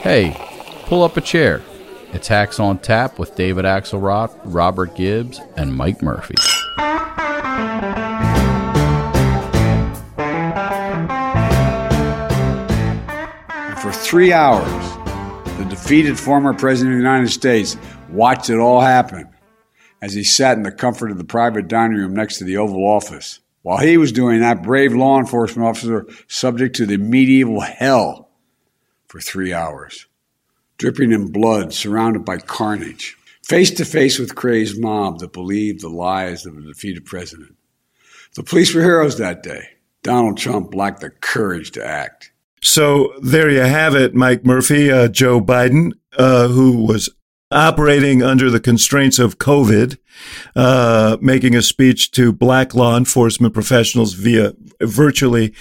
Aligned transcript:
Hey, 0.00 0.32
pull 0.84 1.02
up 1.02 1.16
a 1.16 1.20
chair. 1.20 1.60
It's 2.12 2.28
Hacks 2.28 2.60
on 2.60 2.78
Tap 2.78 3.18
with 3.18 3.34
David 3.34 3.64
Axelrod, 3.64 4.30
Robert 4.44 4.94
Gibbs, 4.94 5.40
and 5.56 5.74
Mike 5.74 6.02
Murphy. 6.02 6.36
For 13.82 13.92
three 13.92 14.32
hours, 14.32 14.68
the 15.58 15.66
defeated 15.68 16.16
former 16.16 16.54
President 16.54 16.94
of 16.94 16.98
the 16.98 17.04
United 17.04 17.30
States 17.30 17.76
watched 18.08 18.50
it 18.50 18.58
all 18.58 18.80
happen 18.80 19.28
as 20.00 20.14
he 20.14 20.22
sat 20.22 20.56
in 20.56 20.62
the 20.62 20.70
comfort 20.70 21.10
of 21.10 21.18
the 21.18 21.24
private 21.24 21.66
dining 21.66 21.98
room 21.98 22.14
next 22.14 22.38
to 22.38 22.44
the 22.44 22.56
Oval 22.56 22.86
Office. 22.86 23.40
While 23.62 23.78
he 23.78 23.96
was 23.96 24.12
doing 24.12 24.40
that, 24.40 24.62
brave 24.62 24.94
law 24.94 25.18
enforcement 25.18 25.68
officer 25.68 26.06
subject 26.28 26.76
to 26.76 26.86
the 26.86 26.98
medieval 26.98 27.60
hell 27.60 28.27
for 29.08 29.20
three 29.20 29.52
hours, 29.52 30.06
dripping 30.76 31.12
in 31.12 31.32
blood, 31.32 31.72
surrounded 31.72 32.24
by 32.24 32.38
carnage, 32.38 33.16
face 33.42 33.70
to 33.72 33.84
face 33.84 34.18
with 34.18 34.34
crazed 34.34 34.80
mob 34.80 35.18
that 35.18 35.32
believed 35.32 35.80
the 35.80 35.88
lies 35.88 36.46
of 36.46 36.56
a 36.56 36.62
defeated 36.62 37.04
president. 37.04 37.56
The 38.34 38.42
police 38.42 38.74
were 38.74 38.82
heroes 38.82 39.18
that 39.18 39.42
day. 39.42 39.70
Donald 40.02 40.36
Trump 40.36 40.74
lacked 40.74 41.00
the 41.00 41.10
courage 41.10 41.72
to 41.72 41.84
act. 41.84 42.30
So 42.62 43.12
there 43.22 43.50
you 43.50 43.60
have 43.60 43.94
it, 43.94 44.14
Mike 44.14 44.44
Murphy, 44.44 44.90
uh, 44.90 45.08
Joe 45.08 45.40
Biden, 45.40 45.92
uh, 46.16 46.48
who 46.48 46.84
was 46.84 47.08
operating 47.50 48.22
under 48.22 48.50
the 48.50 48.60
constraints 48.60 49.18
of 49.18 49.38
COVID, 49.38 49.96
uh, 50.54 51.16
making 51.20 51.54
a 51.54 51.62
speech 51.62 52.10
to 52.12 52.32
black 52.32 52.74
law 52.74 52.96
enforcement 52.96 53.54
professionals 53.54 54.12
via 54.14 54.52
virtually 54.82 55.54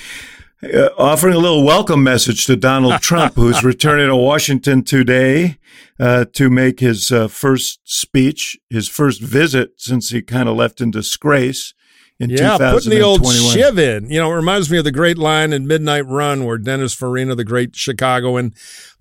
uh, 0.63 0.89
offering 0.97 1.35
a 1.35 1.39
little 1.39 1.63
welcome 1.63 2.03
message 2.03 2.45
to 2.45 2.55
Donald 2.55 3.01
Trump, 3.01 3.35
who's 3.35 3.63
returning 3.63 4.07
to 4.07 4.15
Washington 4.15 4.83
today 4.83 5.57
uh, 5.99 6.25
to 6.33 6.49
make 6.49 6.79
his 6.79 7.11
uh, 7.11 7.27
first 7.27 7.79
speech, 7.83 8.57
his 8.69 8.87
first 8.87 9.21
visit 9.21 9.73
since 9.77 10.09
he 10.09 10.21
kind 10.21 10.49
of 10.49 10.55
left 10.55 10.81
in 10.81 10.91
disgrace 10.91 11.73
in 12.19 12.31
yeah, 12.31 12.57
putting 12.57 12.89
the 12.89 13.01
old 13.01 13.23
shiv 13.27 13.77
in. 13.77 14.09
You 14.09 14.19
know, 14.19 14.31
it 14.31 14.35
reminds 14.35 14.71
me 14.71 14.79
of 14.79 14.83
the 14.83 14.91
great 14.91 15.19
line 15.19 15.53
in 15.53 15.67
Midnight 15.67 16.07
Run 16.07 16.45
where 16.45 16.57
Dennis 16.57 16.95
Farina, 16.95 17.35
the 17.35 17.43
great 17.43 17.75
Chicagoan, 17.75 18.53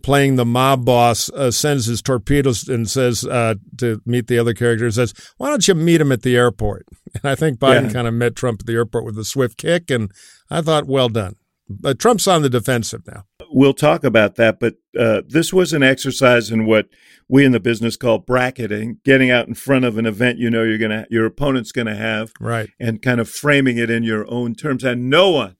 playing 0.02 0.36
the 0.36 0.44
mob 0.44 0.84
boss, 0.84 1.30
uh, 1.30 1.50
sends 1.50 1.86
his 1.86 2.02
torpedoes 2.02 2.68
and 2.68 2.88
says 2.90 3.24
uh, 3.24 3.54
to 3.78 4.02
meet 4.04 4.26
the 4.26 4.38
other 4.38 4.52
character, 4.52 4.90
says, 4.90 5.14
"Why 5.38 5.48
don't 5.48 5.66
you 5.66 5.74
meet 5.74 6.02
him 6.02 6.12
at 6.12 6.20
the 6.22 6.36
airport?" 6.36 6.86
And 7.14 7.24
I 7.24 7.34
think 7.34 7.58
Biden 7.58 7.84
yeah. 7.84 7.92
kind 7.92 8.06
of 8.06 8.12
met 8.12 8.36
Trump 8.36 8.60
at 8.60 8.66
the 8.66 8.74
airport 8.74 9.06
with 9.06 9.18
a 9.18 9.24
swift 9.24 9.56
kick, 9.56 9.90
and 9.90 10.12
I 10.50 10.60
thought, 10.60 10.86
well 10.86 11.08
done. 11.08 11.36
But 11.68 11.98
Trump's 11.98 12.26
on 12.26 12.42
the 12.42 12.50
defensive 12.50 13.02
now. 13.06 13.24
We'll 13.50 13.74
talk 13.74 14.04
about 14.04 14.36
that, 14.36 14.60
but 14.60 14.74
uh, 14.98 15.22
this 15.26 15.52
was 15.52 15.72
an 15.72 15.82
exercise 15.82 16.50
in 16.50 16.66
what 16.66 16.88
we 17.28 17.44
in 17.44 17.52
the 17.52 17.60
business 17.60 17.96
call 17.96 18.18
bracketing, 18.18 18.98
getting 19.04 19.30
out 19.30 19.48
in 19.48 19.54
front 19.54 19.84
of 19.84 19.98
an 19.98 20.06
event 20.06 20.38
you 20.38 20.50
know 20.50 20.62
you're 20.62 20.78
gonna 20.78 21.06
your 21.10 21.26
opponent's 21.26 21.72
gonna 21.72 21.96
have, 21.96 22.32
right, 22.40 22.70
and 22.78 23.02
kind 23.02 23.20
of 23.20 23.28
framing 23.28 23.78
it 23.78 23.90
in 23.90 24.02
your 24.02 24.30
own 24.30 24.54
terms. 24.54 24.84
And 24.84 25.10
no 25.10 25.30
one, 25.30 25.56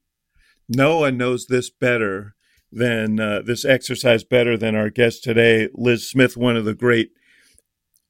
no 0.69 0.99
one 0.99 1.17
knows 1.17 1.47
this 1.47 1.71
better 1.71 2.35
than 2.71 3.19
uh, 3.19 3.43
this 3.45 3.65
exercise 3.65 4.25
better 4.25 4.57
than 4.57 4.75
our 4.75 4.91
guest 4.91 5.25
today, 5.25 5.69
Lis 5.75 6.09
Smith, 6.09 6.37
one 6.37 6.57
of 6.57 6.65
the 6.65 6.75
great 6.75 7.11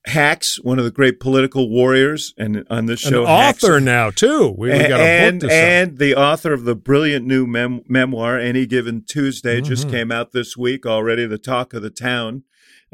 hacks, 0.07 0.59
one 0.63 0.79
of 0.79 0.85
the 0.85 0.91
great 0.91 1.21
political 1.21 1.69
warriors, 1.69 2.33
and 2.39 2.65
on 2.71 2.87
this 2.87 3.01
show, 3.01 3.25
an 3.25 3.29
author 3.29 3.75
hacks. 3.75 3.85
now 3.85 4.11
too. 4.11 4.55
We, 4.57 4.71
we 4.71 4.79
got 4.79 5.01
a 5.01 5.03
and, 5.03 5.41
book 5.41 5.51
and 5.51 5.99
the 5.99 6.15
author 6.15 6.53
of 6.53 6.65
the 6.65 6.75
brilliant 6.75 7.27
new 7.27 7.47
mem- 7.47 7.83
memoir, 7.89 8.39
Any 8.39 8.67
Given 8.67 9.05
Tuesday, 9.07 9.57
mm-hmm. 9.57 9.69
just 9.69 9.91
came 9.91 10.11
out 10.13 10.33
this 10.33 10.57
week 10.57 10.87
already. 10.87 11.27
The 11.27 11.39
talk 11.39 11.75
of 11.75 11.83
the 11.83 11.91
town. 11.91 12.45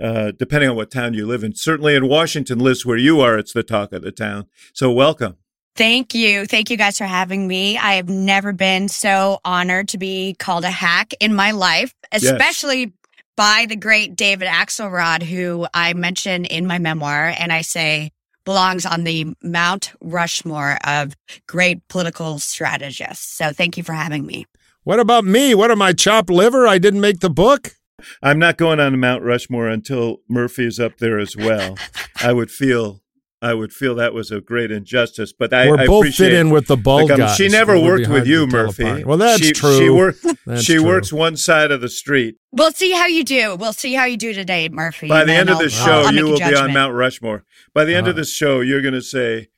Uh, 0.02 0.32
depending 0.32 0.70
on 0.70 0.74
what 0.74 0.90
town 0.90 1.12
you 1.12 1.26
live 1.26 1.44
in, 1.44 1.54
certainly 1.54 1.94
in 1.94 2.08
Washington, 2.08 2.58
Lis, 2.58 2.84
where 2.84 2.96
you 2.96 3.20
are, 3.20 3.38
it's 3.38 3.52
the 3.52 3.62
talk 3.62 3.92
of 3.92 4.00
the 4.00 4.10
town. 4.10 4.46
So 4.72 4.90
welcome. 4.90 5.36
Thank 5.76 6.14
you. 6.14 6.46
Thank 6.46 6.70
you 6.70 6.78
guys 6.78 6.96
for 6.96 7.04
having 7.04 7.46
me. 7.46 7.76
I 7.76 7.94
have 7.94 8.08
never 8.08 8.54
been 8.54 8.88
so 8.88 9.40
honored 9.44 9.88
to 9.88 9.98
be 9.98 10.34
called 10.38 10.64
a 10.64 10.70
hack 10.70 11.12
in 11.20 11.34
my 11.34 11.50
life, 11.50 11.94
especially 12.10 12.80
yes 12.80 12.90
by 13.36 13.66
the 13.68 13.76
great 13.76 14.16
David 14.16 14.48
Axelrod, 14.48 15.22
who 15.22 15.66
I 15.72 15.94
mention 15.94 16.44
in 16.44 16.66
my 16.66 16.78
memoir, 16.78 17.34
and 17.38 17.52
I 17.52 17.62
say 17.62 18.12
belongs 18.44 18.84
on 18.84 19.04
the 19.04 19.34
Mount 19.42 19.92
Rushmore 20.00 20.78
of 20.84 21.14
great 21.46 21.86
political 21.88 22.38
strategists. 22.38 23.36
So 23.36 23.52
thank 23.52 23.76
you 23.76 23.82
for 23.82 23.92
having 23.92 24.26
me. 24.26 24.46
What 24.84 24.98
about 24.98 25.24
me? 25.24 25.54
What 25.54 25.70
am 25.70 25.80
I, 25.80 25.92
chopped 25.92 26.30
liver? 26.30 26.66
I 26.66 26.78
didn't 26.78 27.00
make 27.00 27.20
the 27.20 27.30
book. 27.30 27.76
I'm 28.20 28.38
not 28.38 28.56
going 28.56 28.80
on 28.80 28.98
Mount 28.98 29.22
Rushmore 29.22 29.68
until 29.68 30.18
Murphy 30.28 30.66
is 30.66 30.80
up 30.80 30.98
there 30.98 31.20
as 31.20 31.36
well. 31.36 31.78
I 32.22 32.32
would 32.32 32.50
feel 32.50 33.01
I 33.42 33.54
would 33.54 33.72
feel 33.72 33.96
that 33.96 34.14
was 34.14 34.30
a 34.30 34.40
great 34.40 34.70
injustice. 34.70 35.32
But 35.32 35.52
I, 35.52 35.68
We're 35.68 35.80
I 35.80 35.86
both 35.86 36.14
fit 36.14 36.32
in 36.32 36.50
with 36.50 36.68
the 36.68 36.76
bald 36.76 37.10
like, 37.10 37.12
um, 37.12 37.18
guys. 37.18 37.36
She 37.36 37.48
never 37.48 37.78
worked 37.78 38.08
with 38.08 38.24
you, 38.24 38.46
Murphy. 38.46 39.02
Well, 39.02 39.18
that's 39.18 39.44
she, 39.44 39.52
true. 39.52 39.78
She, 39.78 39.90
work, 39.90 40.16
that's 40.46 40.62
she 40.62 40.76
true. 40.76 40.86
works 40.86 41.12
one 41.12 41.36
side 41.36 41.72
of 41.72 41.80
the 41.80 41.88
street. 41.88 42.36
We'll 42.52 42.70
see 42.70 42.92
how 42.92 43.06
you 43.06 43.24
do. 43.24 43.56
We'll 43.56 43.72
see 43.72 43.94
how 43.94 44.04
you 44.04 44.16
do 44.16 44.32
today, 44.32 44.68
Murphy. 44.68 45.08
By 45.08 45.24
the 45.24 45.32
end 45.32 45.50
of 45.50 45.58
the 45.58 45.68
show, 45.68 46.08
you 46.10 46.26
will 46.26 46.38
be 46.38 46.54
on 46.54 46.72
Mount 46.72 46.94
Rushmore. 46.94 47.44
By 47.74 47.84
the 47.84 47.94
end 47.94 48.04
uh-huh. 48.04 48.10
of 48.10 48.16
the 48.16 48.24
show, 48.24 48.60
you're 48.60 48.82
going 48.82 48.94
to 48.94 49.02
say 49.02 49.48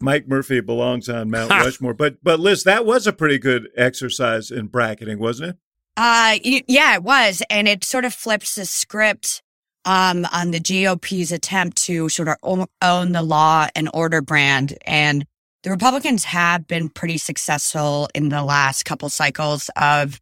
Mike 0.00 0.26
Murphy 0.26 0.60
belongs 0.60 1.08
on 1.08 1.30
Mount 1.30 1.50
Rushmore. 1.50 1.94
But 1.94 2.16
but 2.22 2.40
Lis, 2.40 2.64
that 2.64 2.84
was 2.84 3.06
a 3.06 3.12
pretty 3.12 3.38
good 3.38 3.68
exercise 3.76 4.50
in 4.50 4.66
bracketing, 4.66 5.20
wasn't 5.20 5.50
it? 5.50 5.56
Uh, 5.96 6.38
yeah, 6.42 6.94
it 6.94 7.02
was, 7.02 7.42
and 7.50 7.66
it 7.66 7.82
sort 7.82 8.04
of 8.04 8.14
flips 8.14 8.54
the 8.54 8.64
script 8.64 9.42
um, 9.88 10.26
on 10.32 10.50
the 10.50 10.60
GOP's 10.60 11.32
attempt 11.32 11.78
to 11.84 12.10
sort 12.10 12.28
of 12.28 12.36
own 12.82 13.12
the 13.12 13.22
law 13.22 13.68
and 13.74 13.88
order 13.94 14.20
brand. 14.20 14.76
And 14.84 15.24
the 15.62 15.70
Republicans 15.70 16.24
have 16.24 16.66
been 16.66 16.90
pretty 16.90 17.16
successful 17.16 18.10
in 18.14 18.28
the 18.28 18.42
last 18.42 18.84
couple 18.84 19.08
cycles 19.08 19.70
of 19.76 20.20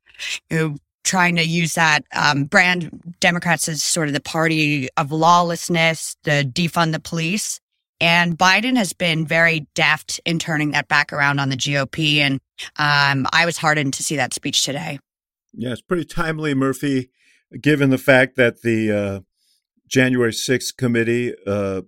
you 0.50 0.56
know, 0.56 0.76
trying 1.02 1.34
to 1.36 1.42
use 1.44 1.74
that 1.74 2.04
um, 2.14 2.44
brand. 2.44 3.16
Democrats 3.18 3.68
as 3.68 3.82
sort 3.82 4.06
of 4.06 4.14
the 4.14 4.20
party 4.20 4.88
of 4.96 5.10
lawlessness, 5.10 6.16
the 6.22 6.48
defund 6.48 6.92
the 6.92 7.00
police. 7.00 7.58
And 8.00 8.38
Biden 8.38 8.76
has 8.76 8.92
been 8.92 9.26
very 9.26 9.66
deft 9.74 10.20
in 10.24 10.38
turning 10.38 10.70
that 10.72 10.86
back 10.86 11.12
around 11.12 11.40
on 11.40 11.48
the 11.48 11.56
GOP. 11.56 12.18
And 12.18 12.34
um, 12.76 13.26
I 13.32 13.44
was 13.44 13.56
heartened 13.56 13.94
to 13.94 14.04
see 14.04 14.14
that 14.14 14.32
speech 14.32 14.62
today. 14.62 15.00
Yeah, 15.52 15.72
it's 15.72 15.80
pretty 15.80 16.04
timely, 16.04 16.54
Murphy, 16.54 17.10
given 17.60 17.90
the 17.90 17.98
fact 17.98 18.36
that 18.36 18.62
the 18.62 18.92
uh, 18.92 19.20
January 19.88 20.32
6th 20.32 20.76
committee 20.76 21.34
uh, 21.46 21.82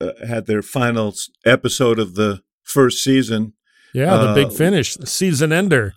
uh, 0.00 0.12
had 0.26 0.46
their 0.46 0.62
final 0.62 1.14
episode 1.44 1.98
of 1.98 2.14
the 2.14 2.42
first 2.62 3.02
season. 3.02 3.54
Yeah, 3.94 4.16
the 4.16 4.28
uh, 4.28 4.34
big 4.34 4.52
finish, 4.52 4.94
the 4.94 5.06
season 5.06 5.52
ender. 5.52 5.94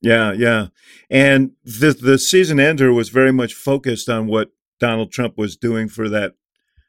Yeah, 0.00 0.32
yeah. 0.32 0.68
And 1.10 1.52
the 1.64 1.92
the 1.92 2.18
season 2.18 2.58
ender 2.58 2.92
was 2.92 3.08
very 3.08 3.32
much 3.32 3.54
focused 3.54 4.08
on 4.08 4.26
what 4.26 4.50
Donald 4.80 5.12
Trump 5.12 5.36
was 5.36 5.56
doing 5.56 5.88
for 5.88 6.08
that 6.08 6.34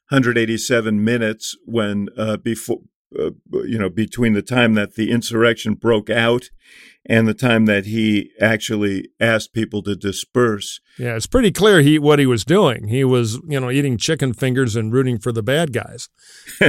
187 0.10 1.04
minutes 1.04 1.56
when 1.66 2.08
uh, 2.18 2.38
before 2.38 2.80
uh, 3.18 3.32
you 3.64 3.78
know 3.78 3.90
between 3.90 4.34
the 4.34 4.42
time 4.42 4.74
that 4.74 4.96
the 4.96 5.12
insurrection 5.12 5.76
broke 5.76 6.10
out 6.10 6.50
and 7.10 7.28
the 7.28 7.34
time 7.34 7.66
that 7.66 7.86
he 7.86 8.32
actually 8.40 9.10
asked 9.20 9.54
people 9.54 9.82
to 9.82 9.96
disperse. 9.96 10.82
Yeah, 11.00 11.16
it's 11.16 11.26
pretty 11.26 11.52
clear 11.52 11.82
he 11.82 11.98
what 11.98 12.20
he 12.20 12.26
was 12.26 12.44
doing. 12.44 12.90
He 12.90 13.04
was, 13.04 13.40
you 13.48 13.60
know, 13.60 13.72
eating 13.72 13.98
chicken 13.98 14.34
fingers 14.34 14.76
and 14.76 14.92
rooting 14.92 15.18
for 15.18 15.32
the 15.32 15.42
bad 15.44 15.72
guys. 15.72 16.10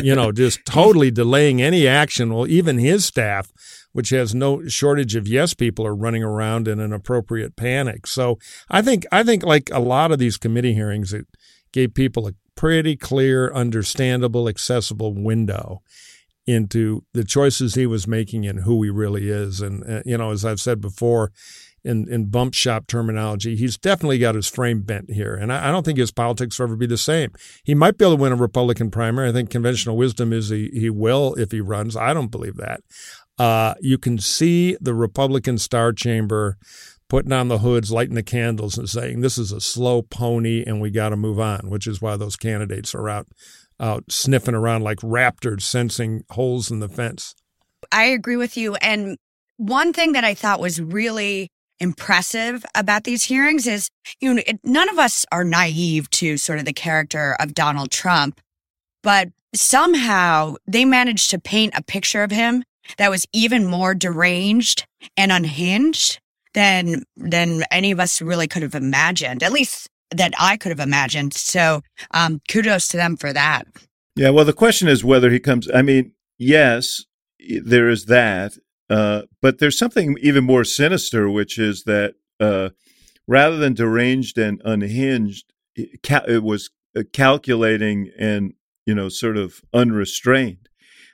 You 0.02 0.14
know, 0.14 0.30
just 0.32 0.60
totally 0.64 1.10
delaying 1.10 1.60
any 1.60 1.88
action. 1.88 2.32
Well, 2.32 2.46
even 2.46 2.78
his 2.78 3.04
staff, 3.04 3.50
which 3.92 4.10
has 4.10 4.34
no 4.34 4.66
shortage 4.68 5.16
of 5.16 5.26
yes 5.26 5.54
people, 5.54 5.84
are 5.84 5.96
running 5.96 6.22
around 6.22 6.68
in 6.68 6.78
an 6.78 6.92
appropriate 6.92 7.56
panic. 7.56 8.06
So 8.06 8.38
I 8.70 8.80
think 8.80 9.06
I 9.10 9.24
think 9.24 9.42
like 9.42 9.70
a 9.72 9.80
lot 9.80 10.12
of 10.12 10.20
these 10.20 10.38
committee 10.38 10.74
hearings, 10.74 11.12
it 11.12 11.26
gave 11.72 11.94
people 11.94 12.28
a 12.28 12.34
pretty 12.54 12.96
clear, 12.96 13.52
understandable, 13.52 14.48
accessible 14.48 15.14
window 15.14 15.82
into 16.48 17.04
the 17.12 17.24
choices 17.24 17.74
he 17.74 17.86
was 17.86 18.08
making 18.08 18.46
and 18.46 18.60
who 18.60 18.82
he 18.82 18.88
really 18.88 19.28
is. 19.28 19.60
And, 19.60 19.84
uh, 19.88 20.02
you 20.06 20.16
know, 20.16 20.30
as 20.30 20.46
I've 20.46 20.60
said 20.60 20.80
before, 20.80 21.30
in, 21.84 22.08
in 22.10 22.30
bump 22.30 22.54
shop 22.54 22.86
terminology, 22.86 23.54
he's 23.54 23.76
definitely 23.76 24.18
got 24.18 24.34
his 24.34 24.48
frame 24.48 24.80
bent 24.80 25.10
here. 25.10 25.34
And 25.34 25.52
I, 25.52 25.68
I, 25.68 25.70
don't 25.70 25.84
think 25.84 25.98
his 25.98 26.10
politics 26.10 26.58
will 26.58 26.64
ever 26.64 26.76
be 26.76 26.86
the 26.86 26.96
same. 26.96 27.32
He 27.64 27.74
might 27.74 27.98
be 27.98 28.04
able 28.04 28.16
to 28.16 28.22
win 28.22 28.32
a 28.32 28.36
Republican 28.36 28.90
primary. 28.90 29.28
I 29.28 29.32
think 29.32 29.50
conventional 29.50 29.96
wisdom 29.96 30.32
is 30.32 30.48
he, 30.48 30.70
he 30.72 30.88
will 30.88 31.34
if 31.34 31.52
he 31.52 31.60
runs. 31.60 31.96
I 31.96 32.14
don't 32.14 32.30
believe 32.30 32.56
that. 32.56 32.80
Uh, 33.38 33.74
you 33.80 33.98
can 33.98 34.18
see 34.18 34.76
the 34.80 34.94
Republican 34.94 35.58
Star 35.58 35.92
Chamber 35.92 36.56
putting 37.08 37.32
on 37.32 37.48
the 37.48 37.58
hoods, 37.58 37.90
lighting 37.90 38.14
the 38.14 38.22
candles, 38.22 38.78
and 38.78 38.88
saying, 38.88 39.20
This 39.20 39.38
is 39.38 39.52
a 39.52 39.60
slow 39.60 40.02
pony 40.02 40.64
and 40.66 40.80
we 40.80 40.90
got 40.90 41.10
to 41.10 41.16
move 41.16 41.40
on, 41.40 41.70
which 41.70 41.86
is 41.86 42.00
why 42.00 42.16
those 42.16 42.36
candidates 42.36 42.94
are 42.94 43.08
out 43.08 43.26
out 43.80 44.04
sniffing 44.10 44.54
around 44.54 44.82
like 44.82 44.98
raptors, 44.98 45.62
sensing 45.62 46.24
holes 46.30 46.70
in 46.70 46.80
the 46.80 46.88
fence. 46.88 47.34
I 47.92 48.04
agree 48.04 48.36
with 48.36 48.56
you. 48.56 48.74
And 48.76 49.18
one 49.56 49.92
thing 49.92 50.12
that 50.12 50.24
I 50.24 50.34
thought 50.34 50.60
was 50.60 50.80
really 50.80 51.50
impressive 51.80 52.64
about 52.74 53.04
these 53.04 53.24
hearings 53.24 53.66
is, 53.66 53.88
you 54.20 54.34
know, 54.34 54.42
it, 54.46 54.58
none 54.64 54.88
of 54.88 54.98
us 54.98 55.24
are 55.30 55.44
naive 55.44 56.10
to 56.10 56.36
sort 56.36 56.58
of 56.58 56.64
the 56.64 56.72
character 56.72 57.36
of 57.38 57.54
Donald 57.54 57.90
Trump, 57.90 58.40
but 59.02 59.28
somehow 59.54 60.56
they 60.66 60.84
managed 60.84 61.30
to 61.30 61.38
paint 61.38 61.72
a 61.76 61.82
picture 61.82 62.22
of 62.22 62.32
him 62.32 62.64
that 62.96 63.10
was 63.10 63.26
even 63.32 63.64
more 63.64 63.94
deranged 63.94 64.86
and 65.16 65.30
unhinged 65.30 66.18
than 66.54 67.04
than 67.16 67.64
any 67.70 67.90
of 67.90 68.00
us 68.00 68.20
really 68.20 68.48
could 68.48 68.62
have 68.62 68.74
imagined. 68.74 69.42
At 69.42 69.52
least 69.52 69.88
that 70.10 70.32
I 70.38 70.56
could 70.56 70.70
have 70.70 70.80
imagined. 70.80 71.34
So 71.34 71.82
um, 72.12 72.40
kudos 72.48 72.88
to 72.88 72.96
them 72.96 73.16
for 73.16 73.32
that. 73.32 73.66
Yeah. 74.16 74.30
Well, 74.30 74.44
the 74.44 74.52
question 74.52 74.88
is 74.88 75.04
whether 75.04 75.30
he 75.30 75.38
comes. 75.38 75.68
I 75.72 75.82
mean, 75.82 76.12
yes, 76.38 77.04
there 77.62 77.88
is 77.88 78.06
that, 78.06 78.54
uh, 78.90 79.22
but 79.40 79.58
there's 79.58 79.78
something 79.78 80.16
even 80.20 80.44
more 80.44 80.64
sinister, 80.64 81.30
which 81.30 81.58
is 81.58 81.84
that 81.84 82.14
uh, 82.40 82.70
rather 83.26 83.56
than 83.56 83.74
deranged 83.74 84.38
and 84.38 84.60
unhinged, 84.64 85.52
it 85.76 86.42
was 86.42 86.70
uh, 86.96 87.02
calculating 87.12 88.10
and 88.18 88.54
you 88.86 88.94
know 88.94 89.08
sort 89.08 89.36
of 89.36 89.60
unrestrained. 89.72 90.68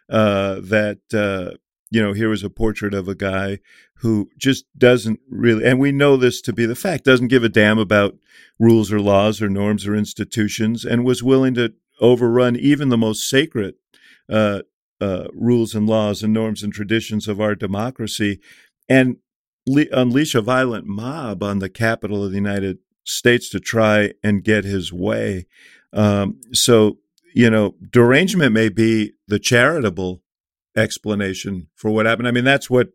Uh, 0.08 0.60
that 0.60 1.00
uh, 1.14 1.56
you 1.94 2.02
know, 2.02 2.12
here 2.12 2.28
was 2.28 2.42
a 2.42 2.50
portrait 2.50 2.92
of 2.92 3.06
a 3.06 3.14
guy 3.14 3.60
who 3.98 4.28
just 4.36 4.64
doesn't 4.76 5.20
really, 5.30 5.64
and 5.64 5.78
we 5.78 5.92
know 5.92 6.16
this 6.16 6.40
to 6.42 6.52
be 6.52 6.66
the 6.66 6.74
fact, 6.74 7.04
doesn't 7.04 7.28
give 7.28 7.44
a 7.44 7.48
damn 7.48 7.78
about 7.78 8.16
rules 8.58 8.92
or 8.92 9.00
laws 9.00 9.40
or 9.40 9.48
norms 9.48 9.86
or 9.86 9.94
institutions, 9.94 10.84
and 10.84 11.04
was 11.04 11.22
willing 11.22 11.54
to 11.54 11.72
overrun 12.00 12.56
even 12.56 12.88
the 12.88 12.98
most 12.98 13.28
sacred 13.28 13.74
uh, 14.28 14.60
uh, 15.00 15.28
rules 15.32 15.74
and 15.74 15.86
laws 15.86 16.22
and 16.22 16.32
norms 16.32 16.62
and 16.62 16.72
traditions 16.72 17.28
of 17.28 17.40
our 17.40 17.54
democracy, 17.54 18.40
and 18.88 19.16
le- 19.66 19.86
unleash 19.92 20.34
a 20.34 20.40
violent 20.40 20.86
mob 20.86 21.42
on 21.42 21.58
the 21.58 21.68
capital 21.68 22.24
of 22.24 22.30
the 22.30 22.36
United 22.36 22.78
States 23.04 23.48
to 23.50 23.60
try 23.60 24.12
and 24.22 24.44
get 24.44 24.64
his 24.64 24.92
way. 24.92 25.46
Um, 25.92 26.40
so, 26.52 26.98
you 27.34 27.50
know, 27.50 27.74
derangement 27.90 28.52
may 28.52 28.68
be 28.68 29.12
the 29.28 29.38
charitable 29.38 30.22
explanation 30.76 31.68
for 31.74 31.90
what 31.90 32.06
happened. 32.06 32.28
I 32.28 32.32
mean, 32.32 32.44
that's 32.44 32.68
what 32.68 32.88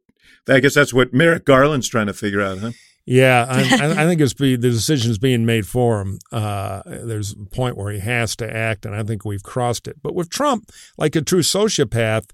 I 0.48 0.60
guess 0.60 0.76
that's 0.76 0.94
what 0.94 1.14
Merrick 1.14 1.46
Garland's 1.46 1.88
trying 1.88 2.08
to 2.08 2.14
figure 2.14 2.42
out, 2.42 2.60
huh? 2.60 2.72
Yeah, 3.06 3.48
I, 3.50 4.04
I 4.04 4.06
think 4.06 4.22
it's 4.22 4.34
be, 4.34 4.56
the 4.56 4.70
decision's 4.70 5.18
being 5.18 5.44
made 5.44 5.66
for 5.66 6.02
him. 6.02 6.20
Uh, 6.32 6.84
there's 6.86 7.34
a 7.34 7.38
point 7.38 7.76
where 7.76 7.92
he 7.92 8.00
has 8.00 8.36
to 8.36 8.56
act, 8.56 8.86
and 8.86 8.96
I 8.96 9.02
think 9.02 9.26
we've 9.26 9.42
crossed 9.42 9.88
it. 9.88 9.98
But 10.04 10.14
with 10.14 10.30
Trump, 10.30 10.70
like 10.96 11.16
a 11.16 11.22
true 11.22 11.42
sociopath, 11.42 12.30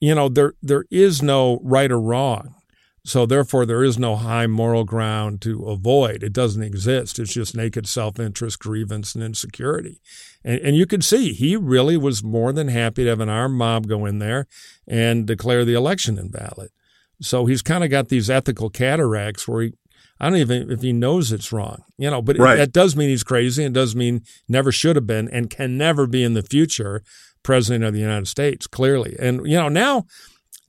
you 0.00 0.14
know, 0.14 0.28
there 0.28 0.54
there 0.62 0.84
is 0.90 1.22
no 1.22 1.60
right 1.62 1.92
or 1.92 2.00
wrong. 2.00 2.56
So 3.04 3.24
therefore, 3.24 3.64
there 3.64 3.84
is 3.84 3.98
no 3.98 4.16
high 4.16 4.46
moral 4.46 4.84
ground 4.84 5.40
to 5.42 5.64
avoid. 5.64 6.22
It 6.22 6.32
doesn't 6.32 6.62
exist. 6.62 7.18
It's 7.18 7.32
just 7.32 7.56
naked 7.56 7.86
self-interest, 7.88 8.58
grievance, 8.58 9.14
and 9.14 9.24
insecurity. 9.24 10.00
And, 10.44 10.60
and 10.60 10.76
you 10.76 10.86
could 10.86 11.02
see 11.04 11.32
he 11.32 11.56
really 11.56 11.96
was 11.96 12.22
more 12.22 12.52
than 12.52 12.68
happy 12.68 13.04
to 13.04 13.10
have 13.10 13.20
an 13.20 13.30
armed 13.30 13.56
mob 13.56 13.86
go 13.86 14.04
in 14.04 14.18
there 14.18 14.46
and 14.86 15.26
declare 15.26 15.64
the 15.64 15.74
election 15.74 16.18
invalid. 16.18 16.70
So 17.20 17.46
he's 17.46 17.62
kind 17.62 17.84
of 17.84 17.90
got 17.90 18.08
these 18.08 18.30
ethical 18.30 18.70
cataracts 18.70 19.46
where 19.46 19.62
he, 19.62 19.74
I 20.18 20.28
don't 20.28 20.38
even 20.38 20.70
if 20.70 20.82
he 20.82 20.92
knows 20.92 21.32
it's 21.32 21.52
wrong, 21.52 21.84
you 21.98 22.10
know. 22.10 22.22
But 22.22 22.38
right. 22.38 22.56
that 22.56 22.72
does 22.72 22.96
mean 22.96 23.08
he's 23.08 23.24
crazy, 23.24 23.64
and 23.64 23.74
does 23.74 23.96
mean 23.96 24.22
never 24.48 24.70
should 24.70 24.96
have 24.96 25.06
been, 25.06 25.28
and 25.28 25.48
can 25.50 25.78
never 25.78 26.06
be 26.06 26.22
in 26.22 26.34
the 26.34 26.42
future 26.42 27.02
president 27.42 27.84
of 27.84 27.94
the 27.94 28.00
United 28.00 28.28
States. 28.28 28.66
Clearly, 28.66 29.16
and 29.18 29.46
you 29.46 29.56
know 29.56 29.68
now 29.68 30.04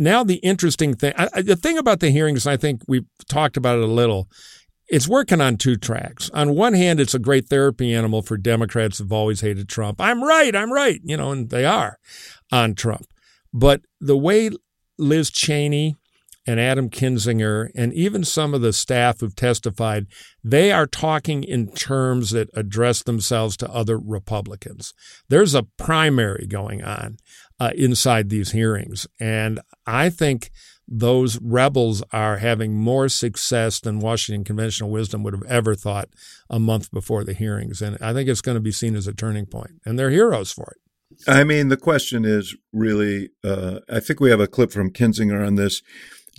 now 0.02 0.24
the 0.24 0.38
interesting 0.38 0.96
thing, 0.96 1.14
I, 1.16 1.44
the 1.44 1.56
thing 1.56 1.78
about 1.78 2.00
the 2.00 2.10
hearings, 2.10 2.48
I 2.48 2.58
think 2.58 2.82
we've 2.88 3.06
talked 3.30 3.56
about 3.56 3.78
it 3.78 3.84
a 3.84 3.88
little. 3.88 4.28
It's 4.88 5.08
working 5.08 5.40
on 5.40 5.58
two 5.58 5.78
tracks. 5.78 6.30
On 6.34 6.56
one 6.56 6.74
hand, 6.74 7.00
it's 7.00 7.14
a 7.14 7.20
great 7.20 7.48
therapy 7.48 7.94
animal 7.94 8.24
for 8.24 8.36
Democrats 8.36 8.98
who've 8.98 9.14
always 9.14 9.42
hated 9.42 9.70
Trump. 9.70 10.02
I'm 10.02 10.24
right, 10.24 10.56
I'm 10.56 10.74
right, 10.74 11.00
you 11.04 11.16
know, 11.16 11.32
and 11.32 11.50
they 11.50 11.66
are 11.66 11.98
on 12.52 12.74
Trump. 12.74 13.06
But 13.54 13.82
the 14.00 14.18
way 14.18 14.50
Liz 14.98 15.30
Cheney 15.30 15.96
and 16.48 16.60
Adam 16.60 16.90
Kinzinger 16.90 17.70
and 17.76 17.94
even 17.94 18.24
some 18.24 18.54
of 18.54 18.62
the 18.62 18.74
staff 18.74 19.20
who've 19.20 19.36
testified, 19.36 20.08
they 20.44 20.72
are 20.72 20.88
talking 20.88 21.44
in 21.44 21.72
terms 21.72 22.32
that 22.32 22.50
address 22.54 23.04
themselves 23.04 23.56
to 23.58 23.70
other 23.70 23.98
Republicans. 23.98 24.94
There's 25.30 25.54
a 25.54 25.64
primary 25.64 26.48
going 26.48 26.84
on 26.84 27.18
uh, 27.60 27.72
inside 27.76 28.30
these 28.30 28.52
hearings. 28.52 29.08
And 29.20 29.60
I 29.86 30.10
think 30.10 30.52
those 30.88 31.40
rebels 31.40 32.04
are 32.12 32.38
having 32.38 32.76
more 32.76 33.08
success 33.08 33.80
than 33.80 34.00
Washington 34.00 34.44
conventional 34.44 34.90
wisdom 34.90 35.24
would 35.24 35.34
have 35.34 35.44
ever 35.44 35.76
thought 35.76 36.10
a 36.50 36.60
month 36.60 36.92
before 36.92 37.24
the 37.24 37.34
hearings. 37.34 37.82
And 37.82 37.98
I 38.02 38.14
think 38.14 38.28
it's 38.28 38.42
going 38.42 38.56
to 38.56 38.62
be 38.62 38.72
seen 38.74 38.96
as 38.96 39.08
a 39.08 39.14
turning 39.14 39.46
point, 39.46 39.80
and 39.86 39.98
they're 39.98 40.10
heroes 40.10 40.52
for 40.52 40.74
it. 40.76 40.82
I 41.28 41.44
mean, 41.44 41.70
the 41.70 41.78
question 41.78 42.26
is 42.26 42.56
really 42.74 43.30
uh, 43.44 43.80
I 43.90 44.00
think 44.00 44.20
we 44.20 44.32
have 44.32 44.40
a 44.40 44.48
clip 44.48 44.72
from 44.72 44.92
Kinzinger 44.92 45.46
on 45.46 45.56
this 45.56 45.82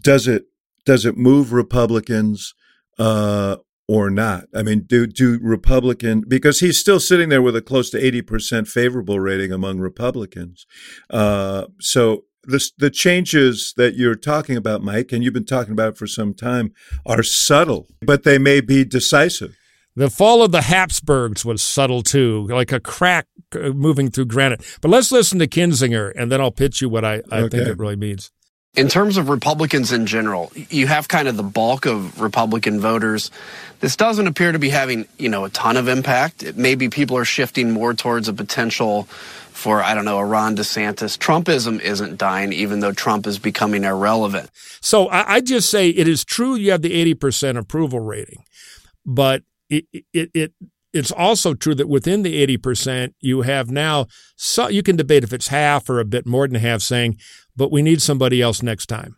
does 0.03 0.27
it 0.27 0.45
does 0.85 1.05
it 1.05 1.17
move 1.17 1.53
Republicans 1.53 2.55
uh, 2.99 3.57
or 3.89 4.11
not? 4.11 4.45
I 4.55 4.63
mean, 4.63 4.85
do 4.87 5.07
do 5.07 5.39
Republican 5.43 6.25
because 6.27 6.61
he's 6.61 6.79
still 6.79 7.01
sitting 7.01 7.29
there 7.29 7.43
with 7.43 7.57
a 7.57 7.63
close 7.63 7.91
to 7.91 8.05
eighty 8.05 8.23
percent 8.23 8.69
favorable 8.69 9.21
rating 9.21 9.53
among 9.53 9.79
Republicans. 9.79 10.67
Uh, 11.11 11.67
so 11.81 12.25
the 12.45 12.71
the 12.79 12.91
changes 12.91 13.73
that 13.77 13.95
you're 13.95 14.15
talking 14.15 14.57
about, 14.57 14.83
Mike, 14.83 15.13
and 15.13 15.23
you've 15.23 15.35
been 15.35 15.45
talking 15.45 15.73
about 15.73 15.97
for 15.97 16.07
some 16.07 16.35
time, 16.35 16.73
are 17.07 17.23
subtle, 17.23 17.89
but 18.01 18.25
they 18.25 18.39
may 18.39 18.61
be 18.61 18.85
decisive. 18.85 19.57
The 19.95 20.09
fall 20.09 20.43
of 20.43 20.53
the 20.53 20.63
Habsburgs 20.63 21.45
was 21.45 21.63
subtle 21.63 22.03
too, 22.03 22.47
like 22.49 22.73
a 22.73 22.81
crack 22.81 23.27
uh, 23.55 23.71
moving 23.71 24.11
through 24.11 24.25
granite. 24.25 24.79
But 24.81 24.91
let's 24.91 25.13
listen 25.13 25.39
to 25.41 25.47
Kinzinger, 25.47 26.13
and 26.17 26.33
then 26.33 26.41
I'll 26.41 26.51
pitch 26.51 26.81
you 26.81 26.89
what 26.89 27.05
I, 27.05 27.23
I 27.31 27.41
okay. 27.43 27.59
think 27.59 27.69
it 27.69 27.79
really 27.79 27.97
means. 27.97 28.33
In 28.75 28.89
terms 28.89 29.19
of 29.19 29.29
Republicans 29.29 29.93
in 29.93 30.07
general, 30.07 30.51
you 30.55 30.87
have 30.87 31.07
kind 31.07 31.29
of 31.29 31.37
the 31.37 31.43
bulk 31.43 31.85
of 31.85 32.19
Republican 32.19 32.81
voters. 32.81 33.31
This 33.81 33.97
doesn't 33.97 34.27
appear 34.27 34.51
to 34.53 34.59
be 34.59 34.71
having, 34.71 35.07
you 35.19 35.29
know, 35.29 35.45
a 35.45 35.51
ton 35.51 35.77
of 35.77 35.89
impact. 35.89 36.43
It, 36.43 36.57
maybe 36.57 36.89
people 36.89 37.19
are 37.19 37.27
shifting 37.27 37.71
more 37.71 37.93
towards 37.93 38.29
a 38.29 38.33
potential 38.33 39.03
for, 39.03 39.83
I 39.83 39.95
don't 39.95 40.07
know, 40.07 40.19
a 40.19 40.25
Ron 40.25 40.57
DeSantis. 40.57 41.19
Trumpism 41.19 41.81
isn't 41.81 42.17
dying, 42.17 42.55
even 42.55 42.81
though 42.81 42.93
Trump 42.93 43.27
is 43.27 43.39
becoming 43.39 43.85
irrelevant. 43.85 44.49
So 44.81 45.09
I, 45.09 45.35
I 45.35 45.41
just 45.43 45.69
say 45.69 45.91
it 45.91 46.09
is 46.09 46.25
true 46.25 46.55
you 46.55 46.71
have 46.71 46.81
the 46.81 47.15
80% 47.15 47.59
approval 47.59 48.01
rating, 48.01 48.43
but 49.05 49.43
it, 49.69 49.85
it, 50.15 50.31
it 50.33 50.53
it's 50.93 51.11
also 51.11 51.55
true 51.55 51.75
that 51.75 51.89
within 51.89 52.23
the 52.23 52.47
80%, 52.57 53.15
you 53.21 53.43
have 53.43 53.71
now, 53.71 54.07
so 54.37 54.69
you 54.69 54.83
can 54.83 54.97
debate 54.97 55.25
if 55.25 55.33
it's 55.33 55.49
half 55.49 55.89
or 55.89 56.01
a 56.01 56.05
bit 56.05 56.27
more 56.27 56.47
than 56.47 56.61
half 56.61 56.83
saying, 56.83 57.19
but 57.57 57.73
we 57.73 57.83
need 57.83 58.03
somebody 58.03 58.43
else 58.43 58.63
next 58.63 58.87
time. 58.87 59.17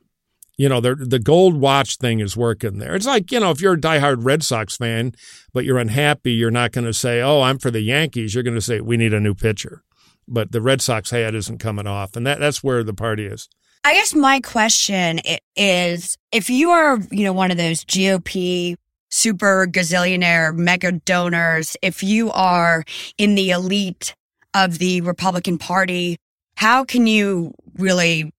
You 0.56 0.68
know, 0.68 0.80
the, 0.80 1.18
gold 1.18 1.56
watch 1.56 1.96
thing 1.96 2.20
is 2.20 2.36
working 2.36 2.78
there. 2.78 2.94
It's 2.94 3.06
like, 3.06 3.32
you 3.32 3.40
know, 3.40 3.50
if 3.50 3.60
you're 3.60 3.72
a 3.72 3.80
diehard 3.80 4.18
Red 4.20 4.44
Sox 4.44 4.76
fan, 4.76 5.12
but 5.52 5.64
you're 5.64 5.78
unhappy, 5.78 6.32
you're 6.32 6.52
not 6.52 6.70
going 6.70 6.84
to 6.84 6.94
say, 6.94 7.20
oh, 7.20 7.42
I'm 7.42 7.58
for 7.58 7.72
the 7.72 7.80
Yankees. 7.80 8.34
You're 8.34 8.44
going 8.44 8.54
to 8.54 8.60
say, 8.60 8.80
we 8.80 8.96
need 8.96 9.12
a 9.12 9.18
new 9.18 9.34
pitcher. 9.34 9.82
But 10.28 10.52
the 10.52 10.60
Red 10.60 10.80
Sox 10.80 11.10
hat 11.10 11.34
isn't 11.34 11.58
coming 11.58 11.88
off. 11.88 12.14
And 12.14 12.24
that, 12.24 12.38
that's 12.38 12.62
where 12.62 12.84
the 12.84 12.94
party 12.94 13.26
is. 13.26 13.48
I 13.82 13.94
guess 13.94 14.14
my 14.14 14.40
question 14.40 15.20
is 15.56 16.16
if 16.30 16.48
you 16.48 16.70
are, 16.70 17.00
you 17.10 17.24
know, 17.24 17.32
one 17.32 17.50
of 17.50 17.58
those 17.58 17.84
GOP 17.84 18.76
super 19.14 19.66
gazillionaire 19.70 20.54
mega 20.54 20.90
donors, 20.90 21.76
if 21.82 22.02
you 22.02 22.32
are 22.32 22.84
in 23.16 23.36
the 23.36 23.50
elite 23.50 24.14
of 24.54 24.78
the 24.78 25.00
Republican 25.02 25.56
Party, 25.56 26.18
how 26.56 26.84
can 26.84 27.06
you 27.06 27.54
really 27.78 28.32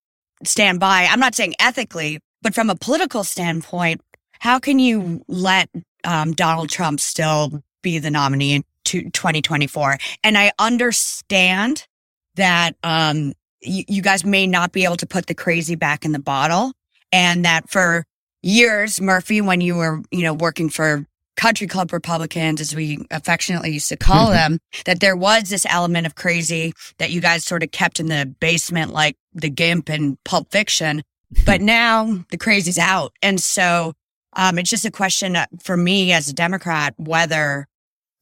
stand 0.43 0.81
by? 0.81 1.07
I'm 1.09 1.19
not 1.19 1.33
saying 1.33 1.55
ethically, 1.59 2.19
but 2.41 2.53
from 2.53 2.69
a 2.69 2.75
political 2.75 3.23
standpoint, 3.23 4.01
how 4.39 4.59
can 4.59 4.77
you 4.79 5.23
let 5.29 5.69
um, 6.03 6.33
Donald 6.33 6.69
Trump 6.69 6.99
still 6.99 7.63
be 7.81 7.97
the 7.97 8.11
nominee 8.11 8.53
in 8.55 8.63
2024? 8.83 9.97
And 10.25 10.37
I 10.37 10.51
understand 10.59 11.87
that 12.35 12.75
um, 12.83 13.31
you, 13.61 13.85
you 13.87 14.01
guys 14.01 14.25
may 14.25 14.45
not 14.45 14.73
be 14.73 14.83
able 14.83 14.97
to 14.97 15.07
put 15.07 15.27
the 15.27 15.35
crazy 15.35 15.75
back 15.75 16.03
in 16.03 16.11
the 16.11 16.19
bottle. 16.19 16.73
And 17.13 17.45
that 17.45 17.69
for 17.69 18.05
years, 18.45 19.01
Murphy, 19.01 19.41
when 19.41 19.59
you 19.59 19.75
were, 19.75 20.01
you 20.11 20.23
know, 20.23 20.33
working 20.33 20.69
for 20.69 21.05
country 21.35 21.67
club 21.67 21.91
Republicans, 21.91 22.61
as 22.61 22.75
we 22.75 23.05
affectionately 23.11 23.71
used 23.71 23.89
to 23.89 23.97
call 23.97 24.31
them, 24.31 24.59
that 24.85 24.99
there 24.99 25.17
was 25.17 25.49
this 25.49 25.65
element 25.67 26.07
of 26.07 26.15
crazy 26.15 26.73
that 26.97 27.11
you 27.11 27.19
guys 27.19 27.43
sort 27.43 27.63
of 27.63 27.71
kept 27.71 27.99
in 27.99 28.05
the 28.05 28.33
basement, 28.39 28.93
like 28.93 29.17
the 29.33 29.49
Gimp 29.49 29.89
and 29.89 30.17
Pulp 30.23 30.51
Fiction. 30.51 31.01
But 31.45 31.61
now 31.61 32.23
the 32.31 32.37
crazy's 32.37 32.77
out. 32.77 33.13
And 33.21 33.41
so 33.41 33.93
um, 34.33 34.57
it's 34.59 34.69
just 34.69 34.85
a 34.85 34.91
question 34.91 35.37
for 35.61 35.75
me 35.75 36.13
as 36.13 36.29
a 36.29 36.33
Democrat 36.33 36.93
whether 36.97 37.67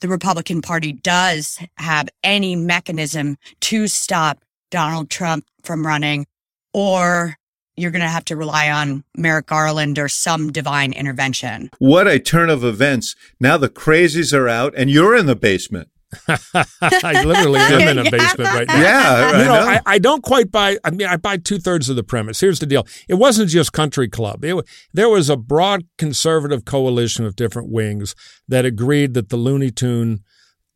the 0.01 0.07
Republican 0.07 0.61
Party 0.61 0.91
does 0.91 1.59
have 1.77 2.09
any 2.23 2.55
mechanism 2.55 3.37
to 3.61 3.87
stop 3.87 4.43
Donald 4.69 5.09
Trump 5.09 5.45
from 5.63 5.85
running, 5.85 6.25
or 6.73 7.37
you're 7.75 7.91
going 7.91 8.01
to 8.01 8.07
have 8.07 8.25
to 8.25 8.35
rely 8.35 8.69
on 8.69 9.03
Merrick 9.15 9.47
Garland 9.47 9.97
or 9.97 10.07
some 10.07 10.51
divine 10.51 10.93
intervention. 10.93 11.69
What 11.79 12.07
a 12.07 12.19
turn 12.19 12.49
of 12.49 12.63
events. 12.63 13.15
Now 13.39 13.57
the 13.57 13.69
crazies 13.69 14.37
are 14.37 14.47
out 14.47 14.73
and 14.77 14.89
you're 14.89 15.15
in 15.15 15.25
the 15.25 15.35
basement. 15.35 15.89
I 16.27 17.23
literally 17.23 17.59
am 17.59 17.97
in 17.97 18.05
a 18.05 18.11
basement 18.11 18.49
right 18.53 18.67
now. 18.67 18.79
Yeah, 18.79 19.37
you 19.39 19.45
know, 19.45 19.53
I, 19.53 19.63
know. 19.63 19.71
I, 19.71 19.81
I, 19.85 19.99
don't 19.99 20.21
quite 20.21 20.51
buy. 20.51 20.77
I 20.83 20.91
mean, 20.91 21.07
I 21.07 21.17
buy 21.17 21.37
two 21.37 21.57
thirds 21.57 21.89
of 21.89 21.95
the 21.95 22.03
premise. 22.03 22.39
Here's 22.39 22.59
the 22.59 22.67
deal: 22.67 22.85
it 23.07 23.15
wasn't 23.15 23.49
just 23.49 23.73
Country 23.73 24.07
Club. 24.07 24.45
It, 24.45 24.63
there 24.93 25.09
was 25.09 25.29
a 25.29 25.37
broad 25.37 25.85
conservative 25.97 26.65
coalition 26.65 27.25
of 27.25 27.35
different 27.35 27.71
wings 27.71 28.15
that 28.47 28.63
agreed 28.63 29.15
that 29.15 29.29
the 29.29 29.37
Looney 29.37 29.71
Tune 29.71 30.23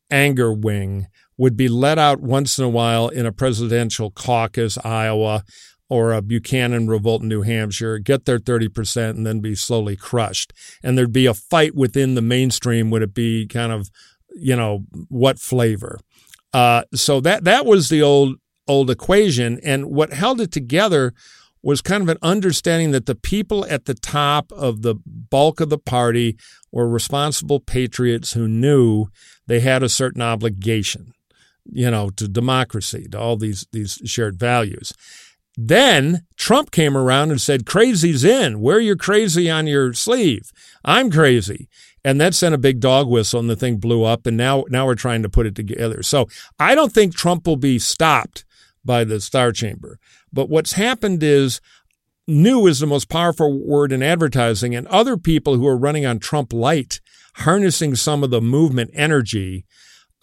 anger 0.09 0.51
wing 0.51 1.07
would 1.37 1.55
be 1.55 1.69
let 1.69 1.99
out 1.99 2.19
once 2.19 2.57
in 2.57 2.65
a 2.65 2.69
while 2.69 3.09
in 3.09 3.25
a 3.25 3.31
presidential 3.31 4.09
caucus, 4.09 4.77
Iowa, 4.83 5.43
or 5.89 6.11
a 6.11 6.21
Buchanan 6.21 6.87
revolt 6.87 7.21
in 7.21 7.29
New 7.29 7.43
Hampshire, 7.43 7.99
get 7.99 8.25
their 8.25 8.39
30% 8.39 9.11
and 9.11 9.25
then 9.25 9.39
be 9.39 9.55
slowly 9.55 9.95
crushed. 9.95 10.53
And 10.83 10.97
there'd 10.97 11.13
be 11.13 11.25
a 11.25 11.33
fight 11.33 11.75
within 11.75 12.15
the 12.15 12.21
mainstream. 12.21 12.89
Would 12.91 13.03
it 13.03 13.13
be 13.13 13.47
kind 13.47 13.71
of, 13.71 13.89
you 14.35 14.55
know, 14.55 14.85
what 15.07 15.39
flavor? 15.39 15.99
Uh, 16.53 16.83
so 16.93 17.19
that 17.21 17.43
that 17.43 17.65
was 17.65 17.89
the 17.89 18.01
old 18.01 18.35
old 18.67 18.89
equation. 18.89 19.59
And 19.63 19.85
what 19.87 20.13
held 20.13 20.41
it 20.41 20.51
together 20.51 21.13
was 21.63 21.81
kind 21.81 22.03
of 22.03 22.09
an 22.09 22.17
understanding 22.21 22.91
that 22.91 23.07
the 23.07 23.15
people 23.15 23.65
at 23.69 23.85
the 23.85 23.93
top 23.93 24.51
of 24.51 24.81
the 24.83 24.95
bulk 25.05 25.59
of 25.59 25.69
the 25.69 25.77
party 25.77 26.37
were 26.71 26.87
responsible 26.87 27.59
patriots 27.59 28.33
who 28.33 28.47
knew 28.47 29.07
they 29.47 29.59
had 29.59 29.83
a 29.83 29.89
certain 29.89 30.21
obligation, 30.21 31.13
you 31.65 31.89
know, 31.89 32.09
to 32.11 32.27
democracy, 32.27 33.07
to 33.11 33.19
all 33.19 33.37
these 33.37 33.65
these 33.71 34.01
shared 34.05 34.39
values. 34.39 34.93
Then 35.59 36.27
Trump 36.35 36.69
came 36.69 36.95
around 36.95 37.31
and 37.31 37.41
said, 37.41 37.65
Crazy's 37.65 38.23
in. 38.23 38.61
Wear 38.61 38.79
your 38.79 38.95
crazy 38.95 39.49
on 39.49 39.65
your 39.65 39.91
sleeve. 39.93 40.51
I'm 40.85 41.09
crazy. 41.09 41.67
And 42.05 42.21
that 42.21 42.35
sent 42.35 42.53
a 42.53 42.59
big 42.59 42.79
dog 42.79 43.07
whistle 43.07 43.39
and 43.39 43.49
the 43.49 43.55
thing 43.55 43.77
blew 43.77 44.03
up. 44.03 44.27
And 44.27 44.37
now, 44.37 44.65
now 44.69 44.85
we're 44.85 44.95
trying 44.95 45.23
to 45.23 45.29
put 45.29 45.47
it 45.47 45.55
together. 45.55 46.03
So 46.03 46.27
I 46.59 46.75
don't 46.75 46.93
think 46.93 47.15
Trump 47.15 47.47
will 47.47 47.57
be 47.57 47.79
stopped 47.79 48.45
by 48.85 49.03
the 49.03 49.19
Star 49.19 49.51
Chamber. 49.51 49.97
But 50.31 50.47
what's 50.47 50.73
happened 50.73 51.23
is 51.23 51.59
new 52.27 52.67
is 52.67 52.79
the 52.79 52.85
most 52.85 53.09
powerful 53.09 53.59
word 53.59 53.91
in 53.91 54.03
advertising. 54.03 54.75
And 54.75 54.87
other 54.87 55.17
people 55.17 55.55
who 55.55 55.67
are 55.67 55.75
running 55.75 56.05
on 56.05 56.19
Trump 56.19 56.53
light, 56.53 57.01
harnessing 57.37 57.95
some 57.95 58.23
of 58.23 58.29
the 58.29 58.41
movement 58.41 58.91
energy, 58.93 59.65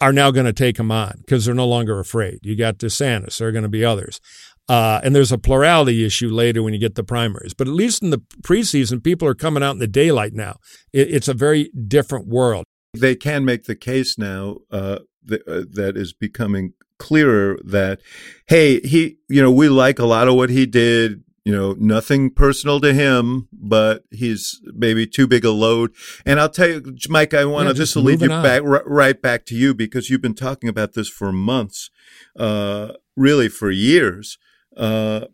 are 0.01 0.13
now 0.13 0.31
going 0.31 0.45
to 0.45 0.53
take 0.53 0.77
him 0.77 0.91
on 0.91 1.19
because 1.19 1.45
they're 1.45 1.55
no 1.55 1.67
longer 1.67 1.99
afraid. 1.99 2.39
You 2.41 2.55
got 2.55 2.77
DeSantis, 2.77 3.37
there 3.37 3.47
are 3.47 3.53
going 3.53 3.63
to 3.63 3.69
be 3.69 3.85
others. 3.85 4.19
Uh, 4.67 4.99
and 5.03 5.15
there's 5.15 5.31
a 5.31 5.37
plurality 5.37 6.03
issue 6.05 6.29
later 6.29 6.63
when 6.63 6.73
you 6.73 6.79
get 6.79 6.95
the 6.95 7.03
primaries. 7.03 7.53
But 7.53 7.67
at 7.67 7.73
least 7.73 8.01
in 8.01 8.09
the 8.09 8.19
preseason, 8.41 9.03
people 9.03 9.27
are 9.27 9.35
coming 9.35 9.61
out 9.61 9.71
in 9.71 9.79
the 9.79 9.87
daylight 9.87 10.33
now. 10.33 10.57
It, 10.91 11.13
it's 11.13 11.27
a 11.27 11.33
very 11.35 11.69
different 11.87 12.27
world. 12.27 12.63
They 12.97 13.15
can 13.15 13.45
make 13.45 13.65
the 13.65 13.75
case 13.75 14.17
now 14.17 14.57
uh, 14.71 14.99
that, 15.25 15.47
uh, 15.47 15.65
that 15.73 15.97
is 15.97 16.13
becoming 16.13 16.73
clearer 16.97 17.59
that, 17.63 17.99
hey, 18.47 18.79
he, 18.79 19.17
you 19.27 19.41
know, 19.41 19.51
we 19.51 19.69
like 19.69 19.99
a 19.99 20.05
lot 20.05 20.27
of 20.27 20.35
what 20.35 20.49
he 20.49 20.65
did. 20.65 21.21
You 21.43 21.51
know, 21.55 21.75
nothing 21.77 22.31
personal 22.31 22.79
to 22.79 22.91
him, 22.91 23.47
but 23.53 24.03
he's 24.09 24.59
maybe 24.73 25.05
too 25.05 25.27
big 25.27 25.45
a 25.45 25.51
load. 25.51 25.91
And 26.25 26.39
I'll 26.39 26.49
tell 26.49 26.67
you, 26.67 26.95
Mike, 27.07 27.35
I 27.35 27.45
want 27.45 27.67
to 27.67 27.73
Yeah, 27.75 27.77
just 27.77 27.93
just 27.93 28.03
lead 28.03 28.21
you 28.21 28.31
on. 28.31 28.41
back 28.41 28.63
r- 28.63 28.83
right 28.87 29.21
back 29.21 29.45
to 29.47 29.55
you 29.55 29.75
because 29.75 30.09
you've 30.09 30.23
been 30.23 30.33
talking 30.33 30.69
about 30.69 30.93
this 30.93 31.07
for 31.07 31.31
months, 31.31 31.91
uh, 32.35 32.93
really 33.15 33.47
for 33.47 33.69
years 33.69 34.39
uh, 34.77 35.25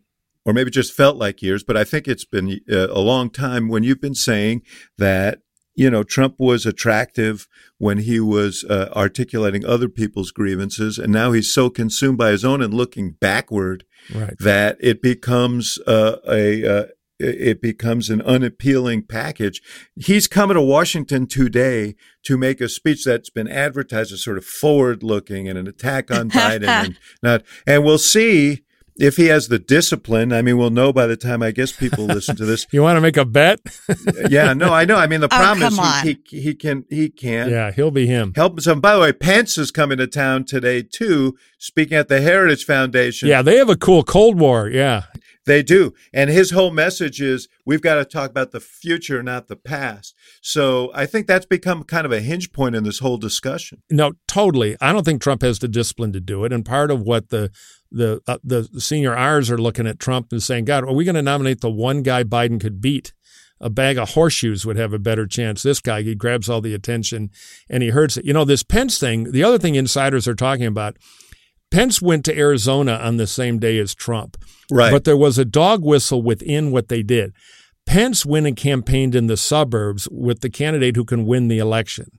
or 0.44 0.52
maybe 0.52 0.70
just 0.70 0.92
felt 0.92 1.16
like 1.16 1.42
years, 1.42 1.62
but 1.62 1.76
I 1.76 1.84
think 1.84 2.08
it's 2.08 2.24
been 2.24 2.60
uh, 2.70 2.88
a 2.90 2.98
long 3.00 3.30
time 3.30 3.68
when 3.68 3.82
you've 3.84 4.00
been 4.00 4.14
saying 4.14 4.62
that, 4.98 5.40
you 5.74 5.88
know, 5.88 6.02
Trump 6.02 6.34
was 6.38 6.66
attractive 6.66 7.46
when 7.78 7.98
he 7.98 8.20
was 8.20 8.64
uh, 8.64 8.90
articulating 8.94 9.64
other 9.64 9.88
people's 9.88 10.30
grievances. 10.30 10.98
And 10.98 11.12
now 11.12 11.32
he's 11.32 11.52
so 11.52 11.70
consumed 11.70 12.18
by 12.18 12.30
his 12.30 12.44
own 12.44 12.60
and 12.60 12.74
looking 12.74 13.12
backward 13.12 13.84
Right. 14.12 14.36
that 14.40 14.78
it 14.80 15.00
becomes 15.00 15.78
uh, 15.86 16.16
a, 16.28 16.66
uh, 16.66 16.86
it 17.20 17.62
becomes 17.62 18.10
an 18.10 18.20
unappealing 18.22 19.04
package. 19.04 19.62
He's 19.94 20.26
coming 20.26 20.56
to 20.56 20.60
Washington 20.60 21.28
today 21.28 21.94
to 22.24 22.36
make 22.36 22.60
a 22.60 22.68
speech 22.68 23.04
that's 23.04 23.30
been 23.30 23.46
advertised 23.46 24.12
as 24.12 24.24
sort 24.24 24.38
of 24.38 24.44
forward 24.44 25.04
looking 25.04 25.48
and 25.48 25.56
an 25.56 25.68
attack 25.68 26.10
on 26.10 26.30
Biden 26.32 26.66
and 26.66 26.98
not, 27.22 27.44
and 27.64 27.84
we'll 27.84 27.98
see 27.98 28.64
if 28.96 29.16
he 29.16 29.26
has 29.26 29.48
the 29.48 29.58
discipline. 29.58 30.32
I 30.32 30.42
mean, 30.42 30.56
we'll 30.58 30.70
know 30.70 30.92
by 30.92 31.06
the 31.06 31.16
time 31.16 31.42
I 31.42 31.50
guess 31.50 31.72
people 31.72 32.04
listen 32.04 32.36
to 32.36 32.44
this. 32.44 32.66
You 32.72 32.82
want 32.82 32.96
to 32.96 33.00
make 33.00 33.16
a 33.16 33.24
bet? 33.24 33.60
yeah, 34.30 34.52
no, 34.54 34.72
I 34.72 34.84
know. 34.84 34.96
I 34.96 35.06
mean, 35.06 35.20
the 35.20 35.26
Oh, 35.32 35.36
problem 35.36 35.74
come 35.74 35.84
is 35.84 36.02
he, 36.02 36.18
he, 36.28 36.40
he 36.42 36.54
can, 36.54 36.84
he 36.88 37.10
can 37.10 37.50
yeah, 37.50 37.70
he'll 37.70 37.90
be 37.90 38.06
him. 38.06 38.32
help 38.34 38.60
some. 38.60 38.80
By 38.80 38.94
the 38.94 39.00
way, 39.00 39.12
Pence 39.12 39.58
is 39.58 39.70
coming 39.70 39.98
to 39.98 40.06
town 40.06 40.44
today 40.44 40.82
too, 40.82 41.36
speaking 41.58 41.96
at 41.96 42.08
the 42.08 42.20
Heritage 42.20 42.64
Foundation. 42.64 43.28
Yeah, 43.28 43.42
they 43.42 43.56
have 43.56 43.68
a 43.68 43.76
cool 43.76 44.04
Cold 44.04 44.38
War. 44.38 44.68
Yeah. 44.68 45.04
They 45.44 45.62
do. 45.62 45.92
And 46.12 46.30
his 46.30 46.50
whole 46.52 46.70
message 46.70 47.20
is 47.20 47.48
we've 47.66 47.82
got 47.82 47.96
to 47.96 48.04
talk 48.04 48.30
about 48.30 48.52
the 48.52 48.60
future, 48.60 49.22
not 49.22 49.48
the 49.48 49.56
past. 49.56 50.14
So 50.40 50.90
I 50.94 51.04
think 51.04 51.26
that's 51.26 51.46
become 51.46 51.82
kind 51.82 52.06
of 52.06 52.12
a 52.12 52.20
hinge 52.20 52.52
point 52.52 52.76
in 52.76 52.84
this 52.84 53.00
whole 53.00 53.18
discussion. 53.18 53.82
No, 53.90 54.12
totally. 54.28 54.76
I 54.80 54.92
don't 54.92 55.04
think 55.04 55.20
Trump 55.20 55.42
has 55.42 55.58
the 55.58 55.68
discipline 55.68 56.12
to 56.12 56.20
do 56.20 56.44
it. 56.44 56.52
And 56.52 56.64
part 56.64 56.90
of 56.92 57.02
what 57.02 57.30
the 57.30 57.50
the 57.92 58.20
uh, 58.26 58.38
the 58.42 58.68
senior 58.78 59.14
R's 59.14 59.50
are 59.50 59.58
looking 59.58 59.86
at 59.86 59.98
Trump 59.98 60.32
and 60.32 60.42
saying, 60.42 60.64
God, 60.64 60.84
are 60.84 60.92
we 60.92 61.04
going 61.04 61.14
to 61.14 61.22
nominate 61.22 61.60
the 61.60 61.70
one 61.70 62.02
guy 62.02 62.24
Biden 62.24 62.60
could 62.60 62.80
beat? 62.80 63.12
A 63.60 63.70
bag 63.70 63.96
of 63.96 64.10
horseshoes 64.10 64.66
would 64.66 64.76
have 64.76 64.92
a 64.92 64.98
better 64.98 65.26
chance. 65.26 65.62
This 65.62 65.78
guy, 65.78 66.02
he 66.02 66.16
grabs 66.16 66.48
all 66.48 66.60
the 66.60 66.74
attention 66.74 67.30
and 67.70 67.82
he 67.82 67.90
hurts 67.90 68.16
it. 68.16 68.24
You 68.24 68.32
know, 68.32 68.44
this 68.44 68.64
Pence 68.64 68.98
thing, 68.98 69.30
the 69.30 69.44
other 69.44 69.58
thing 69.58 69.76
insiders 69.76 70.26
are 70.26 70.34
talking 70.34 70.66
about, 70.66 70.96
Pence 71.70 72.02
went 72.02 72.24
to 72.24 72.36
Arizona 72.36 72.94
on 72.94 73.18
the 73.18 73.26
same 73.26 73.60
day 73.60 73.78
as 73.78 73.94
Trump. 73.94 74.36
Right. 74.68 74.90
But 74.90 75.04
there 75.04 75.16
was 75.16 75.38
a 75.38 75.44
dog 75.44 75.84
whistle 75.84 76.22
within 76.22 76.72
what 76.72 76.88
they 76.88 77.04
did. 77.04 77.34
Pence 77.86 78.26
went 78.26 78.46
and 78.46 78.56
campaigned 78.56 79.14
in 79.14 79.26
the 79.26 79.36
suburbs 79.36 80.08
with 80.10 80.40
the 80.40 80.50
candidate 80.50 80.96
who 80.96 81.04
can 81.04 81.24
win 81.24 81.48
the 81.48 81.58
election. 81.58 82.10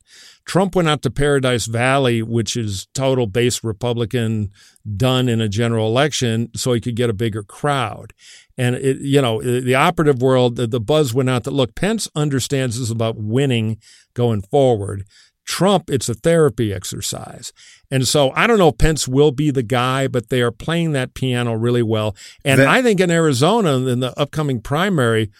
Trump 0.45 0.75
went 0.75 0.89
out 0.89 1.01
to 1.03 1.09
Paradise 1.09 1.67
Valley, 1.67 2.21
which 2.21 2.57
is 2.57 2.87
total 2.93 3.27
base 3.27 3.63
Republican, 3.63 4.51
done 4.97 5.29
in 5.29 5.39
a 5.39 5.47
general 5.47 5.87
election, 5.87 6.49
so 6.55 6.73
he 6.73 6.81
could 6.81 6.95
get 6.95 7.09
a 7.09 7.13
bigger 7.13 7.43
crowd. 7.43 8.13
And 8.57 8.75
it, 8.75 8.97
you 8.99 9.21
know, 9.21 9.41
the 9.41 9.75
operative 9.75 10.21
world, 10.21 10.57
the, 10.57 10.67
buzz 10.79 11.13
went 11.13 11.29
out 11.29 11.45
that 11.45 11.51
look, 11.51 11.75
Pence 11.75 12.09
understands 12.15 12.75
this 12.75 12.83
is 12.83 12.91
about 12.91 13.15
winning 13.17 13.77
going 14.13 14.41
forward. 14.41 15.05
Trump, 15.45 15.89
it's 15.89 16.07
a 16.09 16.13
therapy 16.13 16.73
exercise. 16.73 17.51
And 17.89 18.07
so 18.07 18.31
I 18.31 18.47
don't 18.47 18.59
know 18.59 18.69
if 18.69 18.77
Pence 18.77 19.07
will 19.07 19.31
be 19.31 19.51
the 19.51 19.63
guy, 19.63 20.07
but 20.07 20.29
they 20.29 20.41
are 20.41 20.51
playing 20.51 20.91
that 20.93 21.13
piano 21.13 21.53
really 21.53 21.83
well. 21.83 22.15
And 22.45 22.59
That- 22.59 22.67
I 22.67 22.81
think 22.81 22.99
in 22.99 23.11
Arizona, 23.11 23.75
in 23.77 23.99
the 23.99 24.17
upcoming 24.19 24.61
primary, 24.61 25.31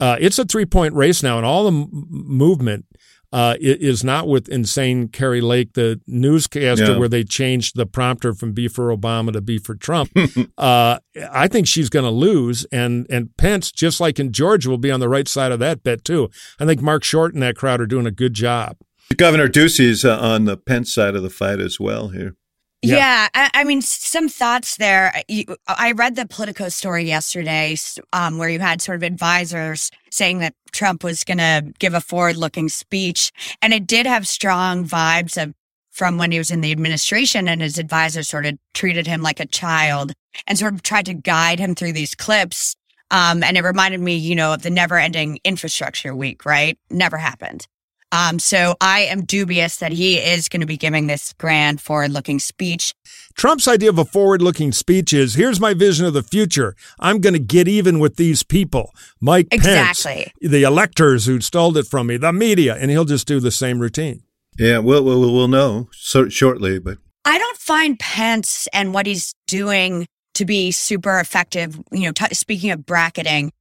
uh, 0.00 0.16
it's 0.20 0.38
a 0.38 0.44
three 0.44 0.66
point 0.66 0.94
race 0.94 1.22
now, 1.22 1.38
and 1.38 1.46
all 1.46 1.64
the 1.64 1.76
m- 1.76 1.88
movement 2.08 2.86
uh, 3.32 3.56
is 3.60 4.02
not 4.02 4.26
with 4.26 4.48
insane 4.48 5.08
Kari 5.08 5.40
Lake, 5.40 5.74
the 5.74 6.00
newscaster, 6.06 6.92
Yeah. 6.92 6.98
where 6.98 7.08
they 7.08 7.24
changed 7.24 7.76
the 7.76 7.84
prompter 7.86 8.32
from 8.32 8.52
"B 8.52 8.68
for 8.68 8.96
Obama" 8.96 9.32
to 9.32 9.40
"B 9.40 9.58
for 9.58 9.74
Trump." 9.74 10.10
uh, 10.58 10.98
I 11.30 11.48
think 11.48 11.66
she's 11.66 11.90
going 11.90 12.04
to 12.06 12.10
lose, 12.10 12.64
and 12.72 13.06
and 13.10 13.36
Pence, 13.36 13.70
just 13.70 14.00
like 14.00 14.18
in 14.18 14.32
Georgia, 14.32 14.70
will 14.70 14.78
be 14.78 14.90
on 14.90 15.00
the 15.00 15.08
right 15.08 15.28
side 15.28 15.52
of 15.52 15.58
that 15.58 15.82
bet 15.82 16.04
too. 16.04 16.30
I 16.58 16.64
think 16.64 16.80
Mark 16.80 17.04
Short 17.04 17.34
and 17.34 17.42
that 17.42 17.56
crowd 17.56 17.80
are 17.80 17.86
doing 17.86 18.06
a 18.06 18.10
good 18.10 18.32
job. 18.34 18.76
Governor 19.16 19.48
Ducey's 19.48 20.04
uh, 20.04 20.18
on 20.18 20.44
the 20.44 20.56
Pence 20.56 20.92
side 20.94 21.14
of 21.14 21.22
the 21.22 21.30
fight 21.30 21.60
as 21.60 21.78
well 21.80 22.08
here. 22.08 22.34
Yeah. 22.82 22.96
Yeah, 22.96 23.28
I, 23.34 23.50
I 23.54 23.64
mean, 23.64 23.82
some 23.82 24.28
thoughts 24.28 24.76
there. 24.76 25.12
You, 25.26 25.44
I 25.66 25.92
read 25.92 26.14
the 26.14 26.26
Politico 26.26 26.68
story 26.68 27.04
yesterday, 27.04 27.76
um, 28.12 28.38
where 28.38 28.48
you 28.48 28.60
had 28.60 28.80
sort 28.80 28.96
of 28.96 29.02
advisors 29.02 29.90
saying 30.10 30.38
that 30.38 30.54
Trump 30.70 31.02
was 31.02 31.24
going 31.24 31.38
to 31.38 31.72
give 31.80 31.94
a 31.94 32.00
forward-looking 32.00 32.68
speech, 32.68 33.32
and 33.60 33.74
it 33.74 33.86
did 33.86 34.06
have 34.06 34.28
strong 34.28 34.84
vibes 34.84 35.42
of 35.42 35.54
from 35.90 36.16
when 36.16 36.30
he 36.30 36.38
was 36.38 36.52
in 36.52 36.60
the 36.60 36.70
administration 36.70 37.48
and 37.48 37.60
his 37.60 37.76
advisors 37.76 38.28
sort 38.28 38.46
of 38.46 38.56
treated 38.72 39.08
him 39.08 39.20
like 39.20 39.40
a 39.40 39.46
child 39.46 40.12
and 40.46 40.56
sort 40.56 40.72
of 40.72 40.82
tried 40.82 41.06
to 41.06 41.14
guide 41.14 41.58
him 41.58 41.74
through 41.74 41.92
these 41.92 42.14
clips. 42.14 42.76
Um, 43.10 43.42
and 43.42 43.56
it 43.56 43.64
reminded 43.64 43.98
me, 43.98 44.14
you 44.14 44.36
know, 44.36 44.52
of 44.54 44.62
the 44.62 44.70
never 44.70 44.96
ending 44.96 45.40
infrastructure 45.42 46.14
week, 46.14 46.44
right? 46.44 46.78
Never 46.88 47.16
happened. 47.16 47.66
Um, 48.10 48.38
so 48.38 48.74
I 48.80 49.00
am 49.00 49.24
dubious 49.24 49.76
that 49.76 49.92
he 49.92 50.16
is 50.16 50.48
going 50.48 50.62
to 50.62 50.66
be 50.66 50.78
giving 50.78 51.08
this 51.08 51.34
grand 51.34 51.80
forward 51.80 52.10
looking 52.10 52.38
speech. 52.38 52.94
Trump's 53.34 53.68
idea 53.68 53.90
of 53.90 53.98
a 53.98 54.04
forward 54.04 54.40
looking 54.40 54.72
speech 54.72 55.12
is 55.12 55.34
here's 55.34 55.60
my 55.60 55.74
vision 55.74 56.06
of 56.06 56.14
the 56.14 56.22
future. 56.22 56.74
I'm 56.98 57.20
going 57.20 57.34
to 57.34 57.38
get 57.38 57.68
even 57.68 57.98
with 57.98 58.16
these 58.16 58.42
people. 58.42 58.94
Mike 59.20 59.48
exactly. 59.50 60.32
Pence, 60.40 60.52
the 60.52 60.62
electors 60.62 61.26
who 61.26 61.40
stole 61.40 61.76
it 61.76 61.86
from 61.86 62.06
me, 62.06 62.16
the 62.16 62.32
media, 62.32 62.76
and 62.76 62.90
he'll 62.90 63.04
just 63.04 63.26
do 63.26 63.40
the 63.40 63.50
same 63.50 63.78
routine. 63.78 64.22
Yeah, 64.58 64.78
we'll, 64.78 65.04
we'll, 65.04 65.20
we'll 65.20 65.48
know 65.48 65.88
so, 65.92 66.28
shortly, 66.28 66.78
but. 66.78 66.98
I 67.24 67.38
don't 67.38 67.58
find 67.58 67.98
Pence 67.98 68.68
and 68.72 68.94
what 68.94 69.06
he's 69.06 69.34
doing 69.46 70.08
to 70.34 70.46
be 70.46 70.70
super 70.70 71.20
effective. 71.20 71.78
You 71.92 72.06
know, 72.06 72.12
t- 72.12 72.34
speaking 72.34 72.70
of 72.70 72.86
bracketing, 72.86 73.52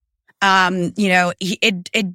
um, 0.42 0.94
you 0.96 1.10
know, 1.10 1.34
he, 1.39 1.60
it, 1.62 1.89
it 1.92 2.06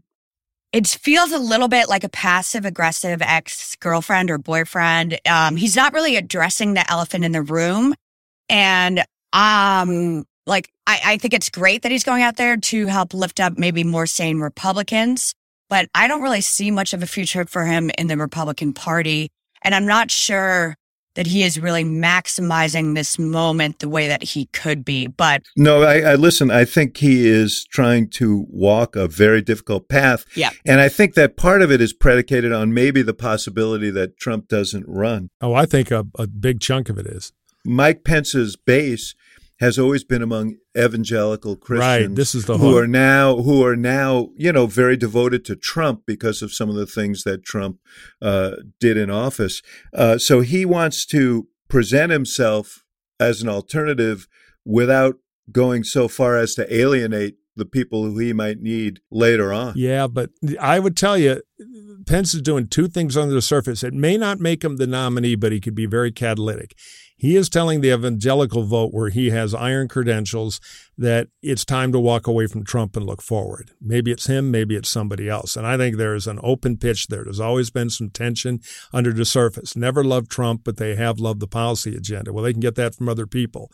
it 0.72 0.86
feels 0.86 1.32
a 1.32 1.38
little 1.38 1.68
bit 1.68 1.88
like 1.88 2.02
a 2.02 2.08
passive 2.08 2.64
aggressive 2.64 3.20
ex 3.20 3.76
girlfriend 3.76 4.30
or 4.30 4.38
boyfriend. 4.38 5.18
Um, 5.28 5.56
he's 5.56 5.76
not 5.76 5.92
really 5.92 6.16
addressing 6.16 6.74
the 6.74 6.90
elephant 6.90 7.24
in 7.24 7.32
the 7.32 7.42
room. 7.42 7.94
And, 8.48 9.04
um, 9.32 10.24
like, 10.46 10.70
I, 10.86 11.00
I 11.04 11.18
think 11.18 11.34
it's 11.34 11.50
great 11.50 11.82
that 11.82 11.92
he's 11.92 12.04
going 12.04 12.22
out 12.22 12.36
there 12.36 12.56
to 12.56 12.86
help 12.86 13.14
lift 13.14 13.38
up 13.38 13.58
maybe 13.58 13.84
more 13.84 14.06
sane 14.06 14.40
Republicans, 14.40 15.34
but 15.68 15.88
I 15.94 16.08
don't 16.08 16.22
really 16.22 16.40
see 16.40 16.70
much 16.70 16.92
of 16.92 17.02
a 17.02 17.06
future 17.06 17.44
for 17.44 17.64
him 17.64 17.90
in 17.96 18.08
the 18.08 18.16
Republican 18.16 18.72
Party. 18.72 19.30
And 19.62 19.74
I'm 19.74 19.86
not 19.86 20.10
sure 20.10 20.74
that 21.14 21.26
he 21.26 21.42
is 21.42 21.60
really 21.60 21.84
maximizing 21.84 22.94
this 22.94 23.18
moment 23.18 23.78
the 23.78 23.88
way 23.88 24.08
that 24.08 24.22
he 24.22 24.46
could 24.46 24.84
be. 24.84 25.06
But 25.06 25.42
no, 25.56 25.82
I, 25.82 26.00
I, 26.00 26.14
listen. 26.14 26.50
I 26.50 26.64
think 26.64 26.96
he 26.96 27.28
is 27.28 27.66
trying 27.70 28.08
to 28.10 28.46
walk 28.48 28.96
a 28.96 29.08
very 29.08 29.42
difficult 29.42 29.88
path. 29.88 30.24
Yeah, 30.36 30.50
and 30.64 30.80
I 30.80 30.88
think 30.88 31.14
that 31.14 31.36
part 31.36 31.62
of 31.62 31.70
it 31.70 31.80
is 31.80 31.92
predicated 31.92 32.52
on 32.52 32.74
maybe 32.74 33.02
the 33.02 33.14
possibility 33.14 33.90
that 33.90 34.18
Trump 34.18 34.48
doesn't 34.48 34.84
run. 34.86 35.30
Oh, 35.40 35.54
I 35.54 35.66
think 35.66 35.90
a, 35.90 36.06
a 36.18 36.26
big 36.26 36.60
chunk 36.60 36.88
of 36.88 36.98
it 36.98 37.06
is 37.06 37.32
Mike 37.64 38.04
Pence's 38.04 38.56
base 38.56 39.14
has 39.62 39.78
always 39.78 40.02
been 40.02 40.22
among 40.22 40.56
evangelical 40.76 41.54
Christians. 41.54 42.08
Right. 42.08 42.14
This 42.16 42.34
is 42.34 42.46
the 42.46 42.58
who 42.58 42.76
are 42.76 42.88
now 42.88 43.36
who 43.36 43.64
are 43.64 43.76
now 43.76 44.30
you 44.36 44.52
know 44.52 44.66
very 44.66 44.96
devoted 44.96 45.44
to 45.44 45.56
Trump 45.56 46.02
because 46.04 46.42
of 46.42 46.52
some 46.52 46.68
of 46.68 46.74
the 46.74 46.84
things 46.84 47.22
that 47.22 47.44
Trump 47.44 47.78
uh, 48.20 48.56
did 48.80 48.96
in 48.96 49.08
office. 49.08 49.62
Uh, 49.94 50.18
so 50.18 50.40
he 50.40 50.64
wants 50.64 51.06
to 51.06 51.46
present 51.68 52.10
himself 52.10 52.84
as 53.20 53.40
an 53.40 53.48
alternative 53.48 54.26
without 54.64 55.14
going 55.52 55.84
so 55.84 56.08
far 56.08 56.36
as 56.36 56.56
to 56.56 56.74
alienate 56.74 57.36
the 57.54 57.64
people 57.64 58.04
who 58.04 58.18
he 58.18 58.32
might 58.32 58.60
need 58.60 59.00
later 59.12 59.52
on. 59.52 59.74
Yeah, 59.76 60.08
but 60.08 60.30
I 60.58 60.80
would 60.80 60.96
tell 60.96 61.16
you, 61.16 61.40
Pence 62.06 62.34
is 62.34 62.42
doing 62.42 62.66
two 62.66 62.88
things 62.88 63.16
under 63.16 63.34
the 63.34 63.42
surface. 63.42 63.84
It 63.84 63.94
may 63.94 64.16
not 64.16 64.40
make 64.40 64.64
him 64.64 64.76
the 64.76 64.86
nominee, 64.86 65.36
but 65.36 65.52
he 65.52 65.60
could 65.60 65.74
be 65.74 65.86
very 65.86 66.10
catalytic. 66.10 66.74
He 67.22 67.36
is 67.36 67.48
telling 67.48 67.82
the 67.82 67.94
evangelical 67.94 68.64
vote, 68.64 68.92
where 68.92 69.08
he 69.08 69.30
has 69.30 69.54
iron 69.54 69.86
credentials, 69.86 70.60
that 70.98 71.28
it's 71.40 71.64
time 71.64 71.92
to 71.92 72.00
walk 72.00 72.26
away 72.26 72.48
from 72.48 72.64
Trump 72.64 72.96
and 72.96 73.06
look 73.06 73.22
forward. 73.22 73.70
Maybe 73.80 74.10
it's 74.10 74.26
him, 74.26 74.50
maybe 74.50 74.74
it's 74.74 74.88
somebody 74.88 75.28
else. 75.28 75.54
And 75.54 75.64
I 75.64 75.76
think 75.76 75.96
there's 75.96 76.26
an 76.26 76.40
open 76.42 76.78
pitch 76.78 77.06
there. 77.06 77.22
There's 77.22 77.38
always 77.38 77.70
been 77.70 77.90
some 77.90 78.10
tension 78.10 78.58
under 78.92 79.12
the 79.12 79.24
surface. 79.24 79.76
Never 79.76 80.02
loved 80.02 80.32
Trump, 80.32 80.62
but 80.64 80.78
they 80.78 80.96
have 80.96 81.20
loved 81.20 81.38
the 81.38 81.46
policy 81.46 81.94
agenda. 81.94 82.32
Well, 82.32 82.42
they 82.42 82.54
can 82.54 82.60
get 82.60 82.74
that 82.74 82.96
from 82.96 83.08
other 83.08 83.28
people. 83.28 83.70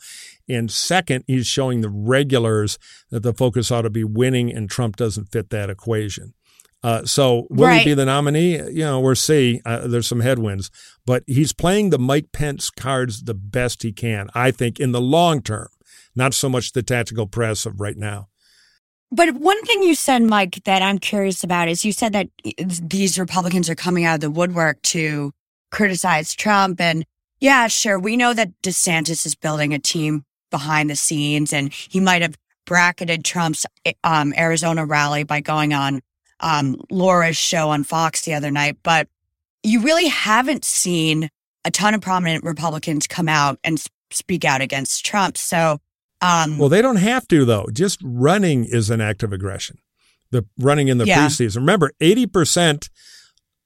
And 0.47 0.69
second, 0.69 1.23
he's 1.25 1.47
showing 1.47 1.81
the 1.81 1.89
regulars 1.89 2.77
that 3.09 3.23
the 3.23 3.33
focus 3.33 3.71
ought 3.71 3.81
to 3.81 3.89
be 3.89 4.03
winning, 4.03 4.53
and 4.53 4.69
Trump 4.69 4.95
doesn't 4.95 5.31
fit 5.31 5.49
that 5.49 5.71
equation. 5.71 6.35
Uh, 6.81 7.05
so 7.05 7.45
will 7.49 7.67
right. 7.67 7.79
he 7.79 7.89
be 7.89 7.93
the 7.93 8.05
nominee? 8.05 8.57
You 8.57 8.85
know, 8.85 8.99
we'll 8.99 9.15
see. 9.15 9.61
Uh, 9.65 9.87
there's 9.87 10.07
some 10.07 10.21
headwinds, 10.21 10.71
but 11.05 11.23
he's 11.27 11.51
playing 11.51 11.89
the 11.89 11.99
Mike 11.99 12.31
Pence 12.31 12.69
cards 12.69 13.23
the 13.23 13.33
best 13.33 13.83
he 13.83 13.91
can, 13.91 14.29
I 14.33 14.51
think, 14.51 14.79
in 14.79 14.91
the 14.91 15.01
long 15.01 15.41
term, 15.41 15.67
not 16.15 16.33
so 16.33 16.47
much 16.47 16.71
the 16.71 16.83
tactical 16.83 17.27
press 17.27 17.65
of 17.65 17.81
right 17.81 17.97
now. 17.97 18.27
But 19.11 19.35
one 19.35 19.61
thing 19.63 19.83
you 19.83 19.95
said, 19.95 20.21
Mike, 20.21 20.63
that 20.65 20.81
I'm 20.81 20.99
curious 20.99 21.43
about 21.43 21.67
is 21.67 21.83
you 21.83 21.91
said 21.91 22.13
that 22.13 22.29
these 22.55 23.17
Republicans 23.17 23.69
are 23.69 23.75
coming 23.75 24.05
out 24.05 24.15
of 24.15 24.21
the 24.21 24.31
woodwork 24.31 24.81
to 24.83 25.33
criticize 25.71 26.35
Trump. 26.35 26.79
And 26.79 27.05
yeah, 27.39 27.67
sure, 27.67 27.99
we 27.99 28.15
know 28.15 28.33
that 28.33 28.61
DeSantis 28.61 29.25
is 29.25 29.35
building 29.35 29.73
a 29.73 29.79
team 29.79 30.25
behind 30.51 30.89
the 30.89 30.95
scenes 30.95 31.53
and 31.53 31.73
he 31.73 31.99
might 31.99 32.21
have 32.21 32.37
bracketed 32.65 33.25
Trump's 33.25 33.65
um, 34.03 34.33
Arizona 34.37 34.85
rally 34.85 35.23
by 35.23 35.41
going 35.41 35.73
on 35.73 36.01
um, 36.39 36.75
Laura's 36.89 37.37
show 37.37 37.69
on 37.69 37.83
Fox 37.83 38.21
the 38.21 38.33
other 38.33 38.51
night, 38.51 38.77
but 38.83 39.07
you 39.63 39.81
really 39.81 40.07
haven't 40.07 40.65
seen 40.65 41.29
a 41.65 41.71
ton 41.71 41.93
of 41.93 42.01
prominent 42.01 42.43
Republicans 42.43 43.07
come 43.07 43.27
out 43.27 43.59
and 43.63 43.83
speak 44.11 44.45
out 44.45 44.61
against 44.61 45.05
Trump. 45.05 45.37
So, 45.37 45.79
um, 46.21 46.57
well, 46.57 46.69
they 46.69 46.81
don't 46.81 46.97
have 46.97 47.27
to 47.29 47.45
though. 47.45 47.67
Just 47.71 47.99
running 48.03 48.65
is 48.65 48.89
an 48.89 49.01
act 49.01 49.23
of 49.23 49.33
aggression. 49.33 49.77
The 50.31 50.45
running 50.57 50.87
in 50.87 50.97
the 50.97 51.05
yeah. 51.05 51.25
preseason. 51.25 51.57
Remember, 51.57 51.91
eighty 51.99 52.27
percent 52.27 52.89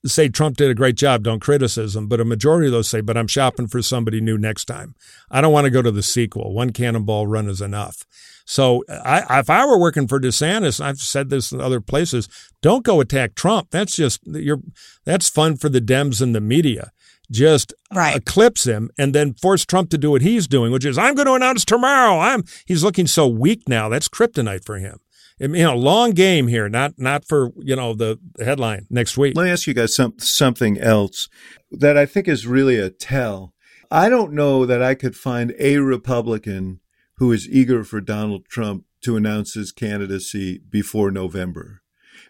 say 0.06 0.28
Trump 0.28 0.56
did 0.56 0.70
a 0.70 0.74
great 0.74 0.96
job, 0.96 1.22
don't 1.22 1.40
criticism, 1.40 2.06
but 2.06 2.20
a 2.20 2.24
majority 2.24 2.66
of 2.66 2.72
those 2.72 2.88
say, 2.88 3.00
but 3.00 3.16
I'm 3.16 3.26
shopping 3.26 3.68
for 3.68 3.82
somebody 3.82 4.20
new 4.20 4.38
next 4.38 4.66
time. 4.66 4.94
I 5.30 5.40
don't 5.40 5.52
want 5.52 5.64
to 5.64 5.70
go 5.70 5.82
to 5.82 5.90
the 5.90 6.02
sequel. 6.02 6.52
One 6.52 6.70
cannonball 6.70 7.26
run 7.26 7.48
is 7.48 7.60
enough. 7.60 8.04
So 8.44 8.84
I, 8.88 9.40
if 9.40 9.48
I 9.48 9.64
were 9.64 9.78
working 9.78 10.06
for 10.06 10.20
DeSantis, 10.20 10.80
I've 10.80 10.98
said 10.98 11.30
this 11.30 11.50
in 11.50 11.60
other 11.60 11.80
places, 11.80 12.28
don't 12.60 12.84
go 12.84 13.00
attack 13.00 13.34
Trump. 13.34 13.68
That's 13.70 13.96
just 13.96 14.20
you're 14.26 14.60
that's 15.04 15.30
fun 15.30 15.56
for 15.56 15.68
the 15.68 15.80
Dems 15.80 16.20
and 16.20 16.34
the 16.34 16.40
media. 16.40 16.90
Just 17.30 17.72
right. 17.94 18.14
eclipse 18.14 18.64
him 18.64 18.90
and 18.98 19.14
then 19.14 19.32
force 19.32 19.64
Trump 19.64 19.88
to 19.90 19.98
do 19.98 20.10
what 20.10 20.20
he's 20.20 20.46
doing, 20.46 20.72
which 20.72 20.84
is 20.84 20.98
I'm 20.98 21.14
going 21.14 21.26
to 21.26 21.32
announce 21.32 21.64
tomorrow. 21.64 22.18
I'm 22.18 22.44
he's 22.66 22.84
looking 22.84 23.06
so 23.06 23.26
weak 23.26 23.66
now. 23.66 23.88
That's 23.88 24.08
kryptonite 24.08 24.64
for 24.64 24.76
him. 24.76 24.98
You 25.38 25.48
know, 25.48 25.76
long 25.76 26.12
game 26.12 26.46
here, 26.48 26.68
not 26.68 26.94
not 26.98 27.24
for 27.24 27.50
you 27.56 27.76
know 27.76 27.94
the 27.94 28.18
headline 28.40 28.86
next 28.90 29.16
week. 29.16 29.36
Let 29.36 29.44
me 29.44 29.50
ask 29.50 29.66
you 29.66 29.74
guys 29.74 29.94
some, 29.94 30.14
something 30.18 30.78
else 30.78 31.28
that 31.70 31.96
I 31.96 32.06
think 32.06 32.28
is 32.28 32.46
really 32.46 32.78
a 32.78 32.90
tell. 32.90 33.52
I 33.90 34.08
don't 34.08 34.32
know 34.32 34.66
that 34.66 34.82
I 34.82 34.94
could 34.94 35.16
find 35.16 35.54
a 35.58 35.78
Republican 35.78 36.80
who 37.18 37.32
is 37.32 37.48
eager 37.48 37.84
for 37.84 38.00
Donald 38.00 38.46
Trump 38.48 38.84
to 39.02 39.16
announce 39.16 39.54
his 39.54 39.72
candidacy 39.72 40.58
before 40.70 41.10
November 41.10 41.82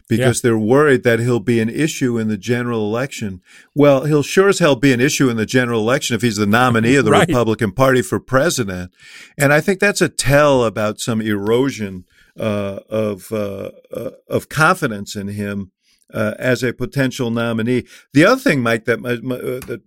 because 0.07 0.43
yeah. 0.43 0.49
they're 0.49 0.57
worried 0.57 1.03
that 1.03 1.19
he'll 1.19 1.39
be 1.39 1.59
an 1.59 1.69
issue 1.69 2.17
in 2.17 2.27
the 2.27 2.37
general 2.37 2.81
election. 2.81 3.41
Well, 3.73 4.05
he'll 4.05 4.23
sure 4.23 4.49
as 4.49 4.59
hell 4.59 4.75
be 4.75 4.93
an 4.93 5.01
issue 5.01 5.29
in 5.29 5.37
the 5.37 5.45
general 5.45 5.79
election 5.81 6.15
if 6.15 6.21
he's 6.21 6.35
the 6.35 6.45
nominee 6.45 6.95
of 6.95 7.05
the 7.05 7.11
right. 7.11 7.27
Republican 7.27 7.71
Party 7.71 8.01
for 8.01 8.19
president. 8.19 8.91
And 9.37 9.51
I 9.51 9.61
think 9.61 9.79
that's 9.79 10.01
a 10.01 10.09
tell 10.09 10.63
about 10.63 10.99
some 10.99 11.21
erosion 11.21 12.05
uh, 12.39 12.79
of 12.89 13.31
uh, 13.31 13.71
uh, 13.91 14.11
of 14.29 14.49
confidence 14.49 15.15
in 15.15 15.29
him. 15.29 15.71
Uh, 16.13 16.35
as 16.37 16.61
a 16.61 16.71
potential 16.71 17.31
nominee, 17.31 17.83
the 18.13 18.23
other 18.23 18.39
thing, 18.39 18.61
Mike, 18.61 18.85
that 18.85 18.99
uh, 18.99 19.65
that 19.65 19.81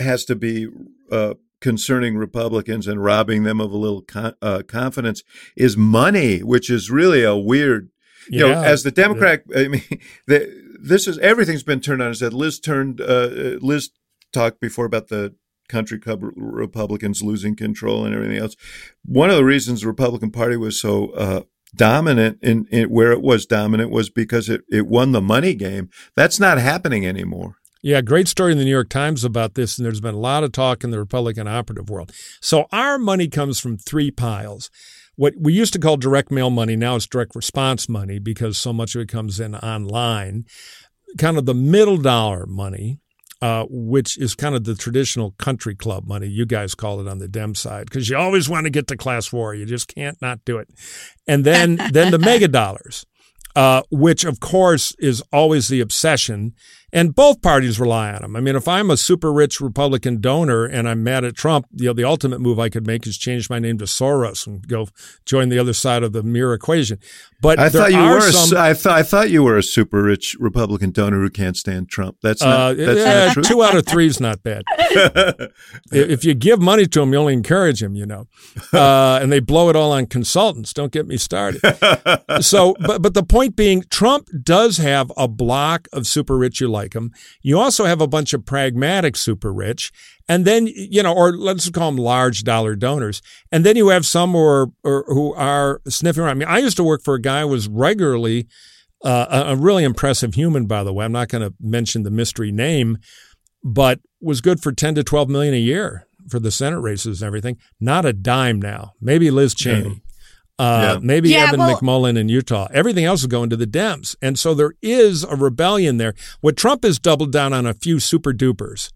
has 0.00 0.24
to 0.24 0.36
be 0.36 0.68
uh, 1.10 1.34
concerning 1.60 2.16
Republicans 2.16 2.86
and 2.86 3.02
robbing 3.02 3.42
them 3.42 3.60
of 3.60 3.72
a 3.72 3.76
little 3.76 4.02
con- 4.02 4.36
uh, 4.40 4.62
confidence 4.68 5.24
is 5.56 5.76
money, 5.76 6.42
which 6.44 6.70
is 6.70 6.90
really 6.90 7.24
a 7.24 7.34
weird. 7.34 7.90
You 8.28 8.46
yeah. 8.46 8.52
know, 8.52 8.62
as 8.62 8.84
the 8.84 8.92
Democrat, 8.92 9.42
I 9.54 9.68
mean, 9.68 9.82
the, 10.28 10.48
this 10.80 11.08
is 11.08 11.18
everything's 11.18 11.64
been 11.64 11.80
turned 11.80 12.02
on 12.02 12.12
its 12.12 12.20
head. 12.20 12.34
Lis 12.34 12.60
turned. 12.60 13.00
Uh, 13.00 13.58
Lis 13.60 13.90
talked 14.32 14.60
before 14.60 14.84
about 14.84 15.08
the 15.08 15.34
country 15.68 15.98
club 15.98 16.22
Republicans 16.36 17.22
losing 17.22 17.56
control 17.56 18.04
and 18.04 18.14
everything 18.14 18.36
else. 18.36 18.56
One 19.04 19.30
of 19.30 19.36
the 19.36 19.44
reasons 19.44 19.80
the 19.80 19.86
Republican 19.86 20.30
Party 20.30 20.56
was 20.56 20.78
so 20.78 21.10
uh, 21.10 21.42
dominant 21.74 22.38
in, 22.42 22.66
in, 22.70 22.90
where 22.90 23.12
it 23.12 23.22
was 23.22 23.46
dominant 23.46 23.90
was 23.90 24.10
because 24.10 24.48
it, 24.48 24.62
it 24.70 24.86
won 24.86 25.12
the 25.12 25.20
money 25.20 25.54
game. 25.54 25.90
That's 26.14 26.40
not 26.40 26.58
happening 26.58 27.06
anymore. 27.06 27.56
Yeah, 27.82 28.00
great 28.00 28.28
story 28.28 28.52
in 28.52 28.58
the 28.58 28.64
New 28.64 28.70
York 28.70 28.88
Times 28.88 29.24
about 29.24 29.56
this, 29.56 29.76
and 29.76 29.84
there's 29.84 30.00
been 30.00 30.14
a 30.14 30.18
lot 30.18 30.42
of 30.42 30.52
talk 30.52 30.84
in 30.84 30.90
the 30.90 30.98
Republican 30.98 31.46
operative 31.46 31.90
world. 31.90 32.12
So 32.40 32.64
our 32.72 32.98
money 32.98 33.28
comes 33.28 33.60
from 33.60 33.76
three 33.76 34.10
piles. 34.10 34.70
What 35.16 35.34
we 35.38 35.52
used 35.52 35.74
to 35.74 35.78
call 35.78 35.98
direct 35.98 36.30
mail 36.30 36.48
money, 36.48 36.76
now 36.76 36.96
it's 36.96 37.06
direct 37.06 37.36
response 37.36 37.86
money 37.86 38.18
because 38.18 38.56
so 38.56 38.72
much 38.72 38.94
of 38.94 39.02
it 39.02 39.08
comes 39.08 39.38
in 39.38 39.54
online. 39.54 40.46
Kind 41.18 41.36
of 41.36 41.44
the 41.44 41.54
middle 41.54 41.98
dollar 41.98 42.46
money, 42.46 43.00
uh, 43.44 43.66
which 43.68 44.16
is 44.16 44.34
kind 44.34 44.54
of 44.54 44.64
the 44.64 44.74
traditional 44.74 45.32
country 45.32 45.74
club 45.74 46.06
money. 46.06 46.26
You 46.26 46.46
guys 46.46 46.74
call 46.74 46.98
it 47.02 47.06
on 47.06 47.18
the 47.18 47.28
Dem 47.28 47.54
side 47.54 47.84
because 47.84 48.08
you 48.08 48.16
always 48.16 48.48
want 48.48 48.64
to 48.64 48.70
get 48.70 48.86
to 48.86 48.96
class 48.96 49.26
four. 49.26 49.54
You 49.54 49.66
just 49.66 49.94
can't 49.94 50.16
not 50.22 50.42
do 50.46 50.56
it. 50.56 50.70
And 51.26 51.44
then, 51.44 51.78
then 51.92 52.10
the 52.10 52.18
mega 52.30 52.48
dollars, 52.48 53.04
uh, 53.54 53.82
which 53.90 54.24
of 54.24 54.40
course 54.40 54.96
is 54.98 55.22
always 55.30 55.68
the 55.68 55.82
obsession 55.82 56.54
And 56.94 57.12
both 57.12 57.42
parties 57.42 57.80
rely 57.80 58.12
on 58.12 58.22
him. 58.22 58.36
I 58.36 58.40
mean, 58.40 58.54
if 58.54 58.68
I'm 58.68 58.88
a 58.88 58.96
super 58.96 59.32
rich 59.32 59.60
Republican 59.60 60.20
donor 60.20 60.64
and 60.64 60.88
I'm 60.88 61.02
mad 61.02 61.24
at 61.24 61.34
Trump, 61.34 61.66
you 61.74 61.86
know, 61.86 61.92
the 61.92 62.04
ultimate 62.04 62.40
move 62.40 62.60
I 62.60 62.68
could 62.68 62.86
make 62.86 63.04
is 63.04 63.18
change 63.18 63.50
my 63.50 63.58
name 63.58 63.78
to 63.78 63.84
Soros 63.84 64.46
and 64.46 64.66
go 64.68 64.86
join 65.26 65.48
the 65.48 65.58
other 65.58 65.72
side 65.72 66.04
of 66.04 66.12
the 66.12 66.22
mirror 66.22 66.54
equation. 66.54 67.00
But 67.44 67.58
I 67.58 67.68
thought 67.68 67.92
you 67.92 67.98
were. 67.98 68.20
some, 68.20 68.56
a, 68.56 68.60
I 68.60 68.74
thought 68.74 68.96
I 68.96 69.02
thought 69.02 69.28
you 69.28 69.42
were 69.42 69.58
a 69.58 69.62
super 69.62 70.02
rich 70.02 70.34
Republican 70.40 70.92
donor 70.92 71.20
who 71.20 71.28
can't 71.28 71.58
stand 71.58 71.90
Trump. 71.90 72.16
That's 72.22 72.40
not. 72.40 72.58
uh, 72.58 72.74
that's 72.74 72.98
yeah, 72.98 73.24
not 73.26 73.32
true. 73.34 73.42
two 73.42 73.62
out 73.62 73.76
of 73.76 73.84
three 73.86 74.06
is 74.06 74.18
not 74.18 74.42
bad. 74.42 74.62
if 75.92 76.24
you 76.24 76.32
give 76.32 76.62
money 76.62 76.86
to 76.86 77.02
him, 77.02 77.12
you 77.12 77.18
only 77.18 77.34
encourage 77.34 77.82
him, 77.82 77.94
you 77.94 78.06
know. 78.06 78.26
Uh, 78.72 79.20
and 79.22 79.30
they 79.30 79.38
blow 79.38 79.68
it 79.68 79.76
all 79.76 79.92
on 79.92 80.04
consultants. 80.04 80.72
Don't 80.72 80.90
get 80.90 81.06
me 81.06 81.16
started. 81.16 81.60
so, 82.40 82.74
but 82.80 83.02
but 83.02 83.14
the 83.14 83.22
point 83.22 83.54
being, 83.54 83.82
Trump 83.88 84.28
does 84.42 84.78
have 84.78 85.12
a 85.16 85.28
block 85.28 85.86
of 85.92 86.06
super 86.06 86.36
rich 86.36 86.60
you 86.60 86.66
like 86.84 86.94
him. 86.94 87.12
You 87.42 87.58
also 87.58 87.84
have 87.84 88.00
a 88.00 88.06
bunch 88.06 88.32
of 88.32 88.44
pragmatic 88.44 89.16
super 89.16 89.52
rich, 89.52 89.90
and 90.28 90.44
then 90.44 90.66
you 90.66 91.02
know, 91.02 91.14
or 91.14 91.32
let's 91.32 91.68
call 91.70 91.90
them 91.90 91.98
large 91.98 92.44
dollar 92.44 92.76
donors, 92.76 93.22
and 93.50 93.64
then 93.64 93.76
you 93.76 93.88
have 93.88 94.06
some 94.06 94.32
who 94.32 94.38
are 94.38 94.66
or, 94.84 95.04
who 95.08 95.34
are 95.34 95.80
sniffing 95.88 96.22
around. 96.22 96.30
I 96.30 96.34
mean, 96.34 96.48
I 96.48 96.58
used 96.58 96.76
to 96.76 96.84
work 96.84 97.02
for 97.02 97.14
a 97.14 97.20
guy 97.20 97.40
who 97.40 97.48
was 97.48 97.68
regularly. 97.68 98.46
Uh, 99.04 99.44
a, 99.48 99.52
a 99.52 99.56
really 99.56 99.84
impressive 99.84 100.32
human, 100.32 100.64
by 100.64 100.82
the 100.82 100.90
way. 100.90 101.04
I'm 101.04 101.12
not 101.12 101.28
going 101.28 101.42
to 101.42 101.52
mention 101.60 102.04
the 102.04 102.10
mystery 102.10 102.50
name, 102.50 102.96
but 103.62 104.00
was 104.18 104.40
good 104.40 104.62
for 104.62 104.72
10 104.72 104.94
to 104.94 105.04
12 105.04 105.28
million 105.28 105.52
a 105.52 105.58
year 105.58 106.06
for 106.30 106.38
the 106.38 106.50
Senate 106.50 106.80
races 106.80 107.20
and 107.20 107.26
everything. 107.26 107.58
Not 107.78 108.06
a 108.06 108.14
dime 108.14 108.62
now. 108.62 108.94
Maybe 109.02 109.30
Liz 109.30 109.54
Cheney. 109.54 110.02
Uh, 110.58 110.94
Yeah. 110.94 110.98
Maybe 111.02 111.30
Yeah, 111.30 111.48
Evan 111.48 111.60
well- 111.60 111.76
McMullen 111.80 112.16
in 112.16 112.28
Utah. 112.28 112.68
Everything 112.72 113.04
else 113.04 113.20
is 113.22 113.26
going 113.26 113.50
to 113.50 113.56
the 113.56 113.66
Dems. 113.66 114.14
And 114.22 114.38
so 114.38 114.54
there 114.54 114.74
is 114.82 115.24
a 115.24 115.34
rebellion 115.36 115.96
there. 115.96 116.14
What 116.40 116.56
Trump 116.56 116.84
has 116.84 116.98
doubled 116.98 117.32
down 117.32 117.52
on 117.52 117.66
a 117.66 117.74
few 117.74 117.98
super 117.98 118.32
dupers, 118.32 118.90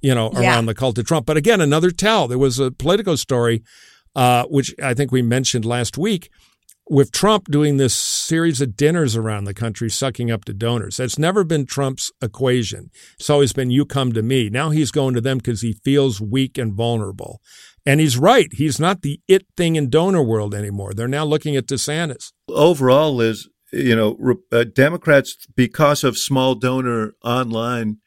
you 0.00 0.14
know, 0.14 0.30
Yeah. 0.34 0.40
around 0.54 0.66
the 0.66 0.74
cult 0.74 0.98
of 0.98 1.06
Trump. 1.06 1.26
But 1.26 1.36
again, 1.36 1.60
another 1.60 1.90
tell. 1.90 2.28
There 2.28 2.38
was 2.38 2.58
a 2.60 2.70
Politico 2.70 3.16
story, 3.16 3.62
uh, 4.14 4.44
which 4.44 4.72
I 4.82 4.94
think 4.94 5.10
we 5.10 5.22
mentioned 5.22 5.64
last 5.64 5.98
week, 5.98 6.30
with 6.88 7.12
Trump 7.12 7.48
doing 7.50 7.76
this 7.76 7.94
series 7.94 8.60
of 8.60 8.76
dinners 8.76 9.14
around 9.14 9.44
the 9.44 9.54
country, 9.54 9.88
sucking 9.88 10.28
up 10.30 10.44
to 10.44 10.52
donors. 10.52 10.96
That's 10.96 11.18
never 11.18 11.44
been 11.44 11.64
Trump's 11.66 12.10
equation. 12.20 12.90
It's 13.18 13.30
always 13.30 13.52
been 13.52 13.70
you 13.70 13.84
come 13.84 14.12
to 14.12 14.22
me. 14.22 14.48
Now 14.48 14.70
he's 14.70 14.90
going 14.90 15.14
to 15.14 15.20
them 15.20 15.38
because 15.38 15.60
he 15.60 15.72
feels 15.84 16.20
weak 16.20 16.58
and 16.58 16.72
vulnerable. 16.74 17.40
And 17.86 18.00
he's 18.00 18.18
right. 18.18 18.48
He's 18.52 18.78
not 18.78 19.02
the 19.02 19.20
it 19.26 19.46
thing 19.56 19.76
in 19.76 19.88
donor 19.90 20.22
world 20.22 20.54
anymore. 20.54 20.92
They're 20.94 21.08
now 21.08 21.24
looking 21.24 21.56
at 21.56 21.66
DeSantis. 21.66 22.32
overall, 22.48 23.14
Lis, 23.14 23.48
you 23.72 23.96
know, 23.96 24.16
re- 24.18 24.34
uh, 24.52 24.64
Democrats, 24.64 25.36
because 25.54 26.04
of 26.04 26.18
small 26.18 26.54
donor 26.54 27.14
online 27.24 27.98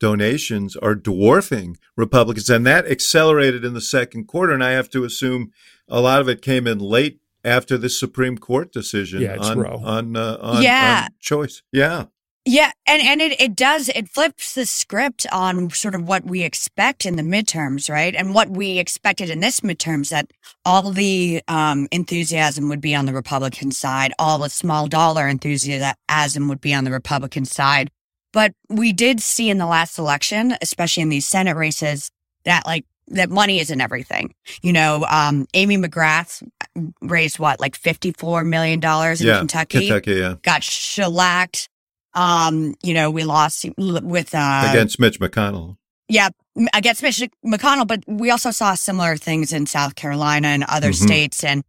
donations, 0.00 0.76
are 0.76 0.94
dwarfing 0.96 1.76
Republicans, 1.96 2.50
and 2.50 2.66
that 2.66 2.86
accelerated 2.86 3.64
in 3.64 3.72
the 3.74 3.80
second 3.80 4.26
quarter. 4.26 4.52
And 4.52 4.64
I 4.64 4.72
have 4.72 4.90
to 4.90 5.04
assume 5.04 5.52
a 5.88 6.00
lot 6.00 6.20
of 6.20 6.28
it 6.28 6.42
came 6.42 6.66
in 6.66 6.78
late 6.78 7.20
after 7.44 7.78
the 7.78 7.88
Supreme 7.88 8.36
Court 8.38 8.72
decision 8.72 9.22
Yeah, 9.22 9.36
on 9.38 9.64
on, 9.64 10.16
uh, 10.16 10.38
on 10.40 10.62
Yeah. 10.62 11.02
on 11.04 11.10
choice. 11.20 11.62
Yeah, 11.72 12.06
Yeah, 12.44 12.72
and 12.88 13.00
and 13.00 13.20
it 13.20 13.40
it 13.40 13.54
does 13.54 13.88
it 13.88 14.08
flips 14.08 14.54
the 14.54 14.66
script 14.66 15.26
on 15.30 15.70
sort 15.70 15.94
of 15.94 16.08
what 16.08 16.24
we 16.24 16.42
expect 16.42 17.06
in 17.06 17.14
the 17.14 17.22
midterms, 17.22 17.88
right? 17.88 18.16
And 18.16 18.34
what 18.34 18.50
we 18.50 18.78
expected 18.78 19.30
in 19.30 19.38
this 19.38 19.60
midterms 19.60 20.08
that 20.10 20.32
all 20.64 20.90
the 20.90 21.40
um, 21.46 21.86
enthusiasm 21.92 22.68
would 22.68 22.80
be 22.80 22.96
on 22.96 23.06
the 23.06 23.12
Republican 23.12 23.70
side, 23.70 24.12
all 24.18 24.38
the 24.38 24.50
small 24.50 24.88
dollar 24.88 25.28
enthusiasm 25.28 26.48
would 26.48 26.60
be 26.60 26.74
on 26.74 26.82
the 26.82 26.90
Republican 26.90 27.44
side. 27.44 27.90
But 28.32 28.54
we 28.68 28.92
did 28.92 29.20
see 29.20 29.48
in 29.48 29.58
the 29.58 29.66
last 29.66 29.96
election, 29.96 30.56
especially 30.60 31.02
in 31.04 31.10
these 31.10 31.28
Senate 31.28 31.56
races, 31.56 32.10
that 32.44 32.66
like 32.66 32.86
that 33.08 33.30
money 33.30 33.60
isn't 33.60 33.80
everything. 33.80 34.34
You 34.62 34.72
know, 34.72 35.06
um, 35.08 35.46
Amy 35.54 35.76
McGrath 35.76 36.42
raised 37.02 37.38
what 37.38 37.60
like 37.60 37.76
fifty 37.76 38.10
four 38.10 38.42
million 38.42 38.80
dollars 38.80 39.20
in 39.20 39.28
yeah, 39.28 39.38
Kentucky 39.38 39.86
Kentucky, 39.86 40.14
yeah, 40.14 40.34
got 40.42 40.64
shellacked. 40.64 41.68
Um, 42.14 42.74
you 42.82 42.94
know, 42.94 43.10
we 43.10 43.24
lost 43.24 43.64
with 43.78 44.34
uh 44.34 44.66
against 44.70 44.98
Mitch 45.00 45.18
McConnell. 45.20 45.76
yeah 46.08 46.28
against 46.74 47.02
Mitch 47.02 47.22
McConnell, 47.44 47.86
but 47.86 48.04
we 48.06 48.30
also 48.30 48.50
saw 48.50 48.74
similar 48.74 49.16
things 49.16 49.52
in 49.52 49.64
South 49.66 49.94
Carolina 49.94 50.48
and 50.48 50.64
other 50.64 50.90
Mhm. 50.90 50.94
states, 51.02 51.42
and 51.44 51.62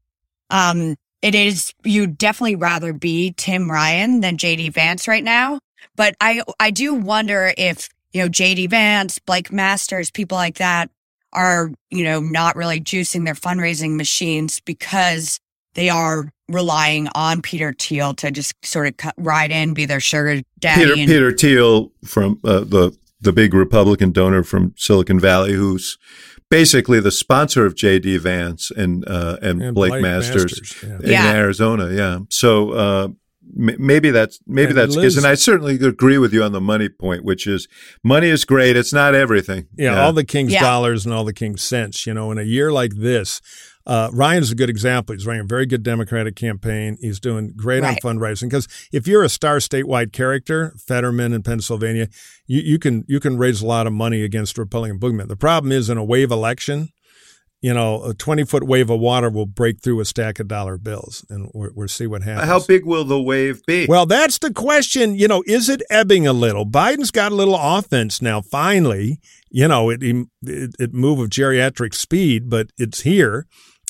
um, 0.50 0.96
it 1.22 1.34
is 1.36 1.74
you'd 1.86 2.18
definitely 2.18 2.56
rather 2.58 2.92
be 2.94 3.34
Tim 3.38 3.72
Ryan 3.72 4.20
than 4.20 4.38
JD 4.38 4.74
Vance 4.74 5.08
right 5.08 5.24
now. 5.24 5.60
But 5.96 6.16
I 6.20 6.42
I 6.60 6.72
do 6.72 6.94
wonder 6.94 7.54
if 7.58 7.88
you 8.12 8.22
know 8.22 8.28
JD 8.30 8.70
Vance, 8.70 9.20
Blake 9.20 9.52
Masters, 9.52 10.12
people 10.12 10.38
like 10.38 10.56
that 10.56 10.90
are 11.32 11.72
you 11.90 12.04
know 12.04 12.20
not 12.20 12.56
really 12.58 12.82
juicing 12.82 13.24
their 13.26 13.34
fundraising 13.36 13.96
machines 13.96 14.60
because 14.66 15.40
they 15.76 15.90
are 15.90 16.30
relying 16.50 17.08
on 17.16 17.42
Peter 17.42 17.74
Thiel 17.78 18.14
to 18.16 18.32
just 18.32 18.54
sort 18.66 18.88
of 18.88 18.98
cut, 18.98 19.14
ride 19.18 19.52
in, 19.52 19.74
be 19.74 19.86
their 19.86 20.00
sugar 20.00 20.42
daddy. 20.60 20.82
Peter 20.82 20.94
and, 20.94 21.08
Peter 21.08 21.32
Thiel 21.32 21.92
from 22.06 22.40
uh, 22.44 22.60
the 22.62 22.96
the 23.22 23.32
big 23.32 23.54
Republican 23.54 24.12
donor 24.12 24.44
from 24.44 24.74
Silicon 24.78 25.20
Valley, 25.20 25.54
who's 25.54 25.98
basically 26.50 27.00
the 27.00 27.12
sponsor 27.12 27.66
of 27.66 27.74
J.D. 27.76 28.18
Vance 28.18 28.70
and 28.70 29.08
uh, 29.08 29.38
and, 29.42 29.62
And 29.62 29.74
Blake, 29.76 29.92
Blake 29.92 30.02
Masters, 30.04 30.44
Masters, 30.62 30.84
yeah. 30.84 30.96
in 31.06 31.12
Yeah. 31.12 31.34
Arizona. 31.34 31.90
Yeah, 31.92 32.20
so. 32.30 32.72
Uh, 32.72 33.08
m- 33.60 33.76
Maybe 33.78 34.10
that's 34.12 34.40
maybe 34.48 34.70
And 34.70 34.78
that's 34.78 34.96
Lis- 34.96 35.18
and 35.18 35.26
I 35.28 35.36
certainly 35.36 35.76
agree 35.76 36.18
with 36.18 36.34
you 36.34 36.44
on 36.44 36.52
the 36.54 36.62
money 36.62 36.90
point, 36.90 37.24
which 37.24 37.46
is 37.48 37.68
money 38.04 38.28
is 38.28 38.46
great. 38.46 38.76
It's 38.76 38.94
not 38.94 39.16
everything. 39.16 39.68
Yeah, 39.78 40.02
all 40.04 40.14
the 40.14 40.24
king's 40.24 40.54
Yeah. 40.54 40.62
dollars 40.62 41.06
and 41.06 41.14
all 41.14 41.24
the 41.26 41.34
king's 41.34 41.62
cents. 41.62 42.06
You 42.08 42.14
know, 42.14 42.32
in 42.32 42.38
a 42.38 42.44
year 42.44 42.72
like 42.72 42.96
this, 42.96 43.42
uh, 43.86 44.10
Ryan's 44.14 44.52
a 44.52 44.56
good 44.56 44.70
example. 44.70 45.14
He's 45.14 45.26
running 45.28 45.42
a 45.42 45.46
very 45.46 45.66
good 45.66 45.84
Democratic 45.84 46.36
campaign. 46.36 46.98
He's 47.02 47.20
doing 47.20 47.52
great 47.56 47.84
Right. 47.84 47.98
on 48.04 48.18
fundraising 48.18 48.44
because 48.44 48.68
if 48.94 49.08
you're 49.08 49.24
a 49.24 49.30
star 49.30 49.58
statewide 49.58 50.14
character, 50.14 50.74
Fetterman 50.78 51.34
in 51.34 51.44
Pennsylvania, 51.44 52.08
you, 52.48 52.62
you 52.62 52.80
can 52.80 53.04
you 53.08 53.20
can 53.20 53.38
raise 53.38 53.62
a 53.62 53.66
lot 53.66 53.86
of 53.88 53.94
money 53.94 54.24
against 54.24 54.58
Republican 54.58 55.00
boogeyman. 55.00 55.28
The 55.28 55.36
problem 55.36 55.72
is 55.72 55.90
in 55.90 55.98
a 55.98 56.04
wave 56.04 56.32
election, 56.32 56.90
you 57.62 57.74
know, 57.74 58.04
a 58.04 58.14
20 58.14 58.44
foot 58.46 58.64
wave 58.64 58.90
of 58.90 59.00
water 59.00 59.30
will 59.30 59.46
break 59.46 59.82
through 59.82 60.00
a 60.02 60.06
stack 60.06 60.40
of 60.40 60.48
dollar 60.48 60.78
bills, 60.78 61.26
and 61.30 61.50
we're, 61.54 61.72
we'll 61.74 61.88
see 61.88 62.08
what 62.08 62.22
happens. 62.24 62.48
How 62.48 62.60
big 62.60 62.86
will 62.86 63.06
the 63.06 63.22
wave 63.22 63.66
be? 63.66 63.86
Well, 63.88 64.06
that's 64.06 64.38
the 64.38 64.54
question. 64.54 65.16
You 65.16 65.28
know, 65.28 65.44
is 65.48 65.70
it 65.70 65.82
ebbing 65.90 66.28
a 66.28 66.34
little? 66.34 66.66
Biden's 66.66 67.12
got 67.12 67.32
a 67.32 67.36
little 67.36 67.56
offense 67.58 68.22
now. 68.22 68.42
Finally, 68.42 69.20
you 69.50 69.68
know, 69.68 69.90
it 69.90 70.02
it, 70.02 70.28
it 70.80 70.94
move 70.94 71.20
of 71.20 71.30
geriatric 71.30 71.94
speed, 71.94 72.50
but 72.50 72.68
it's 72.78 73.02
here. 73.02 73.46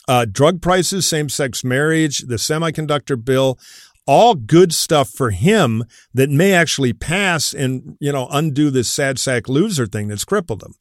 Uh, 0.07 0.25
drug 0.25 0.61
prices, 0.61 1.07
same 1.07 1.29
sex 1.29 1.63
marriage, 1.63 2.19
the 2.19 2.35
semiconductor 2.35 3.23
bill, 3.23 3.57
all 4.05 4.35
good 4.35 4.73
stuff 4.73 5.09
for 5.09 5.29
him 5.29 5.83
that 6.13 6.29
may 6.29 6.51
actually 6.53 6.91
pass 6.93 7.53
and 7.53 7.95
you 8.01 8.11
know 8.11 8.27
undo 8.31 8.69
this 8.69 8.91
sad 8.91 9.17
sack 9.17 9.47
loser 9.47 9.85
thing 9.85 10.07
that's 10.09 10.25
crippled 10.25 10.61
him. 10.61 10.73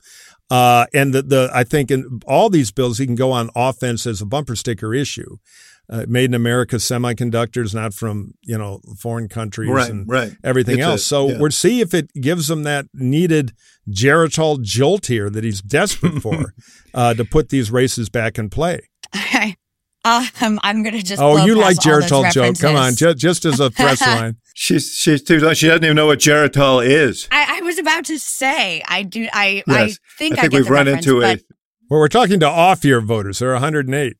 Uh, 0.51 0.87
and 0.93 1.15
the, 1.15 1.23
the 1.23 1.51
I 1.55 1.65
think 1.65 1.91
in 1.91 2.21
all 2.27 2.51
these 2.51 2.73
bills 2.73 2.99
he 2.99 3.07
can 3.07 3.15
go 3.15 3.31
on 3.33 3.49
offense 3.55 4.07
as 4.07 4.21
a 4.21 4.27
bumper 4.27 4.57
sticker 4.57 4.93
issue. 4.95 5.37
Uh, 5.91 6.07
made 6.09 6.27
in 6.27 6.35
America 6.35 6.77
semiconductors, 6.77 7.75
not 7.75 7.93
from 7.93 8.33
you 8.43 8.57
know 8.57 8.81
foreign 8.99 9.29
countries 9.29 9.69
right, 9.69 9.91
and 9.91 10.09
right. 10.09 10.33
everything 10.43 10.79
It's 10.79 10.87
a- 10.87 10.91
else. 10.91 11.05
so 11.05 11.29
yeah. 11.29 11.39
we'll 11.39 11.51
see 11.51 11.81
if 11.81 11.93
it 11.93 12.11
gives 12.15 12.49
him 12.51 12.63
that 12.63 12.87
needed 12.95 13.53
Geritol 13.91 14.63
jolt 14.63 15.07
here 15.07 15.29
that 15.29 15.45
he's 15.45 15.61
desperate 15.61 16.23
for 16.23 16.55
uh, 16.95 17.15
to 17.15 17.25
put 17.25 17.51
these 17.51 17.71
races 17.71 18.09
back 18.09 18.39
in 18.39 18.49
play. 18.49 18.89
Okay. 19.15 19.57
Um, 20.05 20.59
I'm 20.63 20.83
gonna 20.83 21.03
just. 21.03 21.23
Oh, 21.23 21.45
you 21.45 21.55
like 21.55 21.77
past 21.77 22.13
all 22.13 22.25
Geritol 22.25 22.33
joke? 22.33 22.59
Come 22.59 22.75
on, 22.75 22.97
just, 22.97 23.19
just 23.19 23.45
as 23.45 23.61
a 23.61 23.71
press 23.71 24.01
line. 24.07 24.37
She's 24.55 24.93
she's 24.93 25.23
too 25.23 25.39
she 25.55 25.69
doesn't 25.69 25.85
even 25.85 25.95
know 25.97 26.07
what 26.07 26.19
Geritol 26.19 26.85
is. 26.85 27.29
I, 27.31 27.59
I 27.59 27.61
was 27.63 27.79
about 27.79 28.05
to 28.07 28.19
say 28.19 28.83
I 28.89 29.05
do. 29.05 29.29
I 29.33 29.63
Yes. 29.67 29.69
I 29.69 30.19
think 30.19 30.39
I, 30.39 30.39
I 30.39 30.41
think 30.43 30.53
get 30.53 30.53
we've 30.53 30.71
run 30.71 30.89
into 30.89 31.21
but 31.21 31.39
a 31.39 31.43
Well, 31.89 32.01
we're 32.01 32.09
talking 32.09 32.41
to 32.41 32.49
off-year 32.49 33.01
voters. 33.01 33.39
There 33.39 33.51
are 33.51 33.55
108. 33.55 34.17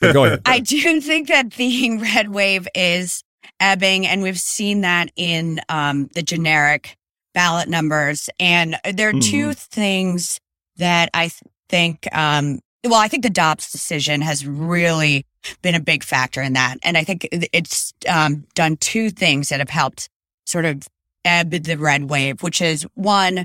But 0.00 0.12
go 0.12 0.24
ahead. 0.24 0.42
I 0.46 0.60
do 0.60 1.00
think 1.00 1.28
that 1.28 1.52
the 1.52 1.98
red 2.00 2.28
wave 2.28 2.68
is 2.74 3.24
ebbing, 3.58 4.06
and 4.06 4.22
we've 4.22 4.38
seen 4.38 4.82
that 4.82 5.10
in 5.16 5.60
um, 5.68 6.08
the 6.14 6.22
generic 6.22 6.96
ballot 7.34 7.68
numbers. 7.68 8.30
And 8.38 8.76
there 8.94 9.08
are 9.08 9.20
two 9.20 9.52
things 9.52 10.38
that 10.76 11.10
I 11.12 11.28
th- 11.28 11.42
think. 11.68 12.06
Um, 12.12 12.60
well, 12.84 12.94
I 12.94 13.08
think 13.08 13.22
the 13.22 13.30
Dobbs 13.30 13.70
decision 13.70 14.20
has 14.22 14.46
really 14.46 15.26
been 15.62 15.74
a 15.74 15.80
big 15.80 16.02
factor 16.04 16.42
in 16.42 16.52
that, 16.54 16.76
and 16.82 16.96
I 16.96 17.04
think 17.04 17.28
it's 17.30 17.92
um, 18.08 18.44
done 18.54 18.76
two 18.76 19.10
things 19.10 19.48
that 19.48 19.60
have 19.60 19.70
helped 19.70 20.08
sort 20.46 20.64
of 20.64 20.82
ebb 21.24 21.50
the 21.50 21.76
red 21.76 22.08
wave, 22.10 22.42
which 22.42 22.60
is 22.60 22.86
one. 22.94 23.44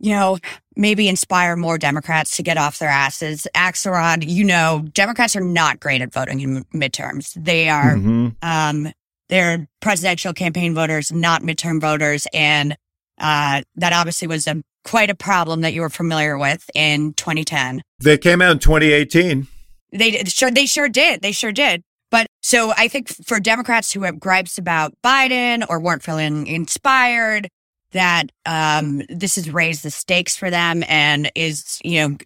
You 0.00 0.10
know, 0.10 0.38
maybe 0.76 1.08
inspire 1.08 1.56
more 1.56 1.78
Democrats 1.78 2.36
to 2.36 2.42
get 2.42 2.58
off 2.58 2.78
their 2.78 2.90
asses. 2.90 3.46
Axelrod, 3.54 4.28
you 4.28 4.44
know, 4.44 4.84
Democrats 4.92 5.36
are 5.36 5.40
not 5.40 5.80
great 5.80 6.02
at 6.02 6.12
voting 6.12 6.40
in 6.40 6.64
midterms. 6.74 7.32
They 7.42 7.68
are, 7.68 7.94
Mhm. 7.94 8.34
um, 8.42 8.92
they're 9.28 9.66
presidential 9.80 10.32
campaign 10.34 10.74
voters, 10.74 11.10
not 11.12 11.42
midterm 11.42 11.80
voters. 11.80 12.26
And 12.34 12.76
Uh, 13.16 13.62
that 13.76 13.92
obviously 13.92 14.26
was 14.26 14.48
a 14.48 14.60
quite 14.84 15.10
a 15.10 15.14
problem 15.14 15.62
that 15.62 15.72
you 15.72 15.80
were 15.80 15.90
familiar 15.90 16.38
with 16.38 16.68
in 16.74 17.14
2010. 17.14 17.82
They 18.00 18.18
came 18.18 18.40
out 18.40 18.52
in 18.52 18.58
2018. 18.58 19.46
They 19.92 20.24
sure 20.24 20.50
they 20.50 20.66
sure 20.66 20.88
did. 20.88 21.22
They 21.22 21.32
sure 21.32 21.52
did. 21.52 21.82
But 22.10 22.26
so 22.42 22.72
I 22.76 22.88
think 22.88 23.08
for 23.08 23.40
Democrats 23.40 23.92
who 23.92 24.02
have 24.02 24.20
gripes 24.20 24.58
about 24.58 24.94
Biden 25.02 25.64
or 25.68 25.80
weren't 25.80 26.02
feeling 26.02 26.46
inspired, 26.46 27.48
that 27.92 28.30
um, 28.44 29.02
this 29.08 29.36
has 29.36 29.50
raised 29.50 29.82
the 29.82 29.90
stakes 29.90 30.36
for 30.36 30.50
them 30.50 30.84
and 30.88 31.30
is 31.34 31.78
you 31.82 32.00
know 32.00 32.16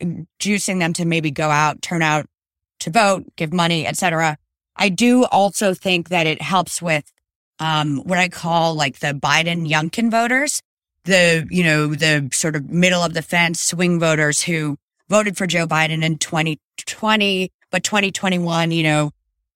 juicing 0.40 0.81
them 0.81 0.92
to 0.94 1.05
maybe 1.05 1.31
go 1.31 1.49
out, 1.49 1.81
turn 1.83 2.03
out 2.03 2.27
to 2.81 2.90
vote, 2.90 3.25
give 3.37 3.53
money, 3.53 3.87
etc. 3.87 4.37
I 4.77 4.88
do 4.88 5.25
also 5.25 5.75
think 5.75 6.09
that 6.09 6.27
it 6.27 6.40
helps 6.40 6.81
with 6.81 7.12
um, 7.59 7.99
what 7.99 8.18
I 8.18 8.29
call 8.29 8.75
like 8.75 9.01
the 9.01 9.09
Biden 9.09 9.68
Youngkin 9.68 10.11
voters, 10.11 10.61
the 11.04 11.46
you 11.50 11.64
know 11.64 11.94
the 11.94 12.28
sort 12.32 12.56
of 12.56 12.68
middle 12.68 13.02
of 13.02 13.14
the 13.14 13.22
fence 13.22 13.61
swing 13.61 13.98
voters 14.00 14.42
who 14.42 14.76
voted 15.08 15.37
for 15.37 15.46
Joe 15.46 15.66
Biden 15.66 16.04
in 16.04 16.18
2020, 16.18 17.50
but 17.70 17.82
2021, 17.82 18.70
you 18.70 18.82
know, 18.82 19.11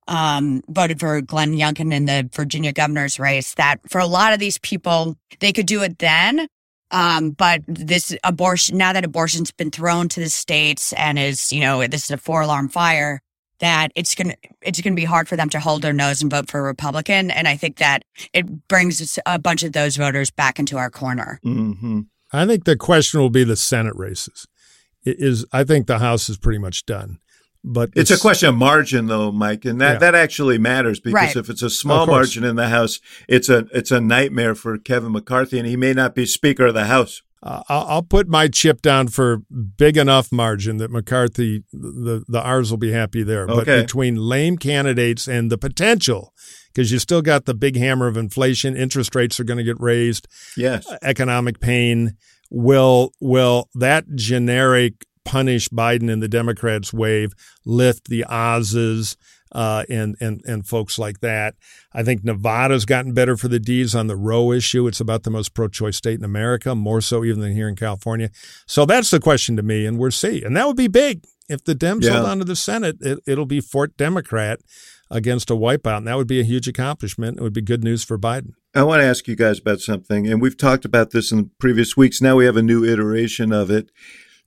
um, 0.09 0.63
voted 0.69 0.99
for 0.99 1.21
Glenn 1.21 1.53
Youngkin 1.53 1.93
in 1.93 2.07
the 2.07 2.29
Virginia 2.33 2.73
governor's 2.73 3.19
race. 3.19 3.55
That 3.55 3.81
for 3.89 4.01
a 4.01 4.07
lot 4.07 4.33
of 4.33 4.41
these 4.41 4.59
people, 4.59 5.17
they 5.41 5.53
could 5.53 5.67
do 5.67 5.83
it 5.83 5.99
then. 5.99 6.49
Um, 6.91 7.31
but 7.31 7.63
this 7.67 8.15
abortion, 8.23 8.77
now 8.77 8.93
that 8.93 9.05
abortion's 9.05 9.51
been 9.51 9.71
thrown 9.71 10.09
to 10.11 10.21
the 10.21 10.29
states 10.29 10.93
and 10.93 11.19
is, 11.19 11.51
you 11.51 11.61
know, 11.61 11.87
this 11.87 12.05
is 12.05 12.11
a 12.11 12.19
four 12.19 12.43
alarm 12.43 12.69
fire, 12.69 13.23
that 13.63 13.93
it's 13.95 14.15
going 14.15 14.29
to, 14.31 14.37
it's 14.61 14.81
going 14.81 14.93
to 14.93 15.01
be 15.01 15.05
hard 15.07 15.29
for 15.29 15.37
them 15.37 15.49
to 15.49 15.61
hold 15.61 15.83
their 15.83 15.93
nose 15.93 16.21
and 16.21 16.31
vote 16.31 16.51
for 16.51 16.59
a 16.61 16.63
Republican. 16.65 17.31
And 17.31 17.47
I 17.49 17.57
think 17.57 17.79
that 17.79 18.05
it 18.35 18.69
brings 18.69 19.19
a 19.25 19.39
bunch 19.39 19.63
of 19.63 19.73
those 19.73 19.97
voters 19.97 20.31
back 20.31 20.59
into 20.59 20.77
our 20.77 20.91
corner. 20.91 21.41
Mm-hmm. 21.47 22.01
I 22.33 22.45
think 22.45 22.65
the 22.65 22.77
question 22.77 23.21
will 23.21 23.31
be 23.31 23.45
the 23.45 23.57
Senate 23.57 23.95
races. 23.97 24.47
It 25.05 25.17
is 25.19 25.47
I 25.53 25.65
think 25.65 25.87
the 25.87 26.01
House 26.01 26.29
is 26.29 26.37
pretty 26.39 26.59
much 26.59 26.85
done. 26.87 27.19
But 27.65 27.91
it's 27.95 28.11
a 28.11 28.19
question 28.19 28.49
of 28.49 28.57
margin, 28.57 29.07
though, 29.07 29.31
Mike, 29.31 29.65
and 29.65 29.81
that, 29.81 29.93
Yeah. 29.93 29.99
that 30.01 30.15
actually 30.17 30.59
matters 30.59 30.99
because 30.99 31.15
Right. 31.15 31.37
if 31.37 31.49
it's 31.49 31.63
a 31.63 31.71
small 31.71 32.07
margin 32.07 32.43
in 32.43 32.57
the 32.57 32.69
House, 32.69 32.99
it's 33.29 33.49
a 33.49 33.67
it's 33.73 33.93
a 33.93 34.01
nightmare 34.01 34.57
for 34.57 34.77
Kevin 34.79 35.13
McCarthy, 35.13 35.59
and 35.61 35.69
he 35.69 35.77
may 35.77 35.93
not 35.93 36.17
be 36.17 36.27
Speaker 36.27 36.67
of 36.67 36.75
the 36.75 36.87
House. 36.87 37.23
Uh, 37.43 37.63
I'll, 37.69 38.03
put 38.03 38.29
my 38.29 38.47
chip 38.47 38.83
down 38.83 39.09
for 39.09 39.39
big 39.77 39.97
enough 39.97 40.31
margin 40.31 40.77
that 40.77 40.93
McCarthy, 40.93 41.65
the 41.73 42.25
the 42.29 42.41
R's 42.41 42.71
will 42.71 42.79
be 42.79 42.93
happy 42.93 43.25
there. 43.25 43.47
But 43.49 43.69
Okay. 43.69 43.81
between 43.83 44.15
lame 44.17 44.57
candidates 44.57 45.27
and 45.27 45.51
the 45.51 45.59
potential, 45.59 46.33
because 46.69 46.93
you 46.93 47.01
still 47.01 47.21
got 47.23 47.45
the 47.45 47.55
big 47.55 47.77
hammer 47.77 48.07
of 48.07 48.17
inflation, 48.17 48.77
interest 48.77 49.15
rates 49.17 49.41
are 49.41 49.45
going 49.45 49.59
to 49.59 49.65
get 49.65 49.81
raised, 49.81 50.29
Yes, 50.57 50.87
economic 51.03 51.59
pain. 51.59 52.17
Will 52.51 53.13
will 53.21 53.69
that 53.75 54.05
generic 54.15 55.05
punish 55.25 55.69
Biden 55.69 56.13
and 56.13 56.23
the 56.23 56.29
Democrats 56.29 56.93
wave 56.93 57.33
lift 57.65 58.09
the 58.09 58.25
Oz's 58.25 59.17
uh, 59.55 59.85
and 59.89 60.17
and 60.21 60.43
and 60.47 60.67
folks 60.67 60.99
like 60.99 61.21
that? 61.21 61.55
I 61.93 62.03
think 62.03 62.25
Nevada's 62.25 62.85
gotten 62.85 63.13
better 63.15 63.37
for 63.37 63.49
the 63.49 63.59
D's 63.61 63.95
on 63.95 64.07
the 64.07 64.17
Roe 64.17 64.53
issue. 64.53 64.87
It's 64.87 65.01
about 65.01 65.23
the 65.23 65.31
most 65.31 65.55
pro-choice 65.55 65.97
state 65.97 66.19
in 66.19 66.25
America, 66.25 66.75
more 66.75 67.01
so 67.01 67.25
even 67.25 67.41
than 67.41 67.53
here 67.53 67.69
in 67.69 67.77
California. 67.77 68.31
So 68.67 68.85
that's 68.87 69.11
the 69.11 69.21
question 69.21 69.57
to 69.57 69.63
me, 69.63 69.87
and 69.87 69.99
we'll 69.99 70.11
see. 70.11 70.43
And 70.43 70.57
that 70.57 70.67
would 70.67 70.77
be 70.77 70.89
big 70.89 71.25
if 71.49 71.63
the 71.65 71.75
Dems 71.75 72.05
Yeah. 72.05 72.13
hold 72.13 72.27
on 72.27 72.39
to 72.39 72.45
the 72.45 72.57
Senate. 72.57 72.97
It, 73.01 73.19
it'll 73.27 73.47
be 73.47 73.61
Fort 73.61 73.97
Democrat 73.97 74.61
against 75.11 75.51
a 75.51 75.55
wipeout, 75.55 75.99
and 75.99 76.07
that 76.07 76.17
would 76.17 76.27
be 76.27 76.41
a 76.41 76.45
huge 76.45 76.67
accomplishment. 76.67 77.39
It 77.39 77.43
would 77.43 77.53
be 77.53 77.61
good 77.61 77.85
news 77.85 78.03
for 78.03 78.19
Biden. 78.19 78.53
I 78.75 78.83
want 78.85 79.03
to 79.03 79.07
ask 79.07 79.29
you 79.29 79.37
guys 79.37 79.59
about 79.59 79.81
something, 79.81 80.27
and 80.27 80.41
we've 80.41 80.57
talked 80.57 80.87
about 80.87 81.11
this 81.11 81.31
in 81.31 81.51
previous 81.59 81.95
weeks. 81.95 82.23
Now 82.23 82.37
we 82.37 82.47
have 82.47 82.57
a 82.57 82.63
new 82.63 82.83
iteration 82.85 83.53
of 83.53 83.71
it, 83.71 83.91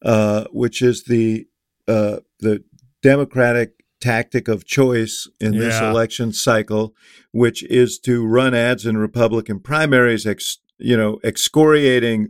uh, 0.01 0.45
which 0.51 0.81
is 0.81 1.03
the 1.03 1.45
uh, 1.87 2.21
the 2.39 2.63
Democratic 3.03 3.74
tactic 3.99 4.47
of 4.47 4.65
choice 4.65 5.27
in 5.39 5.57
this 5.57 5.79
election 5.79 6.33
cycle, 6.33 6.93
which 7.31 7.63
is 7.63 7.99
to 7.99 8.25
run 8.25 8.53
ads 8.53 8.85
in 8.85 8.97
Republican 8.97 9.59
primaries, 9.59 10.25
ex, 10.25 10.59
you 10.77 10.97
know, 10.97 11.19
excoriating 11.23 12.29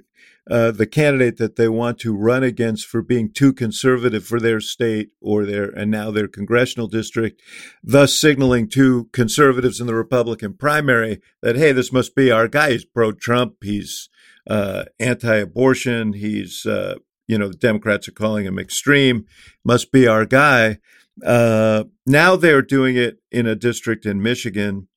uh, 0.49 0.69
the 0.69 0.85
candidate 0.85 1.37
that 1.37 1.55
they 1.55 1.67
want 1.67 1.97
to 1.99 2.15
run 2.15 2.43
against 2.43 2.85
for 2.85 3.01
being 3.01 3.31
too 3.31 3.51
conservative 3.51 4.23
for 4.23 4.39
their 4.39 4.59
state 4.59 5.09
or 5.19 5.43
their 5.43 5.65
and 5.65 5.89
now 5.89 6.11
their 6.11 6.27
congressional 6.27 6.87
district, 6.87 7.41
thus 7.83 8.15
signaling 8.15 8.69
to 8.69 9.05
conservatives 9.11 9.81
in 9.81 9.87
the 9.87 9.95
Republican 9.95 10.53
primary 10.53 11.19
that 11.41 11.55
hey, 11.55 11.71
this 11.71 11.91
must 11.91 12.15
be 12.15 12.29
our 12.29 12.47
guy. 12.47 12.71
He's 12.71 12.85
pro-Trump. 12.85 13.55
He's 13.63 14.07
uh, 14.47 14.85
anti-abortion. 14.99 16.13
He's 16.13 16.65
uh, 16.65 16.95
you 17.27 17.39
know 17.39 17.47
the 17.47 17.57
Democrats 17.57 18.07
are 18.07 18.11
calling 18.11 18.45
him 18.45 18.59
extreme. 18.59 19.25
Must 19.63 19.91
be 19.91 20.07
our 20.07 20.25
guy. 20.25 20.77
Uh, 21.23 21.85
now 22.05 22.35
they're 22.35 22.61
doing 22.61 22.95
it 22.95 23.19
in 23.31 23.45
a 23.45 23.55
district 23.55 24.05
in 24.05 24.21
Michigan 24.21 24.87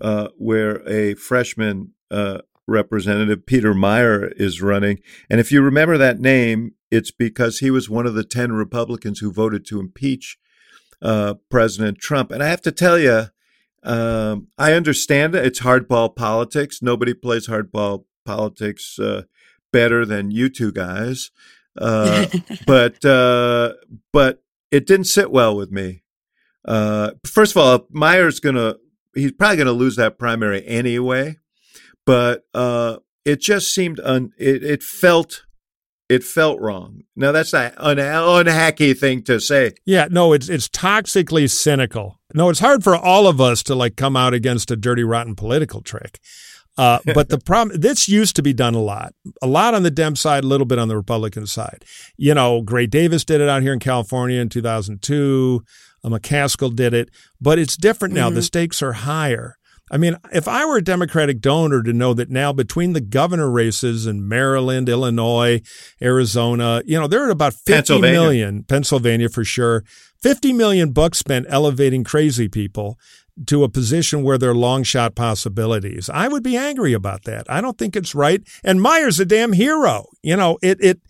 uh, 0.00 0.28
where 0.36 0.86
a 0.88 1.14
freshman 1.14 1.92
uh, 2.10 2.38
representative, 2.66 3.46
Peter 3.46 3.74
Meijer, 3.74 4.32
is 4.36 4.62
running. 4.62 4.98
And 5.30 5.40
if 5.40 5.50
you 5.50 5.62
remember 5.62 5.96
that 5.98 6.20
name, 6.20 6.74
it's 6.90 7.10
because 7.10 7.58
he 7.58 7.70
was 7.70 7.88
one 7.88 8.06
of 8.06 8.14
the 8.14 8.24
10 8.24 8.52
Republicans 8.52 9.20
who 9.20 9.32
voted 9.32 9.64
to 9.66 9.80
impeach 9.80 10.38
uh, 11.00 11.34
President 11.50 11.98
Trump. 11.98 12.30
And 12.30 12.42
I 12.42 12.48
have 12.48 12.62
to 12.62 12.72
tell 12.72 12.98
you, 12.98 13.26
um, 13.82 14.48
I 14.58 14.74
understand 14.74 15.34
it. 15.34 15.44
It's 15.44 15.60
hardball 15.60 16.14
politics. 16.14 16.80
Nobody 16.82 17.14
plays 17.14 17.48
hardball 17.48 18.04
politics 18.24 18.98
uh, 18.98 19.22
better 19.72 20.06
than 20.06 20.30
you 20.30 20.48
two 20.48 20.70
guys. 20.70 21.30
Uh, 21.76 22.26
but 22.66 23.04
uh, 23.04 23.72
but 24.12 24.41
it 24.72 24.86
didn't 24.86 25.04
sit 25.04 25.30
well 25.30 25.54
with 25.54 25.70
me. 25.70 26.02
Uh, 26.64 27.12
first 27.24 27.52
of 27.52 27.58
all, 27.58 27.86
Meijer's 27.94 28.40
gonna 28.40 28.76
he's 29.14 29.32
probably 29.32 29.58
gonna 29.58 29.72
lose 29.72 29.96
that 29.96 30.18
primary 30.18 30.66
anyway. 30.66 31.36
But 32.04 32.42
uh, 32.52 32.96
it 33.24 33.40
just 33.40 33.72
seemed 33.72 34.00
un 34.00 34.32
it, 34.38 34.64
it 34.64 34.82
felt 34.82 35.44
it 36.08 36.24
felt 36.24 36.60
wrong. 36.60 37.02
Now 37.14 37.32
that's 37.32 37.54
an 37.54 37.72
un- 37.76 37.98
unhacky 37.98 38.98
thing 38.98 39.22
to 39.24 39.40
say. 39.40 39.72
Yeah, 39.86 40.08
no, 40.10 40.32
it's 40.32 40.48
it's 40.48 40.68
toxically 40.68 41.48
cynical. 41.50 42.18
No, 42.34 42.48
it's 42.48 42.60
hard 42.60 42.82
for 42.82 42.96
all 42.96 43.26
of 43.26 43.40
us 43.40 43.62
to 43.64 43.74
like 43.74 43.96
come 43.96 44.16
out 44.16 44.34
against 44.34 44.70
a 44.70 44.76
dirty, 44.76 45.04
rotten 45.04 45.36
political 45.36 45.82
trick. 45.82 46.18
Uh, 46.78 46.98
but 47.14 47.28
the 47.28 47.38
problem, 47.38 47.80
this 47.80 48.08
used 48.08 48.36
to 48.36 48.42
be 48.42 48.52
done 48.52 48.74
a 48.74 48.80
lot, 48.80 49.14
a 49.42 49.46
lot 49.46 49.74
on 49.74 49.82
the 49.82 49.90
Dem 49.90 50.16
side, 50.16 50.44
a 50.44 50.46
little 50.46 50.66
bit 50.66 50.78
on 50.78 50.88
the 50.88 50.96
Republican 50.96 51.46
side. 51.46 51.84
You 52.16 52.34
know, 52.34 52.62
Gray 52.62 52.86
Davis 52.86 53.24
did 53.24 53.40
it 53.40 53.48
out 53.48 53.62
here 53.62 53.72
in 53.72 53.78
California 53.78 54.40
in 54.40 54.48
2002. 54.48 55.64
Uh, 56.04 56.08
McCaskill 56.08 56.74
did 56.74 56.94
it, 56.94 57.10
but 57.40 57.58
it's 57.58 57.76
different 57.76 58.14
now. 58.14 58.28
The 58.28 58.42
stakes 58.42 58.82
are 58.82 58.92
higher. 58.92 59.56
I 59.92 59.98
mean, 59.98 60.16
if 60.32 60.48
I 60.48 60.64
were 60.64 60.78
a 60.78 60.82
Democratic 60.82 61.42
donor 61.42 61.82
to 61.82 61.92
know 61.92 62.14
that 62.14 62.30
now 62.30 62.50
between 62.50 62.94
the 62.94 63.00
governor 63.00 63.50
races 63.50 64.06
in 64.06 64.26
Maryland, 64.26 64.88
Illinois, 64.88 65.60
Arizona, 66.00 66.82
you 66.86 66.98
know, 66.98 67.06
there 67.06 67.26
are 67.26 67.30
about 67.30 67.52
50 67.52 67.72
Pennsylvania. 67.72 68.20
million, 68.20 68.64
Pennsylvania 68.64 69.28
for 69.28 69.44
sure, 69.44 69.84
50 70.22 70.54
million 70.54 70.92
bucks 70.92 71.18
spent 71.18 71.44
elevating 71.50 72.04
crazy 72.04 72.48
people 72.48 72.98
to 73.46 73.64
a 73.64 73.68
position 73.68 74.22
where 74.22 74.38
they're 74.38 74.54
long 74.54 74.82
shot 74.82 75.14
possibilities. 75.14 76.10
I 76.10 76.28
would 76.28 76.42
be 76.42 76.56
angry 76.56 76.92
about 76.92 77.24
that. 77.24 77.50
I 77.50 77.60
don't 77.60 77.78
think 77.78 77.96
it's 77.96 78.14
right. 78.14 78.42
And 78.62 78.80
Meijer's 78.80 79.20
a 79.20 79.24
damn 79.24 79.52
hero. 79.52 80.06
You 80.22 80.36
know, 80.36 80.58
it, 80.62 80.78
it, 80.80 81.00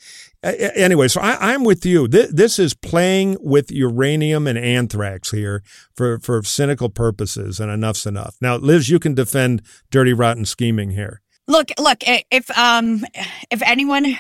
anyway, 0.43 1.09
so 1.09 1.21
I, 1.21 1.53
I'm 1.53 1.65
with 1.65 1.85
you. 1.85 2.09
This, 2.09 2.33
this 2.33 2.59
is 2.59 2.75
playing 2.75 3.37
with 3.41 3.71
uranium 3.71 4.47
and 4.47 4.59
anthrax 4.59 5.31
here 5.31 5.63
for, 5.95 6.19
for 6.19 6.43
cynical 6.43 6.89
purposes, 6.89 7.61
and 7.61 7.71
enough's 7.71 8.07
enough. 8.07 8.37
Now, 8.41 8.57
Lis, 8.57 8.89
you 8.89 8.99
can 8.99 9.15
defend 9.15 9.63
dirty, 9.91 10.13
rotten 10.13 10.45
scheming 10.45 10.91
here. 10.91 11.21
Look, 11.49 11.71
look. 11.79 11.99
If 12.03 12.57
um, 12.57 13.05
if 13.51 13.61
anyone 13.63 14.17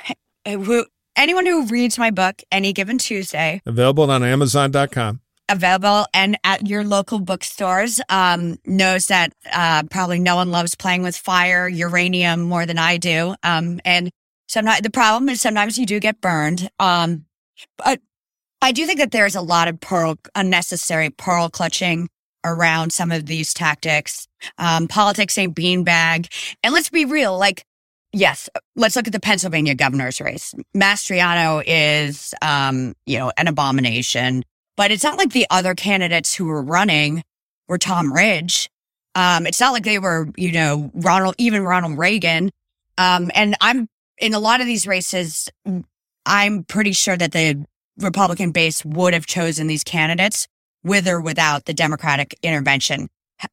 who 0.46 0.86
anyone 1.16 1.46
who 1.46 1.66
reads 1.66 1.98
my 1.98 2.10
book, 2.10 2.42
any 2.50 2.72
given 2.72 2.98
Tuesday, 2.98 3.62
Available 3.64 4.10
on 4.10 4.22
Amazon.com. 4.24 5.20
available 5.52 6.06
and 6.12 6.36
at 6.44 6.66
your 6.66 6.84
local 6.84 7.18
bookstores, 7.18 8.00
um, 8.08 8.58
knows 8.64 9.06
that 9.06 9.32
uh, 9.52 9.82
probably 9.90 10.18
no 10.18 10.36
one 10.36 10.50
loves 10.50 10.74
playing 10.74 11.02
with 11.02 11.16
fire, 11.16 11.68
uranium 11.68 12.42
more 12.42 12.66
than 12.66 12.78
I 12.78 12.96
do. 12.96 13.34
Um, 13.42 13.80
and 13.84 14.10
sometimes 14.48 14.80
the 14.80 14.90
problem 14.90 15.28
is 15.28 15.40
sometimes 15.40 15.78
you 15.78 15.86
do 15.86 16.00
get 16.00 16.20
burned. 16.20 16.68
Um, 16.78 17.26
but 17.78 18.00
I 18.60 18.72
do 18.72 18.86
think 18.86 18.98
that 19.00 19.10
there's 19.10 19.34
a 19.34 19.40
lot 19.40 19.68
of 19.68 19.80
pearl, 19.80 20.16
unnecessary 20.34 21.10
pearl 21.10 21.48
clutching 21.48 22.08
around 22.44 22.92
some 22.92 23.12
of 23.12 23.26
these 23.26 23.54
tactics. 23.54 24.28
Um, 24.58 24.88
politics 24.88 25.38
ain't 25.38 25.56
beanbag. 25.56 26.28
And 26.62 26.74
let's 26.74 26.90
be 26.90 27.04
real, 27.04 27.38
like, 27.38 27.64
yes, 28.12 28.48
let's 28.76 28.96
look 28.96 29.06
at 29.06 29.12
the 29.12 29.20
Pennsylvania 29.20 29.74
governor's 29.74 30.20
race. 30.20 30.54
Mastriano 30.76 31.62
is, 31.66 32.34
um, 32.42 32.94
you 33.06 33.18
know, 33.18 33.32
an 33.36 33.48
abomination, 33.48 34.44
but 34.82 34.90
it's 34.90 35.04
not 35.04 35.16
like 35.16 35.30
the 35.30 35.46
other 35.48 35.76
candidates 35.76 36.34
who 36.34 36.46
were 36.46 36.60
running 36.60 37.22
were 37.68 37.78
Tom 37.78 38.12
Ridge. 38.12 38.68
Um, 39.14 39.46
it's 39.46 39.60
not 39.60 39.72
like 39.72 39.84
they 39.84 40.00
were, 40.00 40.28
you 40.36 40.50
know, 40.50 40.90
Ronald, 40.92 41.36
even 41.38 41.62
Ronald 41.62 41.96
Reagan. 41.96 42.50
Um, 42.98 43.30
and 43.32 43.54
I'm 43.60 43.86
in 44.18 44.34
a 44.34 44.40
lot 44.40 44.60
of 44.60 44.66
these 44.66 44.84
races, 44.84 45.48
I'm 46.26 46.64
pretty 46.64 46.90
sure 46.90 47.16
that 47.16 47.30
the 47.30 47.64
Republican 47.98 48.50
base 48.50 48.84
would 48.84 49.14
have 49.14 49.24
chosen 49.24 49.68
these 49.68 49.84
candidates 49.84 50.48
with 50.82 51.06
or 51.06 51.20
without 51.20 51.66
the 51.66 51.74
Democratic 51.74 52.36
intervention. 52.42 53.06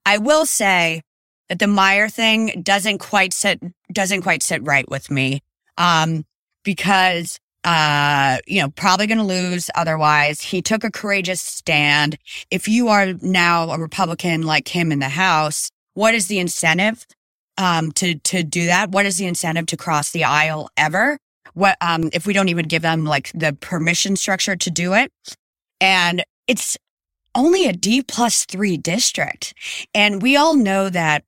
I 0.08 0.18
will 0.18 0.48
say 0.48 1.04
that 1.48 1.60
the 1.60 1.68
Meijer 1.68 2.12
thing 2.12 2.64
doesn't 2.64 2.98
quite 2.98 3.34
sit, 3.34 3.62
doesn't 3.94 4.24
quite 4.24 4.42
sit 4.42 4.64
right 4.64 4.90
with 4.90 5.12
me. 5.12 5.44
Um, 5.78 6.26
because, 6.64 7.38
uh, 7.64 8.38
you 8.48 8.62
know, 8.62 8.70
probably 8.70 9.08
going 9.08 9.18
to 9.18 9.24
lose 9.24 9.70
otherwise. 9.76 10.42
He 10.42 10.62
took 10.62 10.84
a 10.84 10.92
courageous 10.92 11.42
stand. 11.42 12.18
If 12.50 12.68
you 12.68 12.88
are 12.88 13.14
now 13.22 13.70
a 13.70 13.80
Republican 13.80 14.44
like 14.44 14.68
him 14.68 14.92
in 14.92 15.00
the 15.00 15.10
House, 15.10 15.70
what 15.94 16.14
is 16.14 16.28
the 16.28 16.40
incentive? 16.40 17.06
Um, 17.58 17.92
to, 17.94 18.16
to 18.16 18.42
do 18.42 18.68
that? 18.68 18.92
What 18.92 19.06
is 19.06 19.18
the 19.18 19.26
incentive 19.26 19.66
to 19.68 19.78
cross 19.78 20.12
the 20.12 20.24
aisle 20.24 20.70
ever? 20.78 21.18
What, 21.54 21.76
um, 21.82 22.10
if 22.14 22.26
we 22.26 22.32
don't 22.32 22.48
even 22.48 22.68
give 22.68 22.82
them 22.82 23.04
like 23.04 23.32
the 23.34 23.52
permission 23.60 24.16
structure 24.16 24.56
to 24.56 24.72
do 24.72 24.94
it? 24.94 25.12
And 25.82 26.24
it's 26.48 26.78
only 27.36 27.68
a 27.68 27.74
D 27.74 28.02
plus 28.02 28.46
three 28.46 28.78
district. 28.78 29.54
And 29.94 30.22
we 30.22 30.38
all 30.38 30.56
know 30.56 30.90
that 30.90 31.24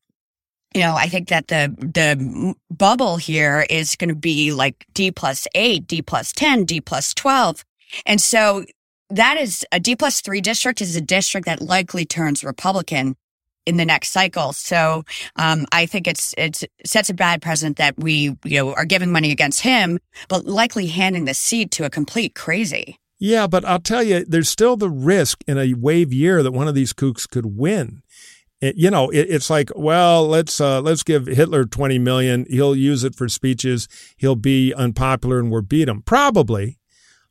you 0.73 0.81
know, 0.81 0.95
I 0.95 1.07
think 1.07 1.29
that 1.29 1.47
the 1.47 1.75
the 1.77 2.55
bubble 2.69 3.17
here 3.17 3.65
is 3.69 3.95
going 3.95 4.09
to 4.09 4.15
be 4.15 4.51
like 4.53 4.85
D 4.93 5.11
plus 5.11 5.47
eight, 5.53 5.87
D 5.87 6.01
plus 6.01 6.31
ten, 6.31 6.65
D 6.65 6.81
plus 6.81 7.13
twelve, 7.13 7.65
and 8.05 8.21
so 8.21 8.65
that 9.09 9.37
is 9.37 9.65
a 9.71 9.79
D 9.79 9.95
plus 9.95 10.21
three 10.21 10.41
district 10.41 10.81
is 10.81 10.95
a 10.95 11.01
district 11.01 11.45
that 11.45 11.61
likely 11.61 12.05
turns 12.05 12.43
Republican 12.43 13.15
in 13.65 13.77
the 13.77 13.85
next 13.85 14.09
cycle. 14.09 14.53
So 14.53 15.03
um, 15.35 15.65
I 15.71 15.85
think 15.85 16.07
it's 16.07 16.33
it's 16.37 16.63
sets 16.85 17.09
a 17.09 17.13
bad 17.13 17.41
precedent 17.41 17.77
that 17.77 17.97
we 17.97 18.37
you 18.43 18.57
know 18.57 18.73
are 18.73 18.85
giving 18.85 19.11
money 19.11 19.31
against 19.31 19.61
him, 19.61 19.99
but 20.29 20.45
likely 20.45 20.87
handing 20.87 21.25
the 21.25 21.33
seat 21.33 21.71
to 21.71 21.85
a 21.85 21.89
complete 21.89 22.35
crazy. 22.35 22.97
Yeah, 23.23 23.45
but 23.45 23.63
I'll 23.65 23.79
tell 23.79 24.01
you, 24.01 24.25
there's 24.25 24.49
still 24.49 24.75
the 24.75 24.89
risk 24.89 25.43
in 25.47 25.59
a 25.59 25.75
wave 25.75 26.11
year 26.11 26.41
that 26.41 26.53
one 26.53 26.67
of 26.67 26.73
these 26.73 26.91
kooks 26.91 27.29
could 27.29 27.55
win. 27.57 28.01
You 28.61 28.91
know, 28.91 29.09
it, 29.09 29.27
it's 29.29 29.49
like, 29.49 29.71
well, 29.75 30.27
let's 30.27 30.61
uh, 30.61 30.81
let's 30.81 31.01
give 31.01 31.25
Hitler 31.25 31.65
20 31.65 31.97
million. 31.97 32.45
He'll 32.49 32.75
use 32.75 33.03
it 33.03 33.15
for 33.15 33.27
speeches. 33.27 33.87
He'll 34.17 34.35
be 34.35 34.73
unpopular, 34.73 35.39
and 35.39 35.51
we'll 35.51 35.63
beat 35.63 35.87
him 35.87 36.03
probably. 36.03 36.77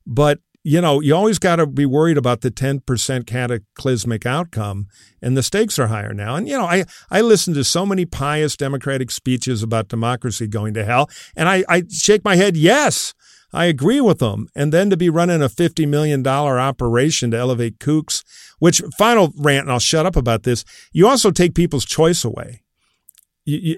But 0.04 0.40
you 0.62 0.80
know, 0.80 1.00
you 1.00 1.14
always 1.16 1.38
got 1.38 1.56
to 1.56 1.66
be 1.66 1.86
worried 1.86 2.18
about 2.18 2.42
the 2.42 2.50
10% 2.50 3.26
cataclysmic 3.26 4.26
outcome, 4.26 4.88
and 5.22 5.36
the 5.36 5.42
stakes 5.42 5.78
are 5.78 5.86
higher 5.86 6.12
now. 6.12 6.36
And, 6.36 6.46
you 6.46 6.56
know, 6.56 6.66
I, 6.66 6.84
I 7.10 7.22
listen 7.22 7.54
to 7.54 7.64
so 7.64 7.86
many 7.86 8.04
pious 8.04 8.56
Democratic 8.56 9.10
speeches 9.10 9.62
about 9.62 9.88
democracy 9.88 10.46
going 10.46 10.74
to 10.74 10.84
hell, 10.84 11.08
and 11.34 11.48
I, 11.48 11.64
I 11.68 11.84
shake 11.90 12.24
my 12.24 12.36
head, 12.36 12.56
yes, 12.56 13.14
I 13.52 13.64
agree 13.66 14.00
with 14.00 14.18
them. 14.18 14.48
And 14.54 14.72
then 14.72 14.90
to 14.90 14.96
be 14.96 15.10
running 15.10 15.42
a 15.42 15.48
$50 15.48 15.86
million 15.88 16.26
operation 16.26 17.30
to 17.32 17.36
elevate 17.36 17.78
kooks, 17.78 18.22
which 18.58 18.82
final 18.96 19.32
rant, 19.36 19.64
and 19.64 19.72
I'll 19.72 19.80
shut 19.80 20.06
up 20.06 20.16
about 20.16 20.44
this, 20.44 20.64
you 20.92 21.08
also 21.08 21.30
take 21.30 21.54
people's 21.54 21.84
choice 21.84 22.24
away. 22.24 22.62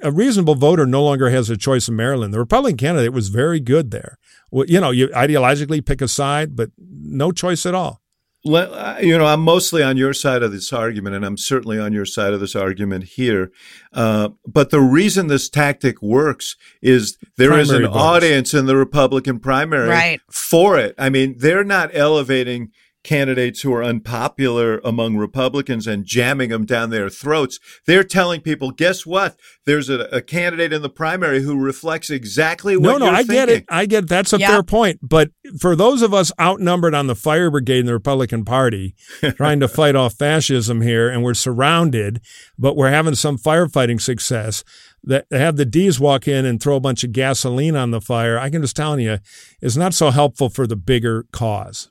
a 0.02 0.10
reasonable 0.10 0.56
voter 0.56 0.84
no 0.84 1.02
longer 1.02 1.30
has 1.30 1.48
a 1.48 1.56
choice 1.56 1.88
in 1.88 1.96
Maryland. 1.96 2.34
The 2.34 2.38
Republican 2.38 2.76
candidate 2.76 3.12
was 3.12 3.28
very 3.28 3.60
good 3.60 3.90
there. 3.90 4.18
Well, 4.50 4.66
you 4.66 4.80
know, 4.80 4.90
you 4.90 5.08
ideologically 5.08 5.84
pick 5.84 6.02
a 6.02 6.08
side, 6.08 6.54
but 6.54 6.70
no 6.78 7.32
choice 7.32 7.64
at 7.64 7.74
all. 7.74 8.01
Uh, 8.44 8.98
you 9.00 9.16
know, 9.16 9.26
I'm 9.26 9.40
mostly 9.40 9.82
on 9.82 9.96
your 9.96 10.12
side 10.12 10.42
of 10.42 10.50
this 10.50 10.72
argument, 10.72 11.14
and 11.14 11.24
I'm 11.24 11.36
certainly 11.36 11.78
on 11.78 11.92
your 11.92 12.04
side 12.04 12.32
of 12.32 12.40
this 12.40 12.56
argument 12.56 13.04
here. 13.04 13.52
Uh, 13.92 14.30
but 14.46 14.70
the 14.70 14.80
reason 14.80 15.28
this 15.28 15.48
tactic 15.48 16.02
works 16.02 16.56
is 16.80 17.18
there 17.36 17.48
primary 17.48 17.62
is 17.62 17.70
an 17.70 17.82
voters. 17.82 17.96
audience 17.96 18.54
in 18.54 18.66
the 18.66 18.76
Republican 18.76 19.38
primary 19.38 19.88
right. 19.88 20.20
for 20.28 20.76
it. 20.76 20.94
I 20.98 21.08
mean, 21.08 21.36
they're 21.38 21.64
not 21.64 21.90
elevating 21.92 22.70
candidates 23.02 23.62
who 23.62 23.72
are 23.74 23.82
unpopular 23.82 24.80
among 24.84 25.16
Republicans 25.16 25.86
and 25.86 26.04
jamming 26.04 26.50
them 26.50 26.64
down 26.64 26.90
their 26.90 27.10
throats. 27.10 27.58
They're 27.86 28.04
telling 28.04 28.40
people, 28.40 28.70
guess 28.70 29.04
what? 29.04 29.36
There's 29.64 29.88
a, 29.88 30.00
a 30.12 30.22
candidate 30.22 30.72
in 30.72 30.82
the 30.82 30.88
primary 30.88 31.42
who 31.42 31.58
reflects 31.58 32.10
exactly 32.10 32.76
what. 32.76 32.98
No, 32.98 33.06
no, 33.06 33.10
I 33.10 33.18
thinking. 33.18 33.34
get 33.34 33.48
it. 33.48 33.64
I 33.68 33.86
get 33.86 34.04
it. 34.04 34.08
that's 34.08 34.32
a 34.32 34.38
yeah. 34.38 34.48
fair 34.48 34.62
point. 34.62 35.00
But 35.02 35.30
for 35.58 35.74
those 35.74 36.02
of 36.02 36.14
us 36.14 36.32
outnumbered 36.40 36.94
on 36.94 37.06
the 37.06 37.14
fire 37.14 37.50
brigade 37.50 37.80
in 37.80 37.86
the 37.86 37.92
Republican 37.92 38.44
Party, 38.44 38.94
trying 39.36 39.60
to 39.60 39.68
fight 39.68 39.96
off 39.96 40.14
fascism 40.14 40.82
here, 40.82 41.08
and 41.08 41.22
we're 41.22 41.34
surrounded, 41.34 42.20
but 42.58 42.76
we're 42.76 42.90
having 42.90 43.14
some 43.14 43.38
firefighting 43.38 44.00
success. 44.00 44.64
That 45.04 45.26
have 45.32 45.56
the 45.56 45.64
D's 45.64 45.98
walk 45.98 46.28
in 46.28 46.46
and 46.46 46.62
throw 46.62 46.76
a 46.76 46.80
bunch 46.80 47.02
of 47.02 47.10
gasoline 47.10 47.74
on 47.74 47.90
the 47.90 48.00
fire, 48.00 48.38
I 48.38 48.50
can 48.50 48.62
just 48.62 48.76
tell 48.76 49.00
you, 49.00 49.18
is 49.60 49.76
not 49.76 49.94
so 49.94 50.10
helpful 50.10 50.48
for 50.48 50.64
the 50.64 50.76
bigger 50.76 51.26
cause 51.32 51.90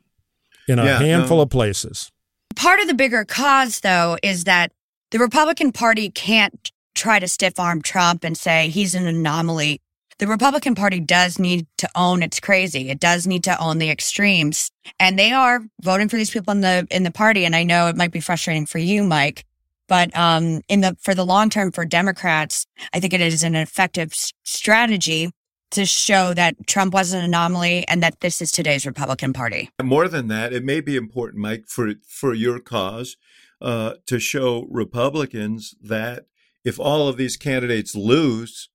in 0.71 0.79
a 0.79 0.85
yeah, 0.85 0.99
handful 0.99 1.37
no. 1.37 1.43
of 1.43 1.49
places. 1.49 2.11
Part 2.55 2.79
of 2.79 2.87
the 2.87 2.93
bigger 2.93 3.25
cause, 3.25 3.79
though, 3.81 4.17
is 4.23 4.45
that 4.45 4.71
the 5.11 5.19
Republican 5.19 5.71
Party 5.71 6.09
can't 6.09 6.71
try 6.95 7.19
to 7.19 7.27
stiff 7.27 7.59
arm 7.59 7.81
Trump 7.81 8.23
and 8.23 8.37
say 8.37 8.69
he's 8.69 8.95
an 8.95 9.07
anomaly. 9.07 9.81
The 10.19 10.27
Republican 10.27 10.75
Party 10.75 10.99
does 10.99 11.39
need 11.39 11.65
to 11.77 11.89
own 11.95 12.21
it's 12.21 12.39
crazy. 12.39 12.89
It 12.89 12.99
does 12.99 13.25
need 13.25 13.43
to 13.45 13.59
own 13.59 13.79
the 13.79 13.89
extremes. 13.89 14.69
And 14.99 15.17
they 15.17 15.31
are 15.31 15.61
voting 15.81 16.09
for 16.09 16.17
these 16.17 16.29
people 16.29 16.51
in 16.51 16.61
the 16.61 16.87
in 16.91 17.03
the 17.03 17.11
party. 17.11 17.45
And 17.45 17.55
I 17.55 17.63
know 17.63 17.87
it 17.87 17.95
might 17.95 18.11
be 18.11 18.19
frustrating 18.19 18.65
for 18.65 18.77
you, 18.77 19.03
Mike, 19.03 19.45
but 19.87 20.15
um, 20.15 20.61
in 20.69 20.81
the 20.81 20.95
for 21.01 21.15
the 21.15 21.25
long 21.25 21.49
term 21.49 21.71
for 21.71 21.85
Democrats, 21.85 22.67
I 22.93 22.99
think 22.99 23.13
it 23.13 23.21
is 23.21 23.43
an 23.43 23.55
effective 23.55 24.13
strategy 24.43 25.31
to 25.71 25.85
show 25.85 26.33
that 26.33 26.55
Trump 26.67 26.93
was 26.93 27.13
an 27.13 27.23
anomaly 27.23 27.87
and 27.87 28.03
that 28.03 28.19
this 28.19 28.41
is 28.41 28.51
today's 28.51 28.85
Republican 28.85 29.33
Party. 29.33 29.69
More 29.81 30.07
than 30.07 30.27
that, 30.27 30.53
it 30.53 30.63
may 30.63 30.81
be 30.81 30.95
important, 30.95 31.41
Mike, 31.41 31.65
for 31.67 31.93
for 32.07 32.33
your 32.33 32.59
cause 32.59 33.17
uh, 33.61 33.93
to 34.05 34.19
show 34.19 34.67
Republicans 34.69 35.75
that 35.81 36.25
if 36.63 36.79
all 36.79 37.07
of 37.07 37.17
these 37.17 37.37
candidates 37.37 37.95
lose, 37.95 38.69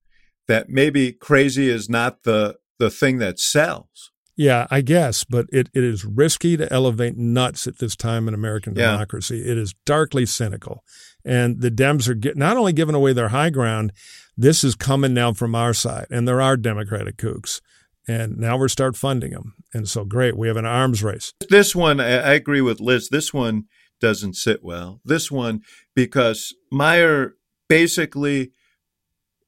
that 0.49 0.69
maybe 0.69 1.13
crazy 1.13 1.69
is 1.69 1.89
not 1.89 2.23
the 2.25 2.57
the 2.79 2.91
thing 2.91 3.19
that 3.19 3.39
sells. 3.39 4.11
Yeah, 4.37 4.67
I 4.71 4.83
guess, 4.83 5.25
but 5.25 5.47
it, 5.51 5.71
it 5.73 5.83
is 5.83 6.05
risky 6.05 6.59
to 6.59 6.71
elevate 6.71 7.17
nuts 7.17 7.67
at 7.67 7.79
this 7.79 7.97
time 7.97 8.29
in 8.29 8.35
American 8.35 8.75
yeah. 8.75 8.91
democracy. 8.93 9.41
It 9.41 9.57
is 9.57 9.75
darkly 9.87 10.27
cynical. 10.27 10.85
And 11.25 11.63
the 11.63 11.71
Dems 11.71 12.07
are 12.07 12.15
get, 12.15 12.37
not 12.37 12.59
only 12.59 12.75
giving 12.75 12.95
away 12.95 13.15
their 13.15 13.29
high 13.29 13.49
ground, 13.49 13.93
this 14.37 14.62
is 14.62 14.75
coming 14.75 15.14
now 15.14 15.33
from 15.33 15.55
our 15.55 15.75
side, 15.75 16.07
and 16.11 16.27
there 16.27 16.40
are 16.40 16.57
Democratic 16.57 17.16
kooks. 17.16 17.61
And 18.09 18.38
now 18.38 18.57
we're 18.57 18.68
start 18.68 18.96
funding 18.96 19.33
them. 19.33 19.55
And 19.75 19.88
so 19.88 20.05
great, 20.05 20.37
we 20.37 20.46
have 20.46 20.57
an 20.57 20.64
arms 20.64 21.03
race. 21.03 21.33
This 21.49 21.75
one, 21.75 21.99
I 21.99 22.35
agree 22.35 22.61
with 22.61 22.79
Lis. 22.81 23.09
This 23.09 23.35
one 23.35 23.64
doesn't 24.01 24.35
sit 24.35 24.62
well. 24.62 25.01
This 25.05 25.31
one, 25.31 25.62
because 25.94 26.55
Meijer 26.72 27.33
basically, 27.68 28.53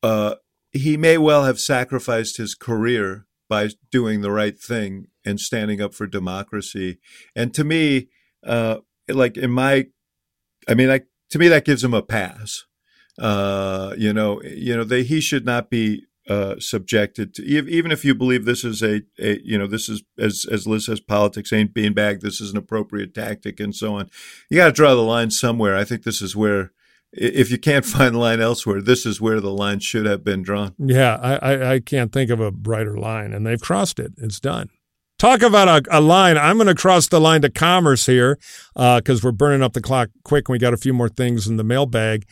uh, 0.03 0.37
he 0.73 0.97
may 0.97 1.19
well 1.19 1.45
have 1.45 1.61
sacrificed 1.61 2.37
his 2.39 2.55
career 2.57 3.27
by 3.49 3.71
doing 3.91 4.21
the 4.21 4.33
right 4.33 4.59
thing 4.59 5.07
and 5.25 5.39
standing 5.39 5.81
up 5.81 5.95
for 5.95 6.07
democracy. 6.07 6.99
And 7.37 7.55
to 7.55 7.65
me, 7.65 8.09
uh, 8.45 8.79
like 9.09 9.37
in 9.37 9.51
my, 9.51 9.87
I 10.69 10.75
mean, 10.75 10.91
I, 10.91 11.03
to 11.31 11.39
me, 11.39 11.49
that 11.49 11.65
gives 11.65 11.85
him 11.85 11.95
a 11.95 12.03
pass. 12.03 12.65
Uh, 13.19 13.95
you 13.97 14.13
know, 14.13 14.41
you 14.43 14.77
know, 14.77 14.85
they, 14.85 15.03
he 15.03 15.21
should 15.21 15.45
not 15.45 15.71
be 15.71 16.05
uh, 16.29 16.57
subjected 16.59 17.35
to 17.35 17.43
even 17.43 17.91
if 17.91 18.05
you 18.05 18.15
believe 18.15 18.45
this 18.45 18.63
is 18.63 18.83
a, 18.83 19.01
a, 19.19 19.41
you 19.43 19.57
know 19.57 19.67
this 19.67 19.89
is 19.89 20.03
as 20.19 20.45
as 20.51 20.67
Lis 20.67 20.85
says 20.85 21.01
politics 21.01 21.55
ain't 21.55 21.73
beanbag 21.73 22.21
this 22.21 22.39
is 22.39 22.51
an 22.51 22.59
appropriate 22.59 23.15
tactic 23.15 23.59
and 23.59 23.75
so 23.75 23.95
on 23.95 24.11
you 24.51 24.59
got 24.59 24.67
to 24.67 24.73
draw 24.73 24.95
the 24.95 25.01
line 25.01 25.31
somewhere 25.31 25.75
I 25.75 25.85
think 25.85 26.03
this 26.03 26.21
is 26.21 26.37
where 26.37 26.73
if 27.13 27.51
you 27.51 27.57
can't 27.57 27.85
find 27.87 28.15
the 28.15 28.19
line 28.19 28.43
elsewhere 28.43 28.83
this 28.83 29.07
is 29.07 29.23
where 29.23 29.41
the 29.41 29.53
line 29.53 29.81
should 29.81 30.05
have 30.05 30.23
been 30.23 30.43
drawn 30.43 30.75
yeah 30.79 31.17
I 31.17 31.37
I, 31.37 31.73
I 31.73 31.81
can't 31.81 32.13
think 32.13 32.29
of 32.31 32.41
a 32.41 32.51
brighter 32.51 32.99
line 32.99 33.33
and 33.33 33.47
they've 33.47 33.59
crossed 33.59 33.99
it 33.99 34.13
it's 34.19 34.39
done 34.39 34.69
Talk 35.19 35.43
about 35.43 35.67
a, 35.67 35.99
a, 35.99 36.01
line. 36.01 36.39
I'm 36.39 36.59
going 36.59 36.69
to 36.69 36.77
cross 36.77 37.09
the 37.09 37.21
line 37.21 37.43
to 37.43 37.51
commerce 37.51 38.07
here 38.07 38.39
because 38.77 39.19
uh, 39.19 39.21
we're 39.25 39.33
burning 39.33 39.65
up 39.65 39.73
the 39.73 39.81
clock 39.81 40.11
quick. 40.23 40.49
We 40.49 40.61
got 40.61 40.73
a 40.73 40.77
few 40.77 40.95
more 40.95 41.09
things 41.09 41.49
in 41.49 41.57
the 41.57 41.65
mailbag. 41.65 42.25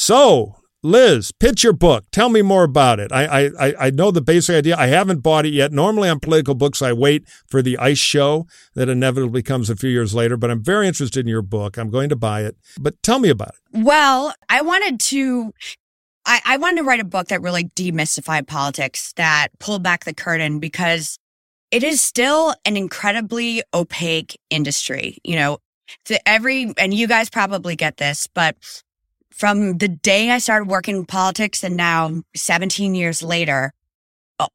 So, 0.00 0.54
Lis, 0.84 1.32
pitch 1.32 1.64
your 1.64 1.72
book. 1.72 2.04
Tell 2.12 2.28
me 2.28 2.40
more 2.40 2.62
about 2.62 3.00
it. 3.00 3.10
I, 3.10 3.46
I, 3.58 3.74
I 3.86 3.90
know 3.90 4.12
the 4.12 4.20
basic 4.20 4.54
idea. 4.54 4.76
I 4.76 4.86
haven't 4.86 5.24
bought 5.24 5.44
it 5.44 5.52
yet. 5.52 5.72
Normally 5.72 6.08
on 6.08 6.20
political 6.20 6.54
books, 6.54 6.80
I 6.80 6.92
wait 6.92 7.28
for 7.48 7.62
the 7.62 7.76
ice 7.78 7.98
show 7.98 8.46
that 8.76 8.88
inevitably 8.88 9.42
comes 9.42 9.68
a 9.68 9.74
few 9.74 9.90
years 9.90 10.14
later, 10.14 10.36
but 10.36 10.52
I'm 10.52 10.62
very 10.62 10.86
interested 10.86 11.18
in 11.18 11.26
your 11.26 11.42
book. 11.42 11.76
I'm 11.76 11.90
going 11.90 12.10
to 12.10 12.16
buy 12.16 12.44
it. 12.44 12.56
But 12.78 13.02
tell 13.02 13.18
me 13.18 13.28
about 13.28 13.48
it. 13.48 13.84
Well, 13.84 14.32
I 14.48 14.62
wanted 14.62 15.00
to 15.00 15.52
I, 16.24 16.42
I 16.44 16.56
wanted 16.58 16.76
to 16.76 16.84
write 16.84 17.00
a 17.00 17.04
book 17.04 17.26
that 17.28 17.42
really 17.42 17.64
demystified 17.64 18.46
politics, 18.46 19.12
that 19.16 19.48
pulled 19.58 19.82
back 19.82 20.04
the 20.04 20.14
curtain 20.14 20.60
because 20.60 21.18
it 21.72 21.82
is 21.82 22.00
still 22.00 22.54
an 22.64 22.76
incredibly 22.76 23.64
opaque 23.74 24.38
industry. 24.48 25.18
You 25.24 25.34
know, 25.34 25.58
to 26.04 26.28
every, 26.28 26.72
and 26.78 26.94
you 26.94 27.08
guys 27.08 27.30
probably 27.30 27.74
get 27.74 27.96
this, 27.96 28.28
but 28.32 28.54
from 29.32 29.78
the 29.78 29.88
day 29.88 30.30
I 30.30 30.38
started 30.38 30.68
working 30.68 30.96
in 30.96 31.06
politics 31.06 31.62
and 31.62 31.76
now 31.76 32.22
17 32.34 32.94
years 32.94 33.22
later, 33.22 33.72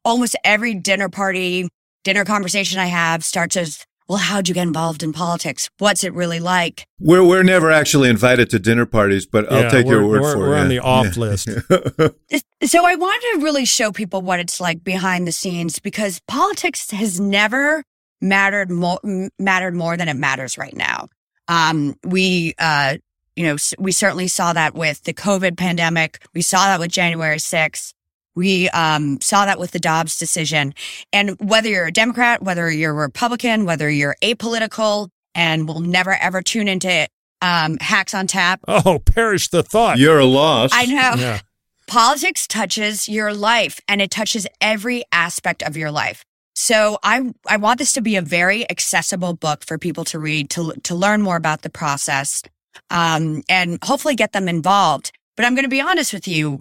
almost 0.04 0.36
every 0.44 0.74
dinner 0.74 1.08
party, 1.08 1.68
dinner 2.04 2.24
conversation 2.24 2.78
I 2.78 2.86
have 2.86 3.24
starts 3.24 3.56
as, 3.56 3.84
well, 4.08 4.18
how'd 4.18 4.48
you 4.48 4.54
get 4.54 4.62
involved 4.66 5.02
in 5.02 5.12
politics? 5.14 5.70
What's 5.78 6.04
it 6.04 6.12
really 6.12 6.38
like? 6.40 6.86
We're 7.00 7.24
we're 7.24 7.42
never 7.42 7.70
actually 7.70 8.10
invited 8.10 8.50
to 8.50 8.58
dinner 8.58 8.84
parties, 8.84 9.26
but 9.26 9.50
I'll 9.50 9.70
take 9.70 9.86
your 9.86 10.00
we're- 10.06 10.20
word 10.20 10.22
we're- 10.22 10.34
for 10.34 10.46
it. 10.46 10.48
we're 10.50 10.56
on 10.56 10.68
the 10.68 10.78
off 10.80 11.16
Yeah. 11.16 11.20
list. 11.22 11.48
So 12.64 12.86
I 12.86 12.94
wanted 12.94 13.38
to 13.38 13.44
really 13.44 13.66
show 13.66 13.92
people 13.92 14.22
what 14.22 14.40
it's 14.40 14.58
like 14.58 14.82
behind 14.82 15.26
the 15.28 15.32
scenes 15.32 15.78
because 15.80 16.20
politics 16.28 16.90
has 16.92 17.20
never 17.20 17.82
mattered 18.22 18.70
more 18.70 18.98
mattered 19.38 19.74
more 19.74 19.98
than 19.98 20.08
it 20.08 20.14
matters 20.16 20.56
right 20.56 20.74
now. 20.74 21.08
Um, 21.46 21.94
we, 22.04 22.54
uh, 22.58 22.96
you 23.36 23.44
know, 23.44 23.56
we 23.78 23.92
certainly 23.92 24.28
saw 24.28 24.52
that 24.52 24.74
with 24.74 25.02
the 25.04 25.12
COVID 25.14 25.56
pandemic. 25.56 26.24
We 26.34 26.42
saw 26.42 26.66
that 26.66 26.80
with 26.80 26.90
January 26.90 27.38
6th. 27.38 27.92
We 28.36 28.68
um, 28.70 29.20
saw 29.20 29.44
that 29.46 29.58
with 29.58 29.70
the 29.70 29.78
Dobbs 29.78 30.18
decision. 30.18 30.74
And 31.12 31.36
whether 31.40 31.68
you're 31.68 31.86
a 31.86 31.92
Democrat, 31.92 32.42
whether 32.42 32.70
you're 32.70 32.90
a 32.90 32.94
Republican, 32.94 33.64
whether 33.64 33.88
you're 33.90 34.16
apolitical, 34.22 35.08
and 35.34 35.66
will 35.66 35.80
never 35.80 36.12
ever 36.12 36.42
tune 36.42 36.68
into 36.68 37.08
um, 37.42 37.76
hacks 37.80 38.14
on 38.14 38.26
tap. 38.26 38.60
Oh, 38.68 39.00
perish 39.04 39.48
the 39.48 39.62
thought. 39.62 39.98
You're 39.98 40.20
a 40.20 40.24
loss. 40.24 40.70
I 40.72 40.86
know 40.86 41.14
Yeah. 41.18 41.40
politics 41.86 42.46
touches 42.46 43.08
your 43.08 43.34
life 43.34 43.80
and 43.88 44.00
it 44.00 44.10
touches 44.10 44.46
every 44.60 45.04
aspect 45.12 45.62
of 45.62 45.76
your 45.76 45.90
life. 45.90 46.24
So 46.54 46.98
I 47.02 47.32
I 47.48 47.56
want 47.56 47.78
this 47.78 47.92
to 47.94 48.00
be 48.00 48.14
a 48.16 48.22
very 48.22 48.68
accessible 48.70 49.34
book 49.34 49.64
for 49.64 49.76
people 49.76 50.04
to 50.06 50.18
read 50.20 50.50
to 50.50 50.72
to 50.84 50.94
learn 50.94 51.20
more 51.20 51.36
about 51.36 51.62
the 51.62 51.70
process 51.70 52.42
um, 52.90 53.42
and 53.48 53.78
hopefully 53.82 54.14
get 54.14 54.32
them 54.32 54.48
involved. 54.48 55.12
But 55.36 55.46
I'm 55.46 55.54
going 55.54 55.64
to 55.64 55.68
be 55.68 55.80
honest 55.80 56.12
with 56.12 56.28
you, 56.28 56.60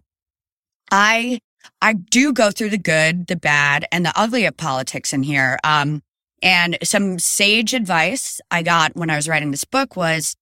I 0.92 1.40
I 1.82 1.94
do 1.94 2.34
go 2.34 2.52
through 2.52 2.72
the 2.72 2.78
good, 2.78 3.28
the 3.28 3.36
bad, 3.36 3.86
and 3.92 4.06
the 4.06 4.14
ugly 4.16 4.46
of 4.46 4.58
politics 4.58 5.14
in 5.14 5.24
here. 5.24 5.60
Um, 5.64 6.02
and 6.42 6.78
some 6.84 7.20
sage 7.20 7.74
advice 7.74 8.42
I 8.52 8.64
got 8.64 8.96
when 8.96 9.10
I 9.10 9.16
was 9.16 9.30
writing 9.30 9.52
this 9.52 9.64
book 9.64 9.96
was, 9.96 10.36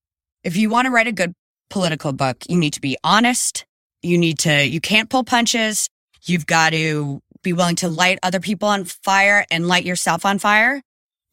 if 0.43 0.57
you 0.57 0.69
want 0.69 0.87
to 0.87 0.91
write 0.91 1.07
a 1.07 1.11
good 1.11 1.33
political 1.69 2.11
book, 2.11 2.37
you 2.49 2.57
need 2.57 2.73
to 2.73 2.81
be 2.81 2.97
honest. 3.03 3.65
You 4.01 4.17
need 4.17 4.39
to, 4.39 4.65
you 4.65 4.81
can't 4.81 5.09
pull 5.09 5.23
punches. 5.23 5.87
You've 6.23 6.47
got 6.47 6.71
to 6.71 7.21
be 7.43 7.53
willing 7.53 7.75
to 7.77 7.87
light 7.87 8.19
other 8.23 8.39
people 8.39 8.67
on 8.69 8.85
fire 8.85 9.45
and 9.51 9.67
light 9.67 9.85
yourself 9.85 10.25
on 10.25 10.39
fire. 10.39 10.81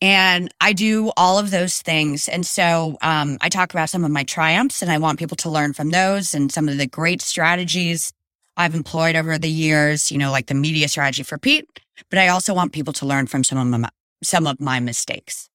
And 0.01 0.53
I 0.61 0.73
do 0.73 1.11
all 1.17 1.39
of 1.39 1.51
those 1.51 1.83
things. 1.83 2.29
And 2.29 2.47
so, 2.47 2.99
um, 3.03 3.37
I 3.41 3.49
talk 3.49 3.73
about 3.73 3.91
some 3.91 4.05
of 4.05 4.11
my 4.11 4.23
triumphs 4.23 4.81
and 4.81 4.91
I 4.91 4.99
want 4.99 5.19
people 5.19 5.37
to 5.39 5.51
learn 5.51 5.73
from 5.73 5.91
those 5.91 6.35
and 6.35 6.53
some 6.53 6.69
of 6.69 6.79
the 6.79 6.87
great 6.87 7.21
strategies 7.21 8.13
I've 8.57 8.75
employed 8.75 9.17
over 9.17 9.39
the 9.39 9.51
years, 9.51 10.11
you 10.11 10.19
know, 10.19 10.31
like 10.31 10.47
the 10.47 10.55
media 10.55 10.89
strategy 10.89 11.23
for 11.23 11.39
Pete. 11.39 11.67
But 12.11 12.19
I 12.19 12.29
also 12.29 12.55
want 12.55 12.73
people 12.73 12.93
to 12.95 13.07
learn 13.07 13.27
from 13.27 13.43
some 13.43 13.59
of 13.59 13.81
my, 13.81 13.89
some 14.23 14.47
of 14.47 14.61
my 14.61 14.81
mistakes. 14.81 15.49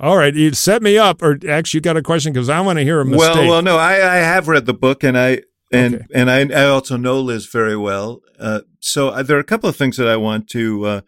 All 0.00 0.16
right, 0.16 0.34
you 0.34 0.52
set 0.52 0.82
me 0.82 0.98
up, 0.98 1.22
or 1.22 1.38
actually, 1.48 1.78
you 1.78 1.82
got 1.82 1.96
a 1.96 2.02
question 2.02 2.32
because 2.32 2.48
I 2.48 2.60
want 2.60 2.78
to 2.78 2.84
hear 2.84 3.00
a 3.00 3.04
mistake. 3.04 3.34
Well, 3.36 3.48
well, 3.48 3.62
no, 3.62 3.76
I, 3.76 3.94
I 3.94 4.16
have 4.16 4.48
read 4.48 4.66
the 4.66 4.74
book, 4.74 5.04
and 5.04 5.16
I 5.16 5.42
and 5.72 5.94
Okay. 5.94 6.04
and 6.12 6.30
I, 6.30 6.40
I 6.62 6.66
also 6.66 6.96
know 6.96 7.20
Lis 7.20 7.46
very 7.46 7.76
well. 7.76 8.20
Uh, 8.38 8.62
so 8.80 9.10
uh, 9.10 9.22
there 9.22 9.36
are 9.36 9.40
a 9.40 9.44
couple 9.44 9.68
of 9.68 9.76
things 9.76 9.96
that 9.96 10.08
I 10.08 10.16
want 10.16 10.48
to 10.50 10.84
uh, 10.84 11.00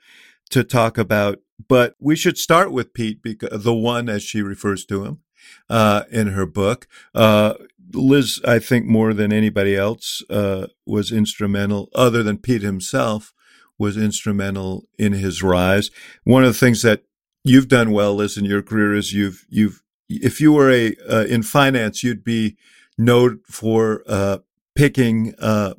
to 0.50 0.62
talk 0.62 0.98
about, 0.98 1.38
but 1.68 1.94
we 2.00 2.16
should 2.16 2.38
start 2.38 2.72
with 2.72 2.94
Pete, 2.94 3.22
because 3.22 3.62
the 3.62 3.74
one 3.74 4.08
as 4.08 4.22
she 4.22 4.42
refers 4.42 4.84
to 4.86 5.04
him 5.04 5.20
uh, 5.68 6.04
in 6.10 6.28
her 6.28 6.46
book. 6.46 6.86
Uh, 7.14 7.54
Lis, 7.92 8.40
I 8.44 8.58
think 8.58 8.86
more 8.86 9.14
than 9.14 9.32
anybody 9.32 9.76
else, 9.76 10.22
uh, 10.28 10.66
was 10.84 11.12
instrumental, 11.12 11.88
other 11.94 12.22
than 12.22 12.38
Pete 12.38 12.62
himself, 12.62 13.32
was 13.78 13.96
instrumental 13.96 14.88
in 14.98 15.12
his 15.12 15.42
rise. 15.42 15.90
One 16.24 16.44
of 16.44 16.52
the 16.52 16.58
things 16.58 16.82
that 16.82 17.04
you've 17.44 17.68
done 17.68 17.92
well, 17.92 18.14
Lis, 18.14 18.36
in 18.36 18.44
your 18.44 18.62
career 18.62 18.94
is 18.94 19.12
you've 19.12 19.44
you've 19.48 19.82
if 20.08 20.40
you 20.40 20.52
were 20.52 20.70
a 20.70 20.94
uh, 21.08 21.24
in 21.24 21.42
finance, 21.42 22.02
you'd 22.02 22.24
be 22.24 22.56
known 22.98 23.40
for 23.46 24.02
uh, 24.06 24.38
picking 24.74 25.34
uh, 25.38 25.74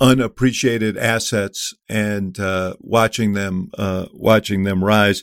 unappreciated 0.00 0.96
assets 0.96 1.74
and 1.88 2.40
uh, 2.40 2.74
watching 2.80 3.34
them 3.34 3.70
uh, 3.76 4.06
watching 4.12 4.64
them 4.64 4.82
rise. 4.82 5.22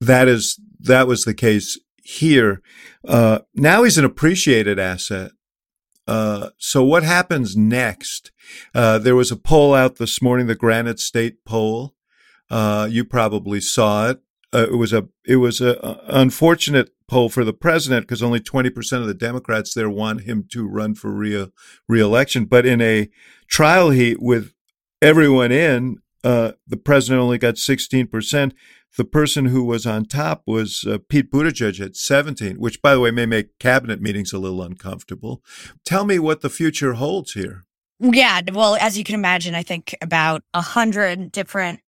That 0.00 0.28
is 0.28 0.58
that 0.80 1.06
was 1.06 1.24
the 1.24 1.34
case 1.34 1.78
here. 2.02 2.62
Uh, 3.06 3.40
now 3.54 3.82
he's 3.82 3.98
an 3.98 4.04
appreciated 4.04 4.78
asset. 4.78 5.32
Uh, 6.06 6.50
so 6.58 6.84
what 6.84 7.02
happens 7.02 7.56
next? 7.56 8.30
Uh, 8.74 8.98
there 8.98 9.16
was 9.16 9.30
a 9.30 9.36
poll 9.36 9.74
out 9.74 9.96
this 9.96 10.20
morning, 10.20 10.46
the 10.46 10.54
Granite 10.54 11.00
State 11.00 11.44
poll. 11.44 11.94
Uh, 12.50 12.86
you 12.90 13.04
probably 13.04 13.60
saw 13.60 14.10
it. 14.10 14.20
It 14.52 14.78
was 14.78 14.92
a 14.92 15.08
it 15.26 15.36
was 15.36 15.60
a 15.60 16.00
unfortunate 16.06 16.93
poll 17.08 17.28
for 17.28 17.44
the 17.44 17.52
president 17.52 18.06
because 18.06 18.22
only 18.22 18.40
20% 18.40 19.00
of 19.00 19.06
the 19.06 19.14
Democrats 19.14 19.74
there 19.74 19.90
want 19.90 20.22
him 20.22 20.46
to 20.52 20.66
run 20.66 20.94
for 20.94 21.10
re 21.10 21.48
reelection. 21.88 22.44
But 22.46 22.66
in 22.66 22.80
a 22.80 23.08
trial 23.48 23.90
heat 23.90 24.20
with 24.20 24.52
everyone 25.02 25.52
in, 25.52 25.98
uh, 26.22 26.52
the 26.66 26.76
president 26.76 27.22
only 27.22 27.38
got 27.38 27.54
16%. 27.54 28.52
The 28.96 29.04
person 29.04 29.46
who 29.46 29.64
was 29.64 29.86
on 29.86 30.04
top 30.04 30.44
was 30.46 30.84
uh, 30.88 30.98
Pete 31.08 31.30
Buttigieg 31.30 31.80
at 31.84 31.96
17, 31.96 32.56
which, 32.56 32.80
by 32.80 32.94
the 32.94 33.00
way, 33.00 33.10
may 33.10 33.26
make 33.26 33.58
cabinet 33.58 34.00
meetings 34.00 34.32
a 34.32 34.38
little 34.38 34.62
uncomfortable. 34.62 35.42
Tell 35.84 36.04
me 36.04 36.18
what 36.18 36.40
the 36.40 36.48
future 36.48 36.94
holds 36.94 37.32
here. 37.32 37.64
Yeah, 38.00 38.40
well, 38.52 38.76
as 38.76 38.96
you 38.96 39.04
can 39.04 39.16
imagine, 39.16 39.54
I 39.54 39.62
think 39.62 39.96
about 40.00 40.42
a 40.52 40.60
hundred 40.60 41.32
different, 41.32 41.80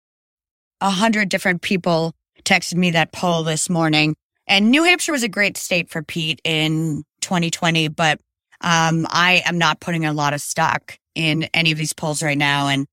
a 0.81 0.89
hundred 0.89 1.29
different 1.29 1.61
people 1.61 2.13
texted 2.43 2.75
me 2.75 2.91
that 2.91 3.11
poll 3.11 3.43
this 3.43 3.69
morning. 3.69 4.15
And 4.47 4.71
New 4.71 4.83
Hampshire 4.83 5.11
was 5.11 5.23
a 5.23 5.29
great 5.29 5.57
state 5.57 5.89
for 5.89 6.03
Pete 6.03 6.39
in 6.43 7.03
2020, 7.21 7.87
but 7.89 8.19
um, 8.61 9.07
I 9.09 9.43
am 9.45 9.57
not 9.57 9.79
putting 9.79 10.05
a 10.05 10.13
lot 10.13 10.33
of 10.33 10.41
stock 10.41 10.97
in 11.15 11.43
any 11.53 11.71
of 11.71 11.77
these 11.77 11.93
polls 11.93 12.21
right 12.21 12.37
now. 12.37 12.67
And 12.67 12.85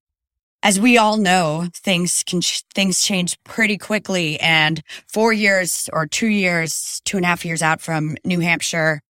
as 0.63 0.79
we 0.79 0.97
all 0.97 1.17
know, 1.17 1.67
things 1.73 2.23
can 2.25 2.41
things 2.73 3.03
change 3.03 3.37
pretty 3.43 3.77
quickly. 3.77 4.39
And 4.39 4.81
four 5.07 5.33
years 5.33 5.89
or 5.93 6.07
two 6.07 6.27
years, 6.27 7.01
two 7.05 7.17
and 7.17 7.25
a 7.25 7.29
half 7.29 7.45
years 7.45 7.61
out 7.61 7.81
from 7.81 8.15
New 8.23 8.39
Hampshire, 8.39 9.01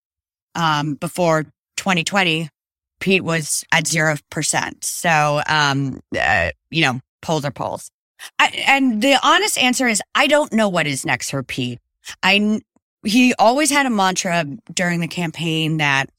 um, 0.55 0.95
before 0.95 1.43
2020, 1.77 2.49
Pete 2.99 3.23
was 3.23 3.63
at 3.71 3.87
zero 3.87 4.15
percent. 4.29 4.83
So, 4.83 5.41
um, 5.47 5.99
uh, 6.19 6.49
you 6.71 6.81
know, 6.81 6.99
polls 7.21 7.45
are 7.45 7.51
polls. 7.51 7.89
I, 8.39 8.47
and 8.67 9.01
the 9.01 9.17
honest 9.21 9.57
answer 9.57 9.87
is, 9.87 10.01
I 10.15 10.27
don't 10.27 10.53
know 10.53 10.69
what 10.69 10.87
is 10.87 11.05
next 11.05 11.31
for 11.31 11.43
Pete. 11.43 11.79
I 12.21 12.61
he 13.03 13.33
always 13.35 13.69
had 13.69 13.85
a 13.85 13.89
mantra 13.89 14.45
during 14.73 15.01
the 15.01 15.07
campaign 15.07 15.77
that 15.77 16.09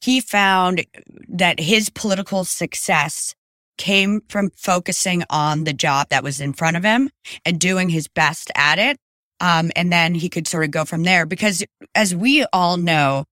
he 0.00 0.20
found 0.20 0.84
that 1.28 1.60
his 1.60 1.88
political 1.88 2.44
success 2.44 3.36
came 3.78 4.22
from 4.28 4.50
focusing 4.56 5.22
on 5.30 5.64
the 5.64 5.72
job 5.72 6.08
that 6.10 6.24
was 6.24 6.40
in 6.40 6.52
front 6.52 6.76
of 6.76 6.84
him 6.84 7.10
and 7.44 7.60
doing 7.60 7.88
his 7.88 8.08
best 8.08 8.50
at 8.54 8.78
it. 8.78 8.98
Um, 9.40 9.70
and 9.74 9.92
then 9.92 10.14
he 10.14 10.28
could 10.28 10.46
sort 10.46 10.64
of 10.64 10.70
go 10.70 10.84
from 10.84 11.02
there 11.04 11.26
because 11.26 11.64
as 11.94 12.14
we 12.14 12.44
all 12.52 12.76
know, 12.76 13.24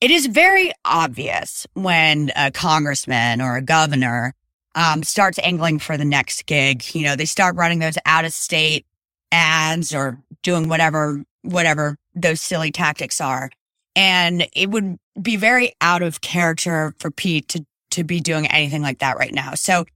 it 0.00 0.10
is 0.10 0.26
very 0.26 0.72
obvious 0.84 1.66
when 1.74 2.30
a 2.36 2.50
congressman 2.50 3.40
or 3.40 3.56
a 3.56 3.62
governor 3.62 4.34
um, 4.74 5.02
starts 5.02 5.38
angling 5.40 5.78
for 5.80 5.96
the 5.96 6.04
next 6.04 6.46
gig. 6.46 6.94
You 6.94 7.02
know, 7.02 7.16
they 7.16 7.24
start 7.24 7.56
running 7.56 7.80
those 7.80 7.98
out 8.06 8.24
of 8.24 8.32
state 8.32 8.86
ads 9.32 9.94
or 9.94 10.18
doing 10.42 10.68
whatever, 10.68 11.22
whatever 11.48 11.96
those 12.14 12.40
silly 12.40 12.70
tactics 12.70 13.20
are. 13.20 13.50
And 13.96 14.46
it 14.54 14.70
would 14.70 14.98
be 15.20 15.36
very 15.36 15.72
out 15.80 16.02
of 16.02 16.20
character 16.20 16.94
for 16.98 17.10
Pete 17.10 17.48
to, 17.48 17.64
to 17.92 18.04
be 18.04 18.20
doing 18.20 18.46
anything 18.46 18.82
like 18.82 18.98
that 18.98 19.18
right 19.18 19.32
now. 19.32 19.54
So 19.54 19.86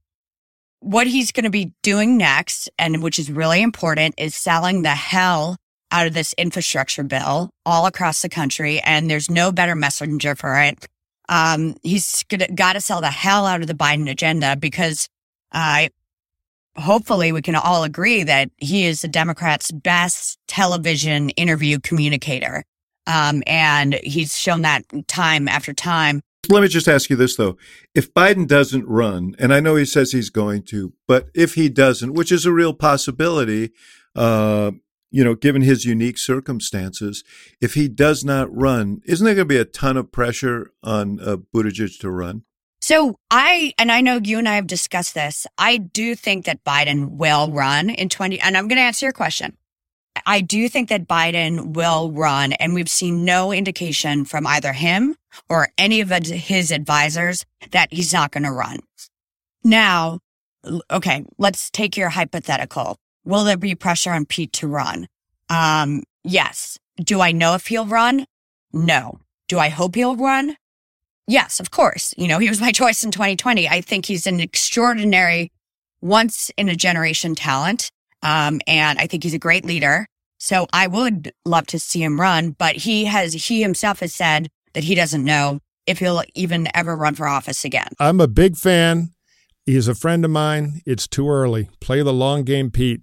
what 0.79 1.07
he's 1.07 1.31
going 1.31 1.45
to 1.45 1.49
be 1.49 1.71
doing 1.83 2.17
next, 2.17 2.69
and 2.77 3.01
which 3.01 3.19
is 3.19 3.31
really 3.31 3.61
important, 3.61 4.15
is 4.17 4.35
selling 4.35 4.81
the 4.81 4.89
hell 4.89 5.55
out 5.91 6.07
of 6.07 6.13
this 6.13 6.33
infrastructure 6.37 7.03
bill 7.03 7.51
all 7.65 7.85
across 7.85 8.21
the 8.21 8.29
country. 8.29 8.79
And 8.79 9.09
there's 9.09 9.29
no 9.29 9.51
better 9.51 9.75
messenger 9.75 10.35
for 10.35 10.59
it. 10.59 10.87
Um, 11.29 11.75
he's 11.83 12.25
got 12.55 12.73
to 12.73 12.81
sell 12.81 12.99
the 12.99 13.11
hell 13.11 13.45
out 13.45 13.61
of 13.61 13.67
the 13.67 13.73
Biden 13.73 14.09
agenda 14.09 14.57
because, 14.57 15.07
uh, 15.51 15.87
hopefully 16.77 17.31
we 17.31 17.41
can 17.41 17.55
all 17.55 17.83
agree 17.83 18.23
that 18.23 18.49
he 18.57 18.85
is 18.85 19.01
the 19.01 19.07
Democrats' 19.07 19.71
best 19.71 20.39
television 20.47 21.29
interview 21.31 21.79
communicator. 21.79 22.63
Um, 23.05 23.43
and 23.45 23.95
he's 24.03 24.37
shown 24.37 24.61
that 24.61 24.83
time 25.07 25.47
after 25.47 25.73
time. 25.73 26.21
Let 26.49 26.61
me 26.61 26.67
just 26.67 26.87
ask 26.87 27.09
you 27.09 27.15
this, 27.15 27.35
though. 27.35 27.57
If 27.95 28.13
Biden 28.13 28.47
doesn't 28.47 28.87
run, 28.87 29.35
and 29.39 29.53
I 29.53 29.59
know 29.59 29.75
he 29.75 29.85
says 29.85 30.11
he's 30.11 30.29
going 30.29 30.63
to, 30.63 30.93
but 31.07 31.29
if 31.33 31.53
he 31.53 31.69
doesn't, 31.69 32.13
which 32.13 32.31
is 32.31 32.45
a 32.45 32.51
real 32.51 32.73
possibility, 32.73 33.71
uh, 34.15 34.71
you 35.09 35.23
know, 35.23 35.35
given 35.35 35.61
his 35.61 35.85
unique 35.85 36.17
circumstances, 36.17 37.23
if 37.61 37.75
he 37.75 37.87
does 37.87 38.25
not 38.25 38.53
run, 38.53 39.01
isn't 39.05 39.23
there 39.23 39.35
going 39.35 39.47
to 39.47 39.53
be 39.53 39.57
a 39.57 39.65
ton 39.65 39.95
of 39.95 40.11
pressure 40.11 40.71
on 40.83 41.19
uh, 41.21 41.37
Buttigieg 41.37 41.99
to 41.99 42.09
run? 42.09 42.43
So 42.83 43.17
I, 43.31 43.73
and 43.77 43.89
I 43.89 44.01
know 44.01 44.19
you 44.21 44.37
and 44.39 44.49
I 44.49 44.55
have 44.55 44.67
discussed 44.67 45.13
this. 45.13 45.47
I 45.57 45.77
do 45.77 46.15
think 46.15 46.43
that 46.43 46.65
Biden 46.65 47.11
will 47.11 47.49
run 47.49 47.89
in 47.89 48.09
20, 48.09 48.41
and 48.41 48.57
I'm 48.57 48.67
going 48.67 48.75
to 48.75 48.83
answer 48.83 49.05
your 49.05 49.13
question. 49.13 49.55
I 50.25 50.41
do 50.41 50.67
think 50.67 50.89
that 50.89 51.07
Biden 51.07 51.75
will 51.75 52.11
run, 52.11 52.51
and 52.51 52.73
we've 52.73 52.89
seen 52.89 53.23
no 53.23 53.53
indication 53.53 54.25
from 54.25 54.45
either 54.45 54.73
him 54.73 55.15
or 55.47 55.69
any 55.77 56.01
of 56.01 56.09
his 56.09 56.71
advisors 56.71 57.45
that 57.71 57.93
he's 57.93 58.11
not 58.11 58.33
going 58.33 58.43
to 58.43 58.51
run. 58.51 58.79
Now, 59.63 60.19
okay, 60.91 61.23
let's 61.37 61.71
take 61.71 61.95
your 61.95 62.09
hypothetical. 62.09 62.97
Will 63.23 63.45
there 63.45 63.55
be 63.55 63.75
pressure 63.75 64.11
on 64.11 64.25
Pete 64.25 64.51
to 64.53 64.67
run? 64.67 65.07
Um, 65.49 66.03
yes. 66.25 66.77
Do 66.97 67.21
I 67.21 67.31
know 67.31 67.55
if 67.55 67.67
he'll 67.67 67.85
run? 67.85 68.25
No. 68.73 69.19
Do 69.47 69.57
I 69.57 69.69
hope 69.69 69.95
he'll 69.95 70.17
run? 70.17 70.57
Yes, 71.27 71.59
of 71.59 71.71
course. 71.71 72.13
You 72.17 72.27
know, 72.27 72.39
he 72.39 72.49
was 72.49 72.61
my 72.61 72.71
choice 72.81 73.03
in 73.03 73.11
2020. 73.11 73.67
I 73.67 73.81
think 73.81 74.05
he's 74.05 74.27
an 74.27 74.39
extraordinary, 74.39 75.51
once 76.01 76.51
in 76.57 76.69
a 76.69 76.75
generation 76.75 77.35
talent. 77.35 77.89
Um, 78.21 78.61
and 78.67 78.99
I 78.99 79.07
think 79.07 79.23
he's 79.23 79.33
a 79.33 79.39
great 79.39 79.65
leader. 79.65 80.07
So 80.37 80.67
I 80.73 80.87
would 80.87 81.31
love 81.45 81.67
to 81.67 81.79
see 81.79 82.03
him 82.03 82.19
run, 82.19 82.51
but 82.51 82.75
he 82.75 83.05
has, 83.05 83.33
he 83.33 83.61
himself 83.61 84.01
has 84.01 84.13
said 84.13 84.49
that 84.73 84.83
he 84.83 84.95
doesn't 84.95 85.23
know 85.23 85.59
if 85.85 85.99
he'll 85.99 86.23
even 86.35 86.67
ever 86.73 86.95
run 86.95 87.15
for 87.15 87.27
office 87.27 87.63
again. 87.63 87.87
I'm 87.99 88.19
a 88.19 88.27
big 88.27 88.57
fan. 88.57 89.11
He's 89.65 89.87
a 89.87 89.95
friend 89.95 90.25
of 90.25 90.31
mine. 90.31 90.81
It's 90.85 91.07
too 91.07 91.29
early. 91.29 91.69
Play 91.79 92.01
the 92.01 92.13
long 92.13 92.43
game, 92.43 92.71
Pete. 92.71 93.01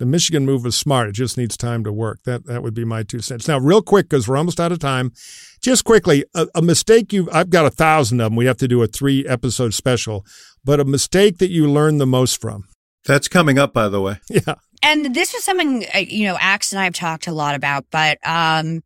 The 0.00 0.06
Michigan 0.06 0.46
move 0.46 0.64
was 0.64 0.76
smart. 0.76 1.10
It 1.10 1.12
just 1.12 1.36
needs 1.36 1.58
time 1.58 1.84
to 1.84 1.92
work. 1.92 2.20
That 2.24 2.46
that 2.46 2.62
would 2.62 2.72
be 2.72 2.86
my 2.86 3.02
two 3.02 3.20
cents. 3.20 3.46
Now, 3.46 3.58
real 3.58 3.82
quick, 3.82 4.08
because 4.08 4.26
we're 4.26 4.38
almost 4.38 4.58
out 4.58 4.72
of 4.72 4.78
time. 4.78 5.12
Just 5.60 5.84
quickly, 5.84 6.24
a, 6.34 6.48
a 6.54 6.62
mistake 6.62 7.12
you 7.12 7.28
I've 7.30 7.50
got 7.50 7.66
a 7.66 7.70
thousand 7.70 8.18
of 8.22 8.30
them. 8.30 8.36
We 8.36 8.46
have 8.46 8.56
to 8.56 8.66
do 8.66 8.82
a 8.82 8.86
three 8.86 9.26
episode 9.26 9.74
special, 9.74 10.24
but 10.64 10.80
a 10.80 10.86
mistake 10.86 11.36
that 11.36 11.50
you 11.50 11.70
learned 11.70 12.00
the 12.00 12.06
most 12.06 12.40
from. 12.40 12.64
That's 13.04 13.28
coming 13.28 13.58
up, 13.58 13.74
by 13.74 13.90
the 13.90 14.00
way. 14.00 14.20
Yeah. 14.30 14.54
And 14.82 15.14
this 15.14 15.34
was 15.34 15.44
something 15.44 15.84
uh, 15.94 15.98
you 15.98 16.24
know, 16.24 16.38
Axe 16.40 16.72
and 16.72 16.80
I 16.80 16.84
have 16.84 16.94
talked 16.94 17.26
a 17.26 17.32
lot 17.32 17.54
about, 17.54 17.84
but 17.90 18.16
um, 18.26 18.82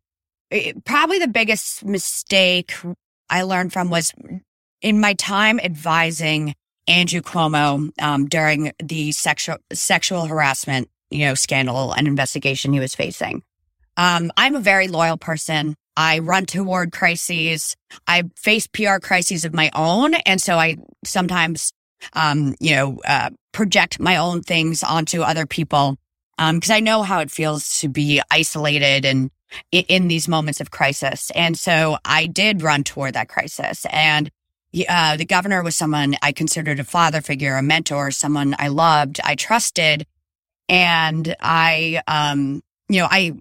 it, 0.51 0.83
probably 0.83 1.19
the 1.19 1.29
biggest 1.29 1.85
mistake 1.85 2.73
I 3.29 3.43
learned 3.43 3.71
from 3.71 3.89
was 3.89 4.11
in 4.81 4.99
my 4.99 5.13
time 5.13 5.61
advising 5.61 6.55
Andrew 6.89 7.21
Cuomo 7.21 7.89
um, 8.01 8.25
during 8.25 8.73
the 8.83 9.13
sexual 9.13 9.59
sexual 9.71 10.25
harassment 10.25 10.89
you 11.15 11.25
know, 11.25 11.33
scandal 11.33 11.93
and 11.93 12.07
investigation 12.07 12.73
he 12.73 12.79
was 12.79 12.95
facing. 12.95 13.43
Um, 13.97 14.31
I'm 14.35 14.55
a 14.55 14.59
very 14.59 14.87
loyal 14.87 15.17
person. 15.17 15.75
I 15.97 16.19
run 16.19 16.45
toward 16.45 16.91
crises. 16.91 17.75
I 18.07 18.23
face 18.35 18.67
PR 18.67 18.97
crises 19.01 19.45
of 19.45 19.53
my 19.53 19.71
own. 19.73 20.13
And 20.13 20.41
so 20.41 20.57
I 20.57 20.77
sometimes, 21.05 21.71
um, 22.13 22.55
you 22.59 22.75
know, 22.75 22.99
uh, 23.07 23.29
project 23.53 23.99
my 23.99 24.17
own 24.17 24.41
things 24.41 24.83
onto 24.83 25.21
other 25.21 25.45
people. 25.45 25.97
Um, 26.37 26.59
cause 26.59 26.69
I 26.69 26.81
know 26.81 27.03
how 27.03 27.19
it 27.19 27.31
feels 27.31 27.79
to 27.79 27.87
be 27.87 28.21
isolated 28.29 29.05
and 29.05 29.31
in, 29.71 29.85
in 29.85 30.07
these 30.09 30.27
moments 30.27 30.59
of 30.59 30.71
crisis. 30.71 31.31
And 31.33 31.57
so 31.57 31.97
I 32.03 32.25
did 32.25 32.61
run 32.61 32.83
toward 32.83 33.13
that 33.13 33.29
crisis 33.29 33.85
and 33.89 34.29
uh, 34.89 35.15
the 35.15 35.25
governor 35.25 35.63
was 35.63 35.75
someone 35.75 36.17
I 36.21 36.33
considered 36.33 36.79
a 36.81 36.83
father 36.83 37.21
figure, 37.21 37.55
a 37.55 37.61
mentor, 37.61 38.11
someone 38.11 38.55
I 38.59 38.67
loved, 38.67 39.21
I 39.23 39.35
trusted. 39.35 40.05
And 40.67 41.35
I, 41.39 42.01
um, 42.07 42.63
you 42.89 43.01
know, 43.01 43.07
I, 43.09 43.33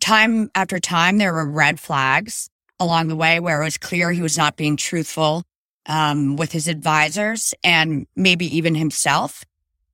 time 0.00 0.50
after 0.54 0.78
time, 0.78 1.18
there 1.18 1.32
were 1.32 1.48
red 1.48 1.80
flags 1.80 2.48
along 2.78 3.08
the 3.08 3.16
way 3.16 3.40
where 3.40 3.60
it 3.60 3.64
was 3.64 3.78
clear 3.78 4.10
he 4.10 4.22
was 4.22 4.38
not 4.38 4.56
being 4.56 4.76
truthful, 4.76 5.44
um, 5.86 6.36
with 6.36 6.52
his 6.52 6.68
advisors 6.68 7.52
and 7.64 8.06
maybe 8.16 8.56
even 8.56 8.74
himself. 8.74 9.44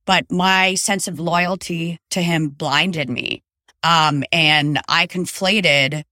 But 0.05 0.31
my 0.31 0.75
sense 0.75 1.07
of 1.07 1.19
loyalty 1.19 1.99
to 2.11 2.21
him 2.21 2.49
blinded 2.49 3.09
me. 3.09 3.43
Um, 3.83 4.23
and 4.31 4.79
I 4.87 5.07
conflated 5.07 6.03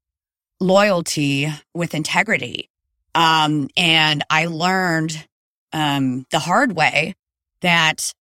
loyalty 0.60 1.50
with 1.74 1.94
integrity. 1.94 2.70
Um, 3.14 3.70
and 3.78 4.24
I 4.30 4.48
learned, 4.48 5.28
um, 5.72 6.26
the 6.32 6.40
hard 6.40 6.76
way 6.76 7.16
that 7.62 8.14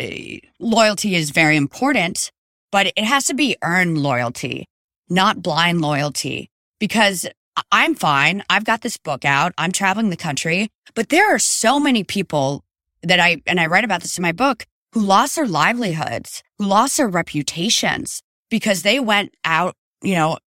Uh, 0.00 0.38
loyalty 0.58 1.14
is 1.14 1.30
very 1.30 1.56
important, 1.56 2.30
but 2.70 2.86
it 2.96 3.04
has 3.04 3.26
to 3.26 3.34
be 3.34 3.56
earned 3.62 3.98
loyalty, 3.98 4.66
not 5.08 5.42
blind 5.42 5.80
loyalty. 5.80 6.48
Because 6.78 7.26
I'm 7.70 7.94
fine. 7.94 8.42
I've 8.48 8.64
got 8.64 8.80
this 8.80 8.96
book 8.96 9.24
out. 9.24 9.52
I'm 9.58 9.72
traveling 9.72 10.10
the 10.10 10.16
country, 10.16 10.70
but 10.94 11.10
there 11.10 11.34
are 11.34 11.38
so 11.38 11.78
many 11.78 12.02
people 12.02 12.64
that 13.02 13.20
I, 13.20 13.42
and 13.46 13.60
I 13.60 13.66
write 13.66 13.84
about 13.84 14.02
this 14.02 14.18
in 14.18 14.22
my 14.22 14.32
book, 14.32 14.64
who 14.92 15.00
lost 15.00 15.36
their 15.36 15.46
livelihoods, 15.46 16.42
who 16.58 16.66
lost 16.66 16.96
their 16.96 17.08
reputations 17.08 18.22
because 18.50 18.82
they 18.82 19.00
went 19.00 19.34
out, 19.44 19.74
you 20.02 20.14
know, 20.14 20.38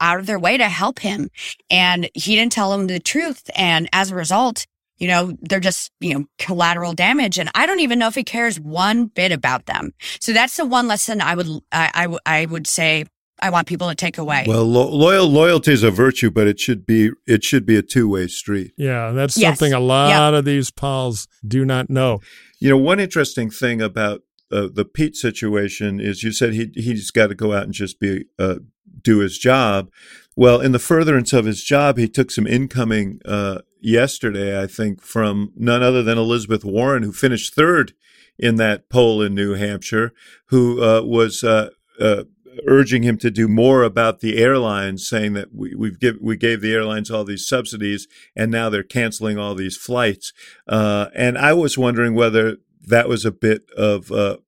out 0.00 0.18
of 0.18 0.26
their 0.26 0.38
way 0.38 0.58
to 0.58 0.68
help 0.68 0.98
him. 0.98 1.28
And 1.70 2.10
he 2.14 2.34
didn't 2.34 2.52
tell 2.52 2.72
them 2.72 2.88
the 2.88 2.98
truth. 2.98 3.48
And 3.54 3.88
as 3.92 4.10
a 4.10 4.16
result, 4.16 4.66
you 5.02 5.08
know, 5.08 5.36
they're 5.40 5.58
just, 5.58 5.90
you 5.98 6.14
know, 6.14 6.26
collateral 6.38 6.92
damage. 6.92 7.36
And 7.36 7.50
I 7.56 7.66
don't 7.66 7.80
even 7.80 7.98
know 7.98 8.06
if 8.06 8.14
he 8.14 8.22
cares 8.22 8.60
one 8.60 9.06
bit 9.06 9.32
about 9.32 9.66
them. 9.66 9.90
So 10.20 10.32
that's 10.32 10.56
the 10.56 10.64
one 10.64 10.86
lesson 10.86 11.20
I 11.20 11.34
would, 11.34 11.48
I, 11.72 11.90
I, 12.24 12.42
I 12.42 12.46
would 12.46 12.68
say 12.68 13.06
I 13.40 13.50
want 13.50 13.66
people 13.66 13.88
to 13.88 13.96
take 13.96 14.16
away. 14.16 14.44
Well, 14.46 14.62
lo- 14.62 14.88
loyal 14.88 15.26
loyalty 15.26 15.72
is 15.72 15.82
a 15.82 15.90
virtue, 15.90 16.30
but 16.30 16.46
it 16.46 16.60
should 16.60 16.86
be 16.86 17.10
it 17.26 17.42
should 17.42 17.66
be 17.66 17.74
a 17.76 17.82
two 17.82 18.08
way 18.08 18.28
street. 18.28 18.74
Yeah, 18.76 19.10
that's 19.10 19.36
yes. 19.36 19.58
something 19.58 19.72
a 19.72 19.80
lot 19.80 20.10
yep. 20.10 20.38
of 20.38 20.44
these 20.44 20.70
pals 20.70 21.26
do 21.44 21.64
not 21.64 21.90
know. 21.90 22.20
You 22.60 22.70
know, 22.70 22.76
one 22.76 23.00
interesting 23.00 23.50
thing 23.50 23.82
about 23.82 24.20
uh, 24.52 24.68
the 24.72 24.84
Pete 24.84 25.16
situation 25.16 25.98
is 25.98 26.22
you 26.22 26.30
said 26.30 26.52
he 26.52 26.70
he's 26.76 27.10
got 27.10 27.26
to 27.26 27.34
go 27.34 27.52
out 27.52 27.64
and 27.64 27.72
just 27.72 27.98
be 27.98 28.26
uh, 28.38 28.58
do 29.02 29.18
his 29.18 29.36
job. 29.36 29.90
Well, 30.36 30.60
in 30.60 30.70
the 30.70 30.78
furtherance 30.78 31.32
of 31.32 31.44
his 31.44 31.64
job, 31.64 31.98
he 31.98 32.06
took 32.06 32.30
some 32.30 32.46
incoming 32.46 33.20
uh, 33.24 33.62
yesterday, 33.82 34.60
I 34.60 34.66
think, 34.66 35.02
from 35.02 35.52
none 35.56 35.82
other 35.82 36.02
than 36.02 36.16
Elizabeth 36.16 36.64
Warren, 36.64 37.02
who 37.02 37.12
finished 37.12 37.54
third 37.54 37.92
in 38.38 38.56
that 38.56 38.88
poll 38.88 39.20
in 39.20 39.34
New 39.34 39.54
Hampshire, 39.54 40.12
who 40.46 40.82
uh, 40.82 41.02
was 41.02 41.44
uh, 41.44 41.70
uh, 42.00 42.24
urging 42.66 43.02
him 43.02 43.18
to 43.18 43.30
do 43.30 43.48
more 43.48 43.82
about 43.82 44.20
the 44.20 44.38
airlines, 44.38 45.08
saying 45.08 45.34
that 45.34 45.54
we, 45.54 45.74
we've 45.74 45.98
give, 45.98 46.16
we 46.20 46.36
gave 46.36 46.60
the 46.60 46.72
airlines 46.72 47.10
all 47.10 47.24
these 47.24 47.46
subsidies 47.46 48.08
and 48.36 48.50
now 48.50 48.68
they're 48.68 48.82
canceling 48.82 49.38
all 49.38 49.54
these 49.54 49.76
flights. 49.76 50.32
Uh, 50.66 51.06
and 51.14 51.36
I 51.36 51.52
was 51.52 51.76
wondering 51.76 52.14
whether 52.14 52.56
that 52.86 53.08
was 53.08 53.24
a 53.24 53.32
bit 53.32 53.62
of, 53.76 54.10
uh, 54.10 54.38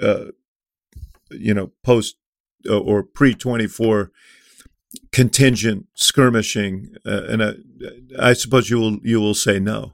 uh, 0.00 0.26
you 1.30 1.54
know, 1.54 1.72
post 1.82 2.16
or 2.68 3.02
pre 3.02 3.34
24 3.34 4.10
contingent 5.12 5.86
skirmishing, 5.94 6.94
uh, 7.04 7.22
and 7.28 7.42
uh, 7.42 7.52
I 8.18 8.32
suppose 8.32 8.70
you 8.70 8.78
will 8.78 8.98
you 9.02 9.20
will 9.20 9.34
say 9.34 9.58
no. 9.58 9.92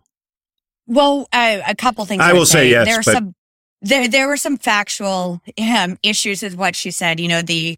Well, 0.86 1.28
uh, 1.32 1.60
a 1.66 1.74
couple 1.74 2.04
things. 2.04 2.22
I, 2.22 2.30
I 2.30 2.32
will 2.32 2.46
say, 2.46 2.52
say 2.52 2.70
yes. 2.70 2.86
There 2.86 2.98
are 2.98 3.02
but... 3.04 3.12
some 3.12 3.34
there 3.82 4.08
there 4.08 4.28
were 4.28 4.36
some 4.36 4.56
factual 4.56 5.40
um, 5.58 5.98
issues 6.02 6.42
with 6.42 6.56
what 6.56 6.76
she 6.76 6.90
said. 6.90 7.20
You 7.20 7.28
know 7.28 7.42
the 7.42 7.76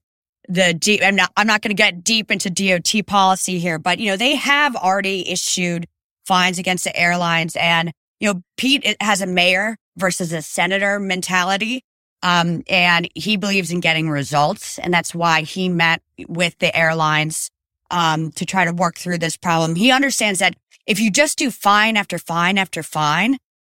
the 0.48 0.74
D, 0.74 1.02
I'm 1.02 1.16
not 1.16 1.32
I'm 1.36 1.46
not 1.46 1.62
going 1.62 1.74
to 1.74 1.80
get 1.80 2.02
deep 2.02 2.30
into 2.30 2.50
DOT 2.50 3.06
policy 3.06 3.58
here, 3.58 3.78
but 3.78 3.98
you 3.98 4.10
know 4.10 4.16
they 4.16 4.36
have 4.36 4.74
already 4.76 5.30
issued 5.30 5.86
fines 6.26 6.58
against 6.58 6.84
the 6.84 6.96
airlines, 6.96 7.56
and 7.56 7.92
you 8.20 8.32
know 8.32 8.42
Pete 8.56 8.96
has 9.00 9.20
a 9.20 9.26
mayor 9.26 9.76
versus 9.96 10.32
a 10.32 10.42
senator 10.42 10.98
mentality. 10.98 11.82
Um, 12.22 12.62
and 12.68 13.08
he 13.14 13.36
believes 13.36 13.70
in 13.70 13.80
getting 13.80 14.10
results. 14.10 14.78
And 14.78 14.92
that's 14.92 15.14
why 15.14 15.42
he 15.42 15.68
met 15.68 16.02
with 16.26 16.58
the 16.58 16.76
airlines, 16.76 17.50
um, 17.90 18.32
to 18.32 18.44
try 18.44 18.64
to 18.64 18.72
work 18.72 18.98
through 18.98 19.18
this 19.18 19.36
problem. 19.36 19.76
He 19.76 19.90
understands 19.90 20.40
that 20.40 20.56
if 20.86 20.98
you 20.98 21.10
just 21.10 21.38
do 21.38 21.50
fine 21.50 21.96
after 21.96 22.18
fine 22.18 22.58
after 22.58 22.82
fine, 22.82 23.38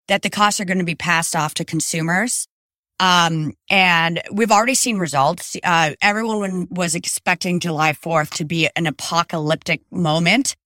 that 0.09 0.22
the 0.22 0.30
costs 0.30 0.61
are 0.61 0.64
going 0.64 0.78
to 0.78 0.84
be 0.84 0.95
passed 0.95 1.34
off 1.34 1.55
to 1.55 1.64
consumers. 1.64 2.47
Um, 3.01 3.55
and 3.70 4.20
we've 4.32 4.51
already 4.51 4.74
seen 4.74 4.99
results. 4.99 5.57
Uh, 5.62 5.93
everyone 6.03 6.66
was 6.70 6.95
expecting 6.95 7.61
July 7.61 7.93
4th 7.93 8.30
to 8.34 8.45
be 8.45 8.68
an 8.74 8.86
apocalyptic 8.86 9.82
moment. 9.91 10.57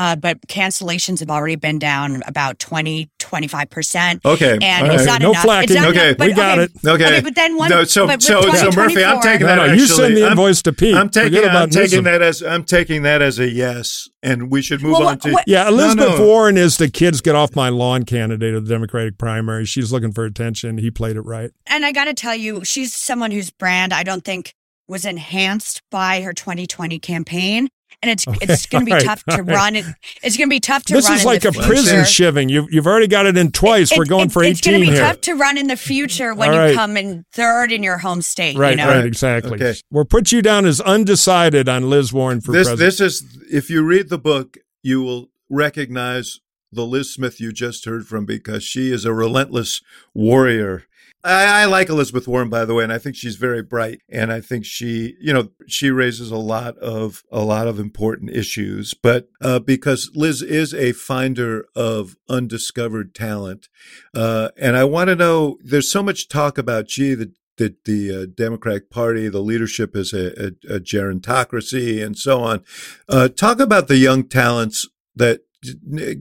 Uh, 0.00 0.16
but 0.16 0.40
cancellations 0.46 1.20
have 1.20 1.28
already 1.28 1.56
been 1.56 1.78
down 1.78 2.22
about 2.26 2.58
20, 2.58 3.10
25%. 3.18 4.24
Okay. 4.24 4.58
And 4.62 4.90
it's 4.90 5.04
not 5.04 5.20
no 5.20 5.32
enough. 5.32 5.44
Flacking. 5.44 5.62
It's 5.64 5.74
not 5.74 5.88
okay. 5.88 6.06
enough, 6.06 6.16
but, 6.16 6.26
we 6.28 6.32
got 6.32 6.58
okay. 6.58 6.72
it. 6.72 6.88
Okay. 6.88 7.04
okay. 7.04 7.20
But 7.20 7.34
then 7.34 7.54
one. 7.58 7.68
No, 7.68 7.84
so, 7.84 8.06
so, 8.18 8.40
so 8.40 8.70
Murphy, 8.70 9.04
I'm 9.04 9.20
taking 9.20 9.46
that. 9.46 9.56
No, 9.56 9.64
actually, 9.64 9.78
you 9.78 9.86
send 9.86 10.16
the 10.16 10.24
I'm, 10.24 10.54
to 10.54 10.72
Pete. 10.72 10.94
I'm 10.94 11.10
taking, 11.10 11.44
I'm 11.44 11.68
taking 11.68 12.04
that 12.04 12.22
as 12.22 12.42
I'm 12.42 12.64
taking 12.64 13.02
that 13.02 13.20
as 13.20 13.38
a 13.38 13.50
yes, 13.50 14.08
and 14.22 14.50
we 14.50 14.62
should 14.62 14.80
move 14.80 14.92
well, 14.92 15.08
on 15.08 15.18
to. 15.18 15.32
what, 15.32 15.44
yeah, 15.46 15.68
Elizabeth 15.68 16.08
no, 16.08 16.16
no. 16.16 16.26
Warren 16.26 16.56
is 16.56 16.78
the 16.78 16.88
kids 16.88 17.20
get 17.20 17.34
off 17.34 17.54
my 17.54 17.68
lawn 17.68 18.04
candidate 18.04 18.54
of 18.54 18.64
the 18.64 18.72
Democratic 18.72 19.18
primary. 19.18 19.66
She's 19.66 19.92
looking 19.92 20.12
for 20.12 20.24
attention. 20.24 20.78
He 20.78 20.90
played 20.90 21.16
it 21.16 21.22
right. 21.26 21.50
And 21.66 21.84
I 21.84 21.92
got 21.92 22.06
to 22.06 22.14
tell 22.14 22.34
you, 22.34 22.64
she's 22.64 22.94
someone 22.94 23.32
whose 23.32 23.50
brand 23.50 23.92
I 23.92 24.04
don't 24.04 24.24
think 24.24 24.54
was 24.88 25.04
enhanced 25.04 25.82
by 25.90 26.22
her 26.22 26.32
2020 26.32 26.98
campaign. 27.00 27.68
And 28.02 28.10
it's 28.10 28.26
okay. 28.26 28.38
it's 28.42 28.66
going 28.66 28.82
to 28.82 28.86
be 28.86 28.92
right. 28.92 29.04
tough 29.04 29.24
to 29.24 29.42
run. 29.42 29.76
It, 29.76 29.84
it's 30.22 30.36
going 30.36 30.48
to 30.48 30.54
be 30.54 30.60
tough 30.60 30.84
to 30.84 30.94
this 30.94 31.04
run. 31.04 31.14
This 31.14 31.20
is 31.20 31.26
like 31.26 31.44
a 31.44 31.52
future. 31.52 31.66
prison 31.66 32.00
shivving. 32.00 32.50
You've 32.50 32.72
you've 32.72 32.86
already 32.86 33.06
got 33.06 33.26
it 33.26 33.36
in 33.36 33.52
twice. 33.52 33.92
It, 33.92 33.98
We're 33.98 34.06
going 34.06 34.26
it, 34.26 34.32
for 34.32 34.42
eighteen 34.42 34.52
It's 34.52 34.66
going 34.66 34.80
to 34.80 34.86
be 34.86 34.92
here. 34.92 35.00
tough 35.00 35.20
to 35.22 35.34
run 35.34 35.58
in 35.58 35.66
the 35.66 35.76
future 35.76 36.34
when 36.34 36.50
right. 36.50 36.70
you 36.70 36.76
come 36.76 36.96
in 36.96 37.24
third 37.32 37.72
in 37.72 37.82
your 37.82 37.98
home 37.98 38.22
state. 38.22 38.56
Right, 38.56 38.70
you 38.70 38.76
know? 38.76 38.88
right, 38.88 39.04
exactly. 39.04 39.54
Okay. 39.54 39.74
We'll 39.90 40.04
put 40.04 40.32
you 40.32 40.42
down 40.42 40.66
as 40.66 40.80
undecided 40.80 41.68
on 41.68 41.90
Liz 41.90 42.12
Warren 42.12 42.40
for 42.40 42.52
this, 42.52 42.68
president. 42.68 42.78
This 42.78 43.00
is 43.00 43.38
if 43.50 43.70
you 43.70 43.82
read 43.82 44.08
the 44.08 44.18
book, 44.18 44.56
you 44.82 45.02
will 45.02 45.30
recognize 45.48 46.40
the 46.72 46.86
Lis 46.86 47.14
Smith 47.14 47.40
you 47.40 47.52
just 47.52 47.84
heard 47.84 48.06
from 48.06 48.24
because 48.24 48.62
she 48.62 48.92
is 48.92 49.04
a 49.04 49.12
relentless 49.12 49.82
warrior. 50.14 50.84
I, 51.22 51.62
I, 51.62 51.64
like 51.66 51.90
Elizabeth 51.90 52.26
Warren, 52.26 52.48
by 52.48 52.64
the 52.64 52.72
way, 52.72 52.82
and 52.82 52.92
I 52.92 52.96
think 52.96 53.14
she's 53.14 53.36
very 53.36 53.62
bright. 53.62 54.00
And 54.08 54.32
I 54.32 54.40
think 54.40 54.64
she, 54.64 55.16
you 55.20 55.34
know, 55.34 55.50
she 55.66 55.90
raises 55.90 56.30
a 56.30 56.38
lot 56.38 56.78
of 56.78 57.22
a 57.30 57.40
lot 57.40 57.68
of 57.68 57.78
important 57.78 58.30
issues. 58.30 58.94
But 58.94 59.28
uh, 59.42 59.58
because 59.58 60.10
Lis 60.14 60.40
is 60.40 60.72
a 60.72 60.92
finder 60.92 61.66
of 61.76 62.16
undiscovered 62.28 63.14
talent, 63.14 63.68
uh, 64.14 64.48
and 64.56 64.78
I 64.78 64.84
want 64.84 65.08
to 65.08 65.16
know, 65.16 65.58
there's 65.62 65.90
so 65.90 66.02
much 66.02 66.28
talk 66.28 66.56
about 66.56 66.88
gee, 66.88 67.14
the 67.14 67.32
that 67.60 67.84
the 67.84 68.22
uh, 68.22 68.26
Democratic 68.34 68.88
Party, 68.88 69.28
the 69.28 69.40
leadership 69.40 69.94
is 69.94 70.14
a, 70.14 70.46
a, 70.46 70.76
a 70.76 70.80
gerontocracy, 70.80 72.02
and 72.02 72.16
so 72.16 72.40
on. 72.42 72.64
Uh, 73.06 73.28
talk 73.28 73.60
about 73.60 73.86
the 73.86 73.98
young 73.98 74.26
talents 74.26 74.88
that 75.14 75.42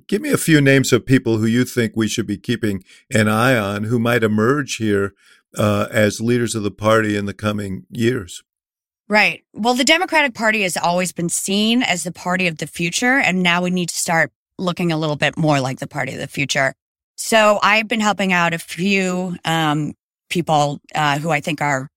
give 0.07 0.21
me 0.21 0.31
a 0.31 0.37
few 0.37 0.61
names 0.61 0.91
of 0.91 1.05
people 1.05 1.37
who 1.37 1.45
you 1.45 1.65
think 1.65 1.93
we 1.95 2.07
should 2.07 2.27
be 2.27 2.37
keeping 2.37 2.83
an 3.13 3.27
eye 3.27 3.57
on 3.57 3.85
who 3.85 3.99
might 3.99 4.23
emerge 4.23 4.75
here 4.75 5.13
uh, 5.57 5.87
as 5.91 6.21
leaders 6.21 6.55
of 6.55 6.63
the 6.63 6.71
party 6.71 7.15
in 7.15 7.25
the 7.25 7.33
coming 7.33 7.85
years. 7.89 8.43
Right. 9.07 9.43
Well, 9.53 9.73
the 9.73 9.83
Democratic 9.83 10.35
Party 10.35 10.61
has 10.61 10.77
always 10.77 11.11
been 11.11 11.29
seen 11.29 11.81
as 11.81 12.03
the 12.03 12.11
party 12.11 12.47
of 12.47 12.59
the 12.59 12.67
future, 12.67 13.17
and 13.17 13.41
now 13.41 13.63
we 13.63 13.71
need 13.71 13.89
to 13.89 13.95
start 13.95 14.31
looking 14.59 14.91
a 14.91 14.97
little 14.97 15.15
bit 15.15 15.37
more 15.37 15.59
like 15.59 15.79
the 15.79 15.87
party 15.87 16.13
of 16.13 16.19
the 16.19 16.27
future. 16.27 16.73
So 17.15 17.59
I've 17.63 17.87
been 17.87 18.01
helping 18.01 18.31
out 18.31 18.53
a 18.53 18.59
few 18.59 19.35
um, 19.45 19.93
people 20.29 20.79
uh, 20.93 21.17
who 21.17 21.31
I 21.31 21.39
think 21.39 21.61
are 21.61 21.89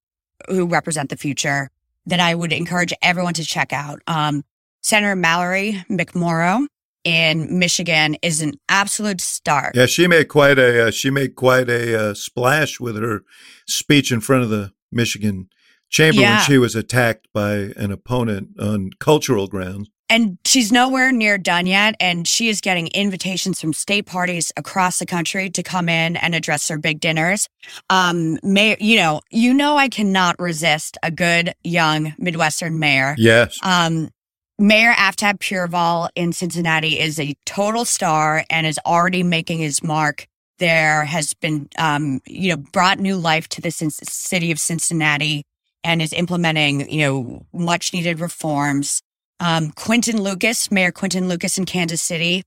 who 0.49 0.67
represent 0.67 1.11
the 1.11 1.17
future 1.17 1.71
that 2.07 2.19
I 2.19 2.35
would 2.35 2.53
encourage 2.53 2.93
everyone 3.03 3.35
to 3.35 3.45
check 3.45 3.73
out. 3.73 4.01
Um, 4.07 4.43
Senator 4.83 5.15
Mallory 5.15 5.85
McMorrow 5.89 6.67
in 7.05 7.59
Michigan 7.59 8.17
is 8.23 8.41
an 8.41 8.55
absolute 8.69 9.21
star. 9.21 9.73
Yeah, 9.75 9.87
she 9.87 10.07
made 10.07 10.29
quite 10.29 10.59
a 10.59 10.89
uh, 10.89 10.91
she 10.91 11.11
made 11.11 11.35
quite 11.37 11.69
a 11.69 12.11
uh, 12.11 12.15
splash 12.15 12.81
with 12.81 12.97
her 12.97 13.23
speech 13.67 14.13
in 14.13 14.21
front 14.21 14.45
of 14.45 14.51
the 14.51 14.73
Michigan 14.91 15.49
chamber 15.89 16.21
yeah. 16.21 16.37
when 16.37 16.45
she 16.45 16.59
was 16.59 16.75
attacked 16.75 17.29
by 17.33 17.73
an 17.77 17.93
opponent 17.93 18.49
on 18.59 18.91
cultural 18.99 19.47
grounds. 19.47 19.89
And 20.09 20.37
she's 20.45 20.71
nowhere 20.71 21.11
near 21.11 21.39
done 21.39 21.65
yet. 21.65 21.95
And 21.99 22.29
she 22.29 22.51
is 22.51 22.61
getting 22.61 22.89
invitations 22.89 23.59
from 23.59 23.73
state 23.73 24.05
parties 24.05 24.53
across 24.59 24.99
the 24.99 25.07
country 25.07 25.49
to 25.49 25.63
come 25.63 25.89
in 25.89 26.17
and 26.17 26.35
address 26.35 26.69
their 26.69 26.77
big 26.77 27.01
dinners. 27.01 27.49
Um, 27.89 28.39
mayor, 28.43 28.77
you 28.79 28.97
know, 28.97 29.23
you 29.31 29.55
know, 29.55 29.79
I 29.79 29.89
cannot 29.89 30.39
resist 30.39 30.99
a 31.03 31.11
good 31.11 31.55
young 31.65 32.15
Midwestern 32.19 32.79
mayor. 32.79 33.15
Yes. 33.17 33.59
Um, 33.63 34.11
Mayor 34.59 34.93
Aftab 34.93 35.39
Pureval 35.39 36.09
in 36.15 36.33
Cincinnati 36.33 36.99
is 36.99 37.19
a 37.19 37.35
total 37.47 37.85
star 37.85 38.45
and 38.51 38.67
is 38.67 38.79
already 38.87 39.23
making 39.23 39.59
his 39.59 39.83
mark. 39.83 40.27
There 40.59 41.05
has 41.05 41.35
been, 41.35 41.69
um, 41.79 42.21
you 42.27 42.51
know, 42.51 42.63
brought 42.73 42.99
new 42.99 43.17
life 43.17 43.49
to 43.51 43.61
the 43.61 43.71
city 43.71 44.53
of 44.53 44.61
Cincinnati 44.61 45.45
and 45.83 46.01
is 46.01 46.13
implementing, 46.13 46.89
you 46.89 47.01
know, 47.01 47.47
much 47.53 47.93
needed 47.93 48.21
reforms. 48.21 49.03
Um, 49.41 49.73
Quinton 49.73 50.23
Lucas, 50.23 50.71
Mayor 50.71 50.93
Quinton 50.93 51.29
Lucas 51.29 51.59
in 51.59 51.65
Kansas 51.65 52.01
City, 52.01 52.45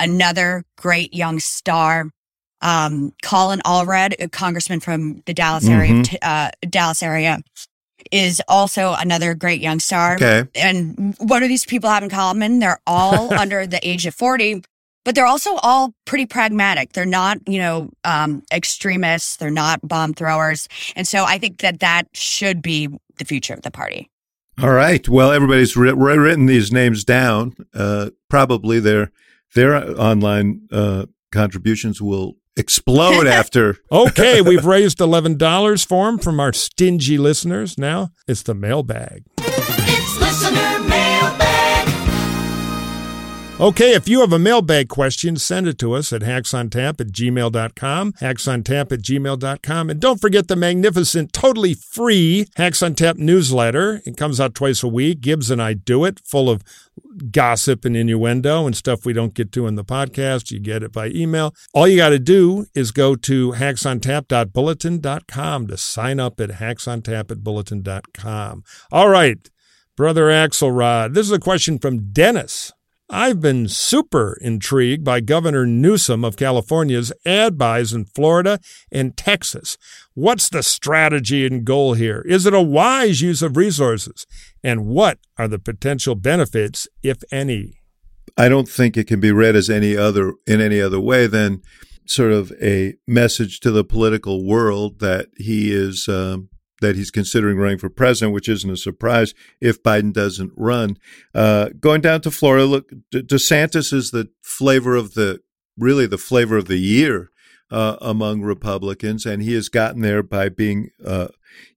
another 0.00 0.64
great 0.76 1.12
young 1.12 1.40
star. 1.40 2.10
Um, 2.60 3.12
Colin 3.22 3.60
Allred, 3.60 4.14
a 4.18 4.28
congressman 4.28 4.80
from 4.80 5.22
the 5.26 5.34
Dallas 5.34 5.64
mm-hmm. 5.64 6.16
uh, 6.22 6.50
Dallas 6.68 7.02
area, 7.02 7.40
is 8.10 8.42
also 8.48 8.94
another 8.98 9.34
great 9.34 9.60
young 9.60 9.80
star. 9.80 10.14
Okay. 10.14 10.44
And 10.54 11.14
what 11.18 11.40
do 11.40 11.48
these 11.48 11.64
people 11.64 11.90
have 11.90 12.02
in 12.02 12.10
common? 12.10 12.58
They're 12.58 12.80
all 12.86 13.32
under 13.38 13.66
the 13.66 13.86
age 13.86 14.06
of 14.06 14.14
40, 14.14 14.62
but 15.04 15.14
they're 15.14 15.26
also 15.26 15.56
all 15.56 15.94
pretty 16.04 16.26
pragmatic. 16.26 16.92
They're 16.92 17.06
not, 17.06 17.38
you 17.46 17.58
know, 17.58 17.90
um, 18.04 18.42
extremists. 18.52 19.36
They're 19.36 19.50
not 19.50 19.86
bomb 19.86 20.14
throwers. 20.14 20.68
And 20.96 21.06
so 21.06 21.24
I 21.24 21.38
think 21.38 21.60
that 21.60 21.80
that 21.80 22.08
should 22.14 22.62
be 22.62 22.88
the 23.18 23.24
future 23.24 23.54
of 23.54 23.62
the 23.62 23.70
party. 23.70 24.10
All 24.60 24.70
right. 24.70 25.08
Well, 25.08 25.30
everybody's 25.30 25.76
written 25.76 26.46
these 26.46 26.72
names 26.72 27.04
down. 27.04 27.54
Uh, 27.72 28.10
probably 28.28 28.80
their 28.80 29.12
their 29.54 29.76
online 29.98 30.68
uh, 30.72 31.06
contributions 31.30 32.02
will 32.02 32.36
explode 32.58 33.26
after. 33.38 33.78
okay, 33.90 34.40
we've 34.40 34.66
raised 34.66 34.98
$11 34.98 35.86
for 35.86 36.08
him 36.08 36.18
from 36.18 36.40
our 36.40 36.52
stingy 36.52 37.18
listeners. 37.18 37.78
Now 37.78 38.10
it's 38.26 38.42
the 38.42 38.54
mailbag. 38.54 39.24
Okay, 43.60 43.94
if 43.94 44.08
you 44.08 44.20
have 44.20 44.32
a 44.32 44.38
mailbag 44.38 44.88
question, 44.88 45.36
send 45.36 45.66
it 45.66 45.80
to 45.80 45.94
us 45.94 46.12
at 46.12 46.22
hacksontap 46.22 47.00
at 47.00 47.08
gmail.com, 47.08 48.12
hacksontap 48.12 48.92
at 48.92 49.00
gmail.com. 49.00 49.90
And 49.90 49.98
don't 49.98 50.20
forget 50.20 50.46
the 50.46 50.54
magnificent, 50.54 51.32
totally 51.32 51.74
free 51.74 52.46
Hacks 52.54 52.84
on 52.84 52.94
Tap 52.94 53.16
newsletter. 53.16 54.00
It 54.06 54.16
comes 54.16 54.40
out 54.40 54.54
twice 54.54 54.84
a 54.84 54.88
week. 54.88 55.22
Gibbs 55.22 55.50
and 55.50 55.60
I 55.60 55.72
do 55.72 56.04
it, 56.04 56.20
full 56.24 56.48
of 56.48 56.62
gossip 57.32 57.84
and 57.84 57.96
innuendo 57.96 58.64
and 58.64 58.76
stuff 58.76 59.04
we 59.04 59.12
don't 59.12 59.34
get 59.34 59.50
to 59.52 59.66
in 59.66 59.74
the 59.74 59.84
podcast. 59.84 60.52
You 60.52 60.60
get 60.60 60.84
it 60.84 60.92
by 60.92 61.08
email. 61.08 61.52
All 61.74 61.88
you 61.88 61.96
got 61.96 62.10
to 62.10 62.20
do 62.20 62.66
is 62.76 62.92
go 62.92 63.16
to 63.16 63.54
hacksontap.bulletin.com 63.54 65.66
to 65.66 65.76
sign 65.76 66.20
up 66.20 66.38
at 66.38 66.50
hacksontap.bulletin.com. 66.50 68.62
All 68.92 69.08
right, 69.08 69.50
Brother 69.96 70.26
Axelrod, 70.26 71.14
this 71.14 71.26
is 71.26 71.32
a 71.32 71.40
question 71.40 71.80
from 71.80 72.12
Dennis. 72.12 72.72
I've 73.10 73.40
been 73.40 73.68
super 73.68 74.36
intrigued 74.42 75.02
by 75.02 75.20
Governor 75.20 75.64
Newsom 75.64 76.26
of 76.26 76.36
California's 76.36 77.10
ad 77.24 77.56
buys 77.56 77.94
in 77.94 78.04
Florida 78.04 78.60
and 78.92 79.16
Texas. 79.16 79.78
What's 80.12 80.50
the 80.50 80.62
strategy 80.62 81.46
and 81.46 81.64
goal 81.64 81.94
here? 81.94 82.22
Is 82.28 82.44
it 82.44 82.52
a 82.52 82.60
wise 82.60 83.22
use 83.22 83.40
of 83.40 83.56
resources? 83.56 84.26
And 84.62 84.86
what 84.86 85.18
are 85.38 85.48
the 85.48 85.58
potential 85.58 86.16
benefits, 86.16 86.86
if 87.02 87.18
any? 87.32 87.80
I 88.36 88.50
don't 88.50 88.68
think 88.68 88.98
it 88.98 89.06
can 89.06 89.20
be 89.20 89.32
read 89.32 89.56
as 89.56 89.70
any 89.70 89.96
other 89.96 90.34
in 90.46 90.60
any 90.60 90.80
other 90.80 91.00
way 91.00 91.26
than 91.26 91.62
sort 92.04 92.32
of 92.32 92.52
a 92.60 92.94
message 93.06 93.60
to 93.60 93.70
the 93.70 93.84
political 93.84 94.44
world 94.44 95.00
that 95.00 95.28
he 95.36 95.72
is 95.72 96.08
um, 96.08 96.50
that 96.80 96.96
he's 96.96 97.10
considering 97.10 97.58
running 97.58 97.78
for 97.78 97.90
president, 97.90 98.34
which 98.34 98.48
isn't 98.48 98.70
a 98.70 98.76
surprise 98.76 99.34
if 99.60 99.82
Biden 99.82 100.12
doesn't 100.12 100.52
run. 100.56 100.96
Uh, 101.34 101.70
going 101.80 102.00
down 102.00 102.20
to 102.22 102.30
Florida, 102.30 102.64
look, 102.64 102.90
DeSantis 103.12 103.92
is 103.92 104.10
the 104.10 104.28
flavor 104.42 104.94
of 104.94 105.14
the 105.14 105.40
really 105.76 106.06
the 106.06 106.18
flavor 106.18 106.56
of 106.56 106.66
the 106.66 106.78
year 106.78 107.30
uh, 107.70 107.96
among 108.00 108.42
Republicans, 108.42 109.26
and 109.26 109.42
he 109.42 109.54
has 109.54 109.68
gotten 109.68 110.02
there 110.02 110.22
by 110.22 110.48
being, 110.48 110.90
uh, 111.04 111.28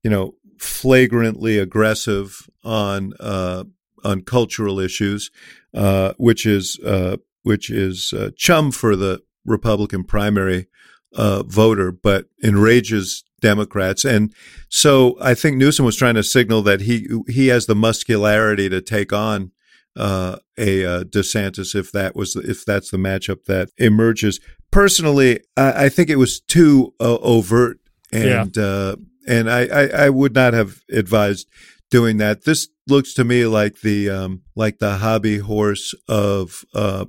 you 0.04 0.10
know, 0.10 0.36
flagrantly 0.58 1.58
aggressive 1.58 2.50
on 2.64 3.14
uh, 3.20 3.64
on 4.04 4.22
cultural 4.22 4.80
issues, 4.80 5.32
uh, 5.74 6.14
which 6.18 6.46
is 6.46 6.80
uh, 6.86 7.18
which 7.44 7.70
is 7.70 8.14
chum 8.36 8.72
for 8.72 8.96
the 8.96 9.22
Republican 9.46 10.04
primary 10.04 10.68
voter, 11.14 11.92
but 11.92 12.26
enrages 12.44 13.24
Democrats. 13.42 14.06
And 14.06 14.34
so 14.70 15.18
I 15.20 15.34
think 15.34 15.58
Newsom 15.58 15.86
was 15.86 15.96
trying 15.96 16.16
to 16.16 16.24
signal 16.24 16.62
that 16.64 16.82
he 16.82 17.08
he 17.28 17.48
has 17.48 17.66
the 17.66 17.76
muscularity 17.76 18.70
to 18.70 18.82
take 18.82 19.12
on 19.12 19.52
uh, 19.96 20.38
a 20.58 20.86
uh, 20.86 21.04
DeSantis 21.04 21.76
if 21.76 21.92
that 21.92 22.16
was 22.16 22.36
if 22.36 22.64
that's 22.66 22.92
the 22.92 22.98
matchup 22.98 23.46
that 23.46 23.70
emerges. 23.78 24.40
Personally, 24.72 25.42
I, 25.58 25.86
I 25.86 25.90
think 25.90 26.10
it 26.10 26.16
was 26.16 26.40
too 26.40 26.94
uh, 27.00 27.18
overt, 27.18 27.80
and 28.14 28.56
yeah. 28.56 28.64
Uh, 28.64 28.96
and 29.28 29.52
I, 29.52 29.66
I, 29.66 29.88
I 30.06 30.10
would 30.10 30.34
not 30.34 30.54
have 30.54 30.80
advised 30.92 31.48
doing 31.90 32.18
that. 32.18 32.46
This 32.46 32.70
looks 32.88 33.14
to 33.16 33.24
me 33.24 33.46
like 33.46 33.82
the 33.82 34.10
um, 34.10 34.42
like 34.56 34.80
the 34.80 34.98
hobby 34.98 35.40
horse 35.40 35.94
of 36.08 36.64
uh, 36.74 37.06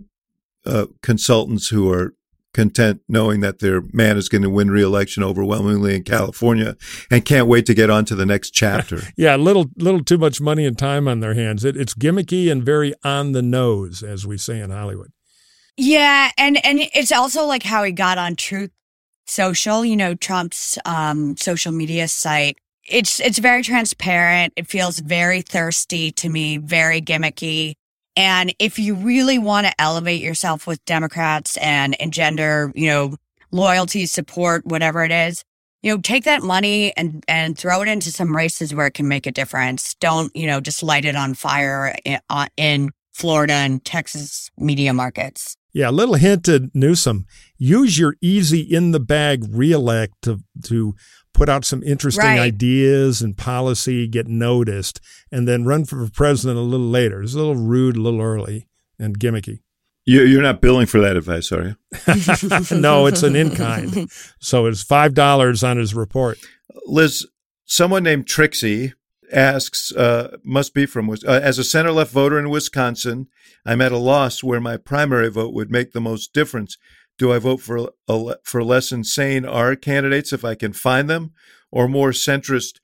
uh, 0.67 0.87
consultants 1.03 1.69
who 1.69 1.91
are 1.91 2.15
content 2.53 3.01
knowing 3.09 3.41
that 3.41 3.61
their 3.61 3.83
man 3.93 4.17
is 4.17 4.29
going 4.29 4.43
to 4.43 4.51
win 4.51 4.71
re-election 4.71 5.23
overwhelmingly 5.23 5.97
in 5.97 6.05
California 6.05 6.77
and 7.11 7.25
can't 7.25 7.47
wait 7.47 7.67
to 7.67 7.75
get 7.75 7.91
on 7.91 8.05
to 8.05 8.15
the 8.15 8.27
next 8.27 8.51
chapter. 8.51 9.01
yeah, 9.17 9.37
little 9.37 9.67
little 9.77 10.05
too 10.05 10.19
much 10.19 10.41
money 10.41 10.67
and 10.67 10.79
time 10.79 11.09
on 11.09 11.21
their 11.21 11.35
hands. 11.35 11.65
It, 11.65 11.77
it's 11.77 11.95
gimmicky 11.95 12.51
and 12.51 12.63
very 12.63 12.95
on 13.05 13.33
the 13.33 13.43
nose, 13.43 14.03
as 14.03 14.27
we 14.27 14.37
say 14.39 14.61
in 14.61 14.71
Hollywood. 14.71 15.13
Yeah, 15.77 16.31
and 16.37 16.65
and 16.65 16.81
it's 16.95 17.13
also 17.13 17.45
like 17.45 17.63
how 17.63 17.83
he 17.83 17.93
got 17.93 18.19
on 18.19 18.37
Truth 18.37 18.71
Social, 19.27 19.85
you 19.85 19.97
know, 19.97 20.15
Trump's 20.15 20.79
um, 20.85 21.37
social 21.37 21.73
media 21.73 22.09
site. 22.09 22.59
It's 22.85 23.21
it's 23.21 23.39
very 23.39 23.63
transparent. 23.63 24.53
It 24.57 24.67
feels 24.67 24.99
very 24.99 25.41
thirsty 25.41 26.11
to 26.13 26.29
me, 26.29 26.59
very 26.59 27.01
gimmicky. 27.01 27.75
And 28.17 28.55
if 28.59 28.79
you 28.79 28.95
really 28.95 29.39
want 29.39 29.67
to 29.67 29.81
elevate 29.81 30.21
yourself 30.21 30.67
with 30.67 30.85
Democrats 30.85 31.57
and 31.59 31.95
engender, 31.95 32.73
you 32.75 32.89
know, 32.89 33.17
loyalty, 33.51 34.07
support, 34.07 34.67
whatever 34.67 35.05
it 35.05 35.13
is, 35.13 35.45
you 35.83 35.93
know, 35.93 36.01
take 36.01 36.25
that 36.25 36.43
money 36.43 36.97
and, 36.97 37.25
and 37.27 37.59
throw 37.59 37.83
it 37.83 37.89
into 37.89 38.11
some 38.11 38.37
races 38.37 38.75
where 38.75 38.87
it 38.87 38.95
can 38.95 39.09
make 39.09 39.27
a 39.27 39.33
difference. 39.33 39.95
Don't, 39.95 40.35
you 40.37 40.47
know, 40.47 40.61
just 40.61 40.83
light 40.83 41.05
it 41.05 41.17
on 41.17 41.35
fire 41.35 41.95
in, 42.05 42.21
in 42.57 42.91
Florida 43.13 43.55
and 43.55 43.85
Texas 43.85 44.51
media 44.57 44.93
markets. 44.93 45.57
Yeah, 45.75 45.89
a 45.89 45.93
little 45.93 46.17
hint 46.17 46.45
to 46.45 46.71
Newsom. 46.75 47.27
Use 47.57 47.99
your 47.99 48.17
easy 48.21 48.61
in 48.61 48.91
the 48.91 49.01
bag 49.01 49.45
reelect 49.49 50.15
to 50.23 50.41
to 50.65 50.95
put 51.35 51.49
out 51.49 51.65
some 51.65 51.83
interesting 51.83 52.25
right. 52.25 52.39
ideas 52.39 53.23
and 53.23 53.37
policy, 53.37 54.07
get 54.07 54.27
noticed, 54.27 55.01
and 55.31 55.49
then 55.49 55.65
run 55.65 55.85
for 55.85 56.09
president 56.11 56.59
a 56.59 56.63
little 56.63 56.87
later. 56.87 57.23
It's 57.23 57.35
a 57.35 57.39
little 57.39 57.57
rude, 57.57 57.97
a 57.97 58.01
little 58.01 58.21
early, 58.21 58.69
and 58.99 59.19
gimmicky. 59.19 59.61
You're 60.05 60.43
not 60.43 60.61
billing 60.61 60.87
for 60.87 61.01
that 61.01 61.17
advice, 61.17 61.53
are 61.53 61.63
you? 61.63 62.77
no, 62.81 63.07
it's 63.07 63.23
an 63.23 63.37
in 63.37 63.55
kind. 63.55 64.11
So 64.41 64.67
it's 64.67 64.83
five 64.83 65.15
dollars 65.15 65.63
on 65.63 65.77
his 65.77 65.95
report. 65.95 66.39
Lis, 66.87 67.25
someone 67.67 68.03
named 68.03 68.27
Trixie 68.27 68.95
asks, 69.33 69.93
uh, 69.93 70.37
must 70.45 70.75
be 70.75 70.87
from 70.87 71.09
uh, 71.09 71.17
as 71.25 71.59
a 71.59 71.65
center 71.65 71.93
left 71.93 72.13
voter 72.13 72.39
in 72.39 72.51
Wisconsin. 72.51 73.29
I'm 73.65 73.81
at 73.81 73.93
a 73.93 73.97
loss 73.97 74.43
where 74.43 74.61
my 74.61 74.77
primary 74.77 75.31
vote 75.31 75.55
would 75.55 75.71
make 75.71 75.93
the 75.93 76.01
most 76.01 76.33
difference. 76.33 76.77
Do 77.23 77.31
I 77.31 77.39
vote 77.39 77.61
for 77.61 77.93
for 78.43 78.65
less 78.65 78.91
insane 78.91 79.45
R 79.45 79.77
candidates 79.77 80.33
if 80.33 80.45
I 80.45 80.57
can 80.57 80.73
find 80.73 81.09
them, 81.09 81.35
or 81.71 81.87
more 81.87 82.11
centrist 82.11 82.81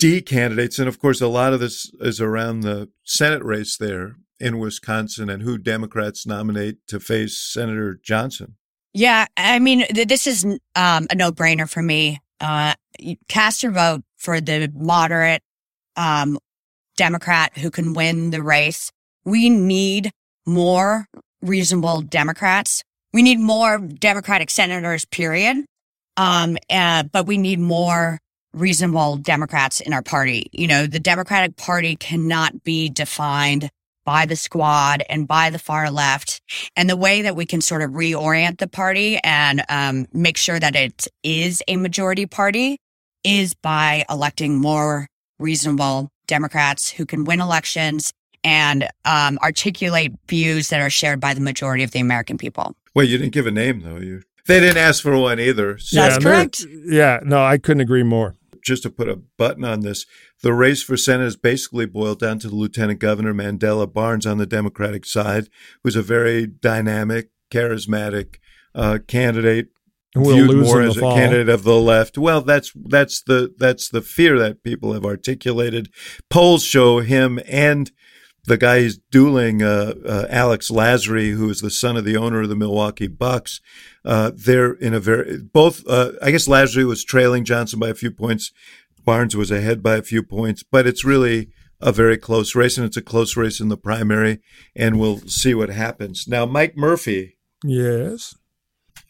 D 0.00 0.20
candidates? 0.20 0.80
And 0.80 0.88
of 0.88 0.98
course, 0.98 1.20
a 1.20 1.28
lot 1.28 1.52
of 1.52 1.60
this 1.60 1.92
is 2.00 2.20
around 2.20 2.62
the 2.62 2.88
Senate 3.04 3.44
race 3.44 3.76
there 3.76 4.16
in 4.40 4.58
Wisconsin 4.58 5.30
and 5.30 5.44
who 5.44 5.58
Democrats 5.58 6.26
nominate 6.26 6.84
to 6.88 6.98
face 6.98 7.38
Senator 7.38 8.00
Johnson. 8.02 8.56
Yeah, 8.92 9.26
I 9.36 9.60
mean, 9.60 9.84
this 9.92 10.26
is 10.26 10.44
um, 10.74 11.06
a 11.08 11.14
no 11.14 11.30
brainer 11.30 11.70
for 11.70 11.82
me. 11.82 12.18
Uh, 12.40 12.74
cast 13.28 13.62
your 13.62 13.70
vote 13.70 14.02
for 14.16 14.40
the 14.40 14.72
moderate 14.74 15.42
um, 15.94 16.36
Democrat 16.96 17.56
who 17.58 17.70
can 17.70 17.94
win 17.94 18.30
the 18.30 18.42
race. 18.42 18.90
We 19.24 19.50
need 19.50 20.10
more 20.44 21.06
reasonable 21.42 22.00
Democrats. 22.00 22.82
We 23.16 23.22
need 23.22 23.40
more 23.40 23.78
Democratic 23.78 24.50
senators, 24.50 25.06
period. 25.06 25.64
Um, 26.18 26.58
uh, 26.68 27.04
but 27.04 27.24
we 27.24 27.38
need 27.38 27.58
more 27.58 28.18
reasonable 28.52 29.16
Democrats 29.16 29.80
in 29.80 29.94
our 29.94 30.02
party. 30.02 30.50
You 30.52 30.66
know, 30.66 30.86
the 30.86 31.00
Democratic 31.00 31.56
Party 31.56 31.96
cannot 31.96 32.62
be 32.62 32.90
defined 32.90 33.70
by 34.04 34.26
the 34.26 34.36
squad 34.36 35.02
and 35.08 35.26
by 35.26 35.48
the 35.48 35.58
far 35.58 35.90
left. 35.90 36.42
And 36.76 36.90
the 36.90 36.96
way 36.96 37.22
that 37.22 37.34
we 37.34 37.46
can 37.46 37.62
sort 37.62 37.80
of 37.80 37.92
reorient 37.92 38.58
the 38.58 38.68
party 38.68 39.16
and 39.24 39.64
um, 39.70 40.06
make 40.12 40.36
sure 40.36 40.60
that 40.60 40.76
it 40.76 41.08
is 41.22 41.62
a 41.68 41.78
majority 41.78 42.26
party 42.26 42.76
is 43.24 43.54
by 43.54 44.04
electing 44.10 44.58
more 44.58 45.06
reasonable 45.38 46.10
Democrats 46.26 46.90
who 46.90 47.06
can 47.06 47.24
win 47.24 47.40
elections 47.40 48.12
and 48.44 48.86
um, 49.06 49.38
articulate 49.42 50.12
views 50.28 50.68
that 50.68 50.82
are 50.82 50.90
shared 50.90 51.18
by 51.18 51.32
the 51.32 51.40
majority 51.40 51.82
of 51.82 51.92
the 51.92 52.00
American 52.00 52.36
people. 52.36 52.74
Well, 52.96 53.04
you 53.04 53.18
didn't 53.18 53.34
give 53.34 53.46
a 53.46 53.50
name 53.50 53.82
though. 53.82 53.98
You 53.98 54.22
they 54.46 54.58
didn't 54.58 54.78
ask 54.78 55.02
for 55.02 55.18
one 55.18 55.38
either. 55.38 55.76
So. 55.76 56.00
That's 56.00 56.16
yeah, 56.16 56.22
correct. 56.22 56.64
yeah, 56.86 57.20
no, 57.22 57.44
I 57.44 57.58
couldn't 57.58 57.82
agree 57.82 58.02
more. 58.02 58.36
Just 58.64 58.84
to 58.84 58.90
put 58.90 59.06
a 59.06 59.16
button 59.16 59.64
on 59.64 59.80
this, 59.80 60.06
the 60.42 60.54
race 60.54 60.82
for 60.82 60.96
Senate 60.96 61.24
has 61.24 61.36
basically 61.36 61.84
boiled 61.84 62.20
down 62.20 62.38
to 62.38 62.48
the 62.48 62.54
Lieutenant 62.54 62.98
Governor 62.98 63.34
Mandela 63.34 63.92
Barnes 63.92 64.24
on 64.24 64.38
the 64.38 64.46
Democratic 64.46 65.04
side, 65.04 65.50
who's 65.84 65.94
a 65.94 66.02
very 66.02 66.46
dynamic, 66.46 67.28
charismatic 67.52 68.36
uh, 68.74 68.98
candidate 69.06 69.68
We'll 70.14 70.34
viewed 70.34 70.64
more 70.64 70.80
as 70.80 70.96
a 70.96 71.00
fall. 71.00 71.14
candidate 71.14 71.50
of 71.50 71.64
the 71.64 71.78
left. 71.78 72.16
Well, 72.16 72.40
that's 72.40 72.72
that's 72.74 73.20
the 73.20 73.54
that's 73.58 73.90
the 73.90 74.00
fear 74.00 74.38
that 74.38 74.62
people 74.62 74.94
have 74.94 75.04
articulated. 75.04 75.90
Polls 76.30 76.64
show 76.64 77.00
him 77.00 77.40
and 77.46 77.90
the 78.46 78.56
guy 78.56 78.76
is 78.78 78.98
dueling, 79.10 79.62
uh, 79.62 79.94
uh, 80.04 80.26
Alex 80.30 80.70
Lasry, 80.70 81.32
who 81.32 81.50
is 81.50 81.60
the 81.60 81.70
son 81.70 81.96
of 81.96 82.04
the 82.04 82.16
owner 82.16 82.42
of 82.42 82.48
the 82.48 82.56
Milwaukee 82.56 83.08
Bucks. 83.08 83.60
Uh, 84.04 84.30
they're 84.34 84.72
in 84.74 84.94
a 84.94 85.00
very 85.00 85.38
both. 85.38 85.86
Uh, 85.86 86.12
I 86.22 86.30
guess 86.30 86.48
Lasry 86.48 86.86
was 86.86 87.04
trailing 87.04 87.44
Johnson 87.44 87.78
by 87.78 87.88
a 87.88 87.94
few 87.94 88.10
points. 88.10 88.52
Barnes 89.04 89.36
was 89.36 89.50
ahead 89.50 89.82
by 89.82 89.96
a 89.96 90.02
few 90.02 90.22
points, 90.22 90.62
but 90.62 90.86
it's 90.86 91.04
really 91.04 91.48
a 91.80 91.92
very 91.92 92.16
close 92.16 92.54
race, 92.54 92.76
and 92.76 92.86
it's 92.86 92.96
a 92.96 93.02
close 93.02 93.36
race 93.36 93.60
in 93.60 93.68
the 93.68 93.76
primary, 93.76 94.40
and 94.74 94.98
we'll 94.98 95.18
see 95.20 95.54
what 95.54 95.68
happens. 95.68 96.26
Now, 96.26 96.46
Mike 96.46 96.76
Murphy. 96.76 97.36
Yes. 97.64 98.34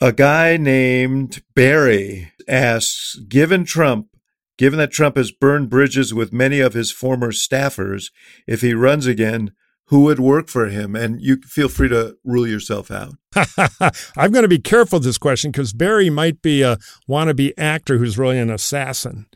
A 0.01 0.13
guy 0.13 0.57
named 0.57 1.43
Barry 1.55 2.33
asks, 2.49 3.17
given 3.29 3.65
Trump, 3.65 4.09
given 4.57 4.79
that 4.79 4.93
Trump 4.93 5.17
has 5.17 5.31
burned 5.31 5.71
bridges 5.71 6.15
with 6.15 6.33
many 6.33 6.61
of 6.61 6.75
his 6.75 6.91
former 6.91 7.31
staffers, 7.31 8.11
if 8.47 8.61
he 8.61 8.75
runs 8.75 9.07
again, 9.07 9.53
who 9.87 10.01
would 10.01 10.19
work 10.19 10.49
for 10.49 10.67
him? 10.67 10.97
And 10.97 11.21
you 11.21 11.37
feel 11.43 11.69
free 11.69 11.89
to 11.89 12.17
rule 12.25 12.47
yourself 12.47 12.91
out. 12.91 13.15
I'm 14.17 14.33
going 14.33 14.43
to 14.43 14.49
be 14.49 14.59
careful 14.59 14.99
this 14.99 15.19
question 15.19 15.53
because 15.53 15.73
Barry 15.73 16.11
might 16.11 16.43
be 16.43 16.63
a 16.63 16.79
wannabe 17.09 17.53
actor 17.57 17.99
who's 17.99 18.19
really 18.19 18.39
an 18.39 18.51
assassin. 18.51 19.27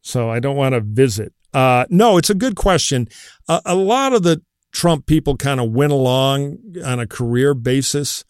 So 0.00 0.30
I 0.30 0.40
don't 0.40 0.56
want 0.56 0.74
to 0.74 0.80
visit. 0.80 1.34
Uh, 1.52 1.84
no, 1.90 2.16
it's 2.16 2.30
a 2.30 2.34
good 2.34 2.56
question. 2.56 3.08
Uh, 3.48 3.60
a 3.64 3.74
lot 3.74 4.12
of 4.12 4.22
the 4.22 4.42
Trump 4.72 5.06
people 5.06 5.36
kind 5.36 5.60
of 5.60 5.70
went 5.72 5.92
along 5.92 6.58
on 6.84 7.00
a 7.00 7.06
career 7.06 7.54
basis. 7.54 8.24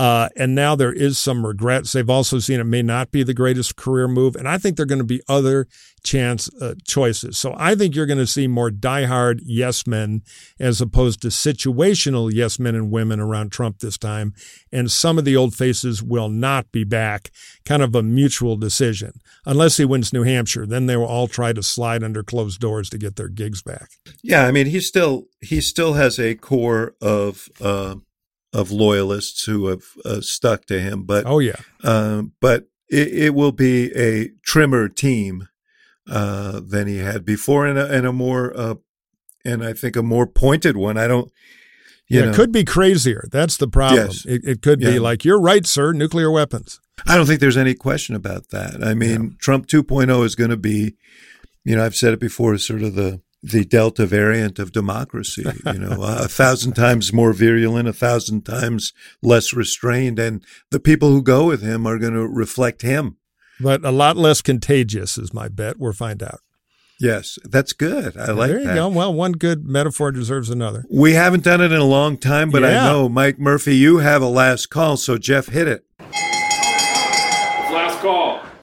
Uh, 0.00 0.30
and 0.34 0.54
now 0.54 0.74
there 0.74 0.94
is 0.94 1.18
some 1.18 1.44
regrets. 1.44 1.92
They've 1.92 2.08
also 2.08 2.38
seen 2.38 2.58
it 2.58 2.64
may 2.64 2.80
not 2.80 3.10
be 3.10 3.22
the 3.22 3.34
greatest 3.34 3.76
career 3.76 4.08
move. 4.08 4.34
And 4.34 4.48
I 4.48 4.56
think 4.56 4.78
there 4.78 4.84
are 4.84 4.86
going 4.86 4.96
to 4.96 5.04
be 5.04 5.20
other 5.28 5.68
chance 6.02 6.48
uh, 6.58 6.72
choices. 6.86 7.36
So 7.36 7.54
I 7.58 7.74
think 7.74 7.94
you're 7.94 8.06
going 8.06 8.16
to 8.16 8.26
see 8.26 8.46
more 8.46 8.70
diehard 8.70 9.40
yes 9.44 9.86
men 9.86 10.22
as 10.58 10.80
opposed 10.80 11.20
to 11.20 11.28
situational 11.28 12.32
yes 12.32 12.58
men 12.58 12.74
and 12.74 12.90
women 12.90 13.20
around 13.20 13.52
Trump 13.52 13.80
this 13.80 13.98
time. 13.98 14.32
And 14.72 14.90
some 14.90 15.18
of 15.18 15.26
the 15.26 15.36
old 15.36 15.54
faces 15.54 16.02
will 16.02 16.30
not 16.30 16.72
be 16.72 16.84
back. 16.84 17.30
Kind 17.66 17.82
of 17.82 17.94
a 17.94 18.02
mutual 18.02 18.56
decision. 18.56 19.20
Unless 19.44 19.76
he 19.76 19.84
wins 19.84 20.14
New 20.14 20.22
Hampshire, 20.22 20.64
then 20.64 20.86
they 20.86 20.96
will 20.96 21.04
all 21.04 21.28
try 21.28 21.52
to 21.52 21.62
slide 21.62 22.02
under 22.02 22.22
closed 22.22 22.58
doors 22.58 22.88
to 22.88 22.96
get 22.96 23.16
their 23.16 23.28
gigs 23.28 23.60
back. 23.60 23.90
Yeah, 24.22 24.46
I 24.46 24.50
mean, 24.50 24.64
he 24.64 24.80
still 24.80 25.26
he 25.42 25.60
still 25.60 25.92
has 25.92 26.18
a 26.18 26.36
core 26.36 26.94
of. 27.02 27.50
Uh 27.60 27.96
of 28.52 28.70
loyalists 28.70 29.44
who 29.44 29.66
have 29.66 29.82
uh, 30.04 30.20
stuck 30.20 30.66
to 30.66 30.80
him. 30.80 31.04
But 31.04 31.26
oh 31.26 31.38
yeah, 31.38 31.56
uh, 31.82 32.22
but 32.40 32.68
it, 32.88 33.08
it, 33.08 33.34
will 33.34 33.52
be 33.52 33.92
a 33.96 34.30
trimmer 34.44 34.88
team 34.88 35.48
uh, 36.08 36.60
than 36.64 36.86
he 36.86 36.98
had 36.98 37.24
before, 37.24 37.66
and 37.66 37.78
a, 37.78 37.90
and 37.90 38.06
a 38.06 38.12
more 38.12 38.56
uh, 38.56 38.74
and 39.44 39.64
I 39.64 39.72
think 39.72 39.96
a 39.96 40.02
more 40.02 40.26
pointed 40.26 40.76
one. 40.76 40.96
I 40.96 41.06
don't. 41.06 41.30
yeah, 42.08 42.22
know. 42.22 42.30
it 42.30 42.34
could 42.34 42.52
be 42.52 42.64
crazier. 42.64 43.28
That's 43.30 43.56
the 43.56 43.68
problem. 43.68 44.06
Yes. 44.06 44.26
It, 44.26 44.42
it 44.44 44.62
could 44.62 44.80
yeah. 44.80 44.90
be 44.90 44.98
like 44.98 45.24
you're 45.24 45.40
right, 45.40 45.66
sir. 45.66 45.92
Nuclear 45.92 46.30
weapons. 46.30 46.80
I 47.06 47.16
don't 47.16 47.26
think 47.26 47.40
there's 47.40 47.56
any 47.56 47.74
question 47.74 48.14
about 48.14 48.50
that. 48.50 48.82
I 48.82 48.94
mean, 48.94 49.22
yeah. 49.22 49.36
Trump 49.38 49.66
2.0 49.66 50.24
is 50.24 50.34
going 50.34 50.50
to 50.50 50.56
be, 50.56 50.96
you 51.64 51.76
know, 51.76 51.84
I've 51.84 51.96
said 51.96 52.12
it 52.12 52.20
before, 52.20 52.58
sort 52.58 52.82
of 52.82 52.94
the 52.94 53.22
the 53.42 53.64
Delta 53.64 54.06
variant 54.06 54.58
of 54.58 54.72
democracy, 54.72 55.44
you 55.66 55.78
know, 55.78 56.02
a 56.02 56.28
thousand 56.28 56.74
times 56.74 57.12
more 57.12 57.32
virulent, 57.32 57.88
a 57.88 57.92
thousand 57.92 58.42
times 58.42 58.92
less 59.22 59.54
restrained. 59.54 60.18
And 60.18 60.44
the 60.70 60.80
people 60.80 61.10
who 61.10 61.22
go 61.22 61.46
with 61.46 61.62
him 61.62 61.86
are 61.86 61.98
going 61.98 62.12
to 62.12 62.26
reflect 62.26 62.82
him. 62.82 63.16
But 63.58 63.84
a 63.84 63.90
lot 63.90 64.16
less 64.16 64.42
contagious 64.42 65.16
is 65.18 65.32
my 65.32 65.48
bet. 65.48 65.78
We'll 65.78 65.92
find 65.92 66.22
out. 66.22 66.40
Yes, 67.00 67.38
that's 67.44 67.72
good. 67.72 68.14
I 68.18 68.32
like 68.32 68.50
there 68.50 68.60
you 68.60 68.66
that. 68.66 68.74
go. 68.74 68.88
Well, 68.88 69.14
one 69.14 69.32
good 69.32 69.64
metaphor 69.64 70.12
deserves 70.12 70.50
another. 70.50 70.84
We 70.90 71.14
haven't 71.14 71.44
done 71.44 71.62
it 71.62 71.72
in 71.72 71.80
a 71.80 71.84
long 71.84 72.18
time, 72.18 72.50
but 72.50 72.60
yeah. 72.60 72.68
I 72.68 72.92
know, 72.92 73.08
Mike 73.08 73.38
Murphy, 73.38 73.74
you 73.74 73.98
have 73.98 74.20
a 74.20 74.28
last 74.28 74.66
call. 74.66 74.98
So, 74.98 75.16
Jeff, 75.16 75.46
hit 75.46 75.66
it. 75.66 75.86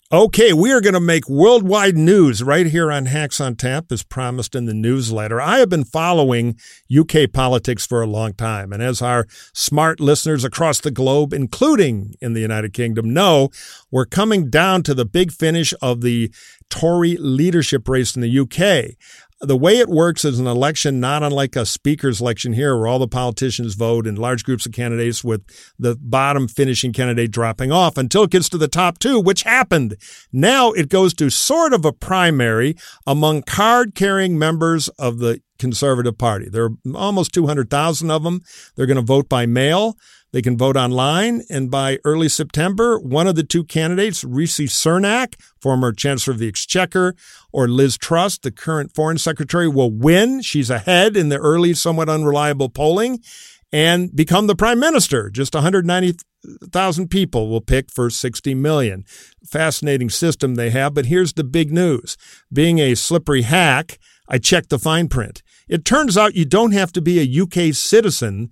Okay, 0.10 0.54
we 0.54 0.72
are 0.72 0.80
going 0.80 0.94
to 0.94 1.02
make 1.02 1.28
worldwide 1.28 1.98
news 1.98 2.42
right 2.42 2.68
here 2.68 2.90
on 2.94 3.08
Hacks 3.08 3.42
on 3.42 3.58
Tap, 3.58 3.92
as 3.92 4.04
promised 4.04 4.56
in 4.56 4.64
the 4.64 4.74
newsletter. 4.74 5.42
I 5.42 5.58
have 5.60 5.68
been 5.68 5.84
following 5.84 6.58
UK 6.90 7.30
politics 7.34 7.86
for 7.86 8.02
a 8.02 8.08
long 8.08 8.34
time, 8.34 8.72
and 8.72 8.82
as 8.82 9.02
our 9.02 9.28
smart 9.54 10.00
listeners 10.00 10.46
across 10.46 10.80
the 10.80 10.92
globe, 10.92 11.34
including 11.34 12.16
in 12.22 12.32
the 12.32 12.40
United 12.40 12.72
Kingdom, 12.72 13.14
know, 13.14 13.50
we're 13.92 14.06
coming 14.06 14.50
down 14.50 14.82
to 14.84 14.94
the 14.94 15.04
big 15.04 15.30
finish 15.30 15.74
of 15.82 16.00
the 16.00 16.32
Tory 16.70 17.18
leadership 17.18 17.90
race 17.90 18.16
in 18.16 18.22
the 18.22 18.40
UK 18.40 18.96
the 19.42 19.58
way 19.58 19.78
it 19.78 19.90
works 19.90 20.26
is 20.26 20.40
an 20.40 20.48
election 20.48 21.00
not 21.00 21.22
unlike 21.24 21.56
a 21.56 21.66
speaker's 21.66 22.20
election 22.20 22.54
here 22.54 22.76
where 22.78 22.88
all 22.88 23.00
the 23.00 23.08
politicians 23.08 23.76
vote 23.76 24.08
in 24.08 24.16
large 24.16 24.44
groups 24.44 24.66
of 24.66 24.72
candidates 24.72 25.24
with 25.24 25.44
the 25.78 25.96
bottom 26.02 26.48
finishing 26.48 26.92
candidate 26.92 27.32
dropping 27.32 27.72
off 27.72 27.98
until 27.98 28.24
it 28.24 28.32
gets 28.32 28.50
to 28.50 28.58
the 28.58 28.68
top 28.68 28.98
two 28.98 29.20
which 29.20 29.44
happened 29.44 29.96
now 30.32 30.72
it 30.72 30.90
goes 30.90 31.14
to 31.14 31.30
sort 31.30 31.74
of 31.74 31.86
a 31.86 31.94
primary 31.94 32.76
among 33.06 33.44
card 33.44 33.94
carrying 33.94 34.40
members 34.40 34.88
of 35.00 35.20
the 35.20 35.42
Conservative 35.58 36.18
Party. 36.18 36.50
There 36.50 36.66
are 36.66 36.72
almost 36.96 37.34
200,000 37.34 38.12
of 38.12 38.24
them. 38.24 38.42
They're 38.76 38.86
going 38.86 38.98
to 38.98 39.02
vote 39.02 39.28
by 39.28 39.46
mail. 39.46 39.98
They 40.32 40.42
can 40.42 40.58
vote 40.58 40.76
online. 40.76 41.44
And 41.50 41.72
by 41.72 42.00
early 42.04 42.30
September, 42.30 43.00
one 43.00 43.28
of 43.28 43.36
the 43.36 43.44
two 43.44 43.64
candidates, 43.64 44.24
Rishi 44.24 44.68
Sunak, 44.68 45.36
former 45.62 45.94
Chancellor 45.94 46.34
of 46.34 46.40
the 46.40 46.48
Exchequer, 46.48 47.16
or 47.52 47.68
Liz 47.68 47.98
Truss, 47.98 48.38
the 48.38 48.52
current 48.52 48.94
Foreign 48.94 49.18
Secretary, 49.18 49.68
will 49.68 49.92
win. 49.92 50.42
She's 50.42 50.70
ahead 50.70 51.16
in 51.16 51.30
the 51.30 51.38
early, 51.38 51.74
somewhat 51.74 52.10
unreliable 52.10 52.70
polling 52.70 53.20
and 53.72 54.16
become 54.16 54.48
the 54.48 54.56
prime 54.56 54.80
minister. 54.80 55.30
Just 55.30 55.54
190,000 55.54 57.10
people 57.10 57.50
will 57.50 57.62
pick 57.62 57.92
for 57.92 58.10
60 58.10 58.54
million. 58.56 59.04
Fascinating 59.46 60.10
system 60.10 60.56
they 60.56 60.70
have, 60.70 60.94
but 60.94 61.08
here's 61.08 61.34
the 61.34 61.44
big 61.44 61.72
news. 61.72 62.18
Being 62.52 62.80
a 62.80 62.96
slippery 62.96 63.44
hack, 63.44 64.00
I 64.30 64.38
checked 64.38 64.70
the 64.70 64.80
fine 64.80 65.08
print. 65.08 65.42
It 65.68 65.86
turns 65.86 66.18
out 66.18 66.36
you 66.36 66.46
don't 66.46 66.72
have 66.72 66.92
to 66.94 67.02
be 67.02 67.20
a 67.20 67.42
UK 67.42 67.74
citizen 67.74 68.50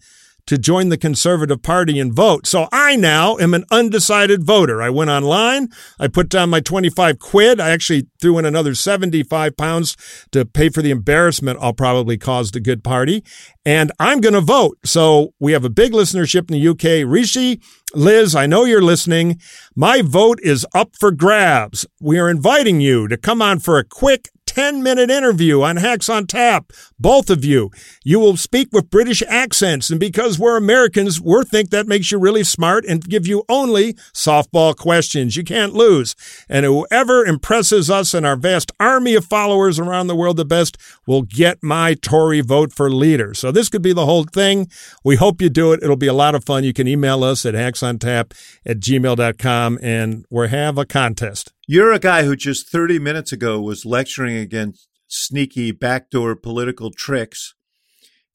to 0.47 0.57
join 0.57 0.89
the 0.89 0.97
Conservative 0.97 1.61
Party 1.61 1.99
and 1.99 2.13
vote. 2.13 2.47
So 2.47 2.67
I 2.71 2.95
now 2.95 3.37
am 3.37 3.53
an 3.53 3.65
undecided 3.71 4.43
voter. 4.43 4.81
I 4.81 4.89
went 4.89 5.09
online. 5.09 5.69
I 5.99 6.07
put 6.07 6.29
down 6.29 6.49
my 6.49 6.59
25 6.59 7.19
quid. 7.19 7.59
I 7.59 7.69
actually 7.69 8.07
threw 8.21 8.37
in 8.37 8.45
another 8.45 8.75
75 8.75 9.57
pounds 9.57 9.97
to 10.31 10.45
pay 10.45 10.69
for 10.69 10.81
the 10.81 10.91
embarrassment 10.91 11.59
I'll 11.61 11.73
probably 11.73 12.17
cause 12.17 12.51
the 12.51 12.59
good 12.59 12.83
party. 12.83 13.23
And 13.65 13.91
I'm 13.99 14.21
going 14.21 14.33
to 14.33 14.41
vote. 14.41 14.77
So 14.85 15.33
we 15.39 15.53
have 15.53 15.65
a 15.65 15.69
big 15.69 15.91
listenership 15.91 16.51
in 16.51 16.59
the 16.59 16.67
UK. 16.69 17.09
Rishi, 17.09 17.59
Liz, 17.93 18.35
I 18.35 18.45
know 18.45 18.65
you're 18.65 18.81
listening. 18.81 19.39
My 19.75 20.01
vote 20.03 20.39
is 20.43 20.65
up 20.75 20.95
for 20.99 21.11
grabs. 21.11 21.85
We 21.99 22.19
are 22.19 22.29
inviting 22.29 22.81
you 22.81 23.07
to 23.07 23.17
come 23.17 23.41
on 23.41 23.59
for 23.59 23.79
a 23.79 23.83
quick 23.83 24.29
10 24.55 24.81
minute 24.81 25.11
interview 25.11 25.61
on 25.63 25.75
Hacks 25.75 26.07
on 26.07 26.25
Tap. 26.27 26.71
Both 26.97 27.29
of 27.29 27.43
you. 27.43 27.71
You 28.05 28.21
will 28.21 28.37
speak 28.37 28.69
with 28.71 28.89
British 28.89 29.21
accents. 29.27 29.89
And 29.89 29.99
because 29.99 30.39
we're 30.39 30.55
Americans, 30.55 31.19
we 31.19 31.43
think 31.43 31.71
that 31.71 31.87
makes 31.87 32.09
you 32.09 32.17
really 32.17 32.45
smart 32.45 32.85
and 32.85 33.03
give 33.03 33.27
you 33.27 33.43
only 33.49 33.95
softball 34.13 34.73
questions. 34.73 35.35
You 35.35 35.43
can't 35.43 35.73
lose. 35.73 36.15
And 36.47 36.65
whoever 36.65 37.25
impresses 37.25 37.89
us 37.89 38.13
and 38.13 38.25
our 38.25 38.37
vast 38.37 38.71
army 38.79 39.13
of 39.15 39.25
followers 39.25 39.77
around 39.77 40.07
the 40.07 40.15
world 40.15 40.37
the 40.37 40.45
best 40.45 40.77
will 41.05 41.23
get 41.23 41.61
my 41.61 41.93
Tory 41.93 42.39
vote 42.39 42.71
for 42.71 42.89
leader. 42.89 43.33
So 43.33 43.51
this 43.51 43.67
could 43.67 43.81
be 43.81 43.91
the 43.91 44.05
whole 44.05 44.23
thing. 44.23 44.69
We 45.03 45.17
hope 45.17 45.41
you 45.41 45.49
do 45.49 45.73
it. 45.73 45.83
It'll 45.83 45.97
be 45.97 46.07
a 46.07 46.13
lot 46.13 46.33
of 46.33 46.45
fun. 46.45 46.63
You 46.63 46.71
can 46.71 46.87
email 46.87 47.25
us 47.25 47.45
at 47.45 47.55
hacksontap 47.55 48.31
at 48.65 48.79
gmail.com 48.79 49.79
and 49.81 50.25
we'll 50.29 50.47
have 50.47 50.77
a 50.77 50.85
contest. 50.85 51.51
You're 51.67 51.91
a 51.91 51.99
guy 51.99 52.23
who 52.23 52.35
just 52.35 52.69
30 52.69 52.99
minutes 52.99 53.31
ago 53.31 53.59
was 53.59 53.85
lecturing 53.85 54.37
against 54.37 54.87
sneaky 55.07 55.71
backdoor 55.71 56.35
political 56.35 56.91
tricks. 56.91 57.55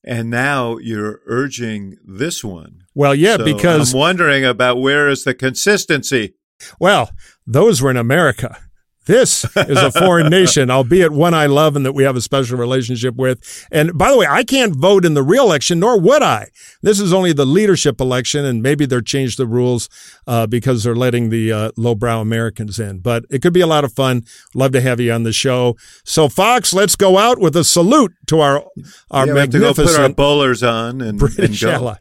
And 0.03 0.31
now 0.31 0.78
you're 0.78 1.20
urging 1.26 1.97
this 2.05 2.43
one. 2.43 2.85
Well, 2.95 3.14
yeah, 3.14 3.37
So 3.37 3.45
because 3.45 3.93
I'm 3.93 3.99
wondering 3.99 4.45
about 4.45 4.81
where 4.81 5.09
is 5.09 5.24
the 5.24 5.35
consistency? 5.35 6.35
Well, 6.78 7.11
those 7.47 7.83
were 7.83 7.91
in 7.91 7.97
America. 7.97 8.59
This 9.07 9.44
is 9.57 9.78
a 9.78 9.90
foreign 9.90 10.26
nation, 10.30 10.70
albeit 10.70 11.11
one 11.11 11.32
I 11.32 11.46
love 11.46 11.74
and 11.74 11.86
that 11.86 11.92
we 11.92 12.05
have 12.05 12.16
a 12.16 12.20
special 12.20 12.59
relationship 12.59 13.16
with. 13.16 13.66
And 13.72 13.96
by 13.96 14.11
the 14.11 14.18
way, 14.18 14.26
I 14.28 14.44
can't 14.44 14.76
vote 14.76 15.05
in 15.05 15.14
the 15.14 15.22
re-election, 15.22 15.80
nor 15.80 15.98
would 15.98 16.22
I. 16.22 16.48
This 16.82 17.01
is 17.01 17.12
only 17.12 17.32
the 17.32 17.46
leadership 17.46 18.01
election, 18.01 18.44
and 18.44 18.62
maybe 18.62 18.84
they're 18.86 19.01
changed 19.01 19.38
the 19.38 19.46
rules 19.46 19.88
uh, 20.26 20.46
because 20.46 20.84
they're 20.84 20.94
letting 20.94 21.30
the 21.30 21.53
uh, 21.53 21.70
lowbrow 21.76 22.20
Americans 22.20 22.78
in. 22.78 22.98
But 22.98 23.24
it 23.30 23.40
could 23.40 23.55
be 23.55 23.62
a 23.62 23.66
lot 23.66 23.84
of 23.84 23.92
fun. 23.92 24.24
Love 24.55 24.72
to 24.72 24.80
have 24.80 25.01
you 25.01 25.12
on 25.12 25.22
the 25.22 25.32
show. 25.32 25.76
So, 26.05 26.28
Fox, 26.28 26.74
let's 26.74 26.94
go 26.94 27.16
out 27.18 27.40
with 27.40 27.57
a 27.57 27.64
salute 27.64 28.12
to 28.26 28.40
our 28.40 28.64
our 29.11 29.26
Yeah, 29.26 29.32
we 29.32 29.40
have 29.40 29.51
to 29.51 29.59
go 29.59 29.74
put 29.74 29.78
our 29.78 29.84
magnificent 29.86 30.16
bowlers 30.16 30.62
on 30.62 31.01
and, 31.01 31.20
and 31.20 31.61
go. 31.61 31.70
ally. 31.70 31.96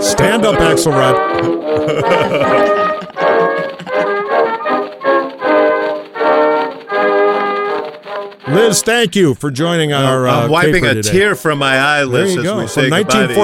Stand 0.00 0.44
up, 0.44 0.56
Axelrod. 0.56 1.18
Lis, 8.48 8.82
thank 8.82 9.14
you 9.14 9.34
for 9.34 9.50
joining 9.50 9.92
our. 9.92 10.26
Uh, 10.26 10.44
I'm 10.44 10.50
wiping 10.50 10.74
paper 10.74 10.86
a 10.88 10.94
today. 10.94 11.10
tear 11.10 11.34
from 11.34 11.58
my 11.58 11.76
eye, 11.78 12.02
Lis. 12.04 12.10
There 12.12 12.20
eyelids 12.22 12.34
you 12.34 12.40
as 12.40 12.46
go. 12.46 12.58
we 12.58 12.66
say 12.66 12.88
From 12.88 12.98
goodbye 12.98 13.26
to 13.26 13.32
you. 13.32 13.36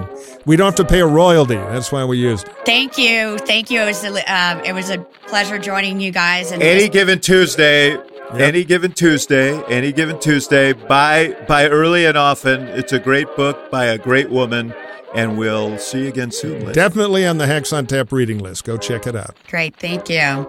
1914. 0.00 0.42
We 0.46 0.56
don't 0.56 0.66
have 0.66 0.74
to 0.76 0.84
pay 0.84 1.00
a 1.00 1.06
royalty. 1.06 1.56
That's 1.56 1.90
why 1.92 2.04
we 2.04 2.18
used 2.18 2.46
it. 2.48 2.54
Thank 2.64 2.96
you, 2.96 3.36
thank 3.38 3.70
you. 3.70 3.80
It 3.82 3.86
was 3.86 4.04
a, 4.04 4.32
um, 4.32 4.60
it 4.64 4.72
was 4.72 4.90
a 4.90 4.98
pleasure 5.26 5.58
joining 5.58 6.00
you 6.00 6.12
guys. 6.12 6.52
And 6.52 6.62
Any 6.62 6.82
just- 6.82 6.92
given 6.92 7.18
Tuesday, 7.20 7.96
any 8.32 8.64
given 8.64 8.92
Tuesday, 8.92 9.60
any 9.64 9.92
given 9.92 10.18
Tuesday, 10.20 10.72
buy 10.72 11.36
buy 11.46 11.68
early 11.68 12.06
and 12.06 12.16
often. 12.16 12.62
It's 12.68 12.92
a 12.92 12.98
great 12.98 13.34
book 13.36 13.70
by 13.70 13.86
a 13.86 13.98
great 13.98 14.30
woman, 14.30 14.72
and 15.14 15.36
we'll 15.36 15.78
see 15.78 16.02
you 16.02 16.08
again 16.08 16.30
soon. 16.30 16.64
Lis. 16.64 16.74
Definitely 16.74 17.26
on 17.26 17.38
the 17.38 17.46
Hacks 17.46 17.72
on 17.72 17.86
Tap 17.86 18.10
reading 18.12 18.38
list. 18.38 18.64
Go 18.64 18.78
check 18.78 19.06
it 19.06 19.14
out. 19.16 19.36
great, 19.50 19.76
thank 19.76 20.08
you. 20.08 20.46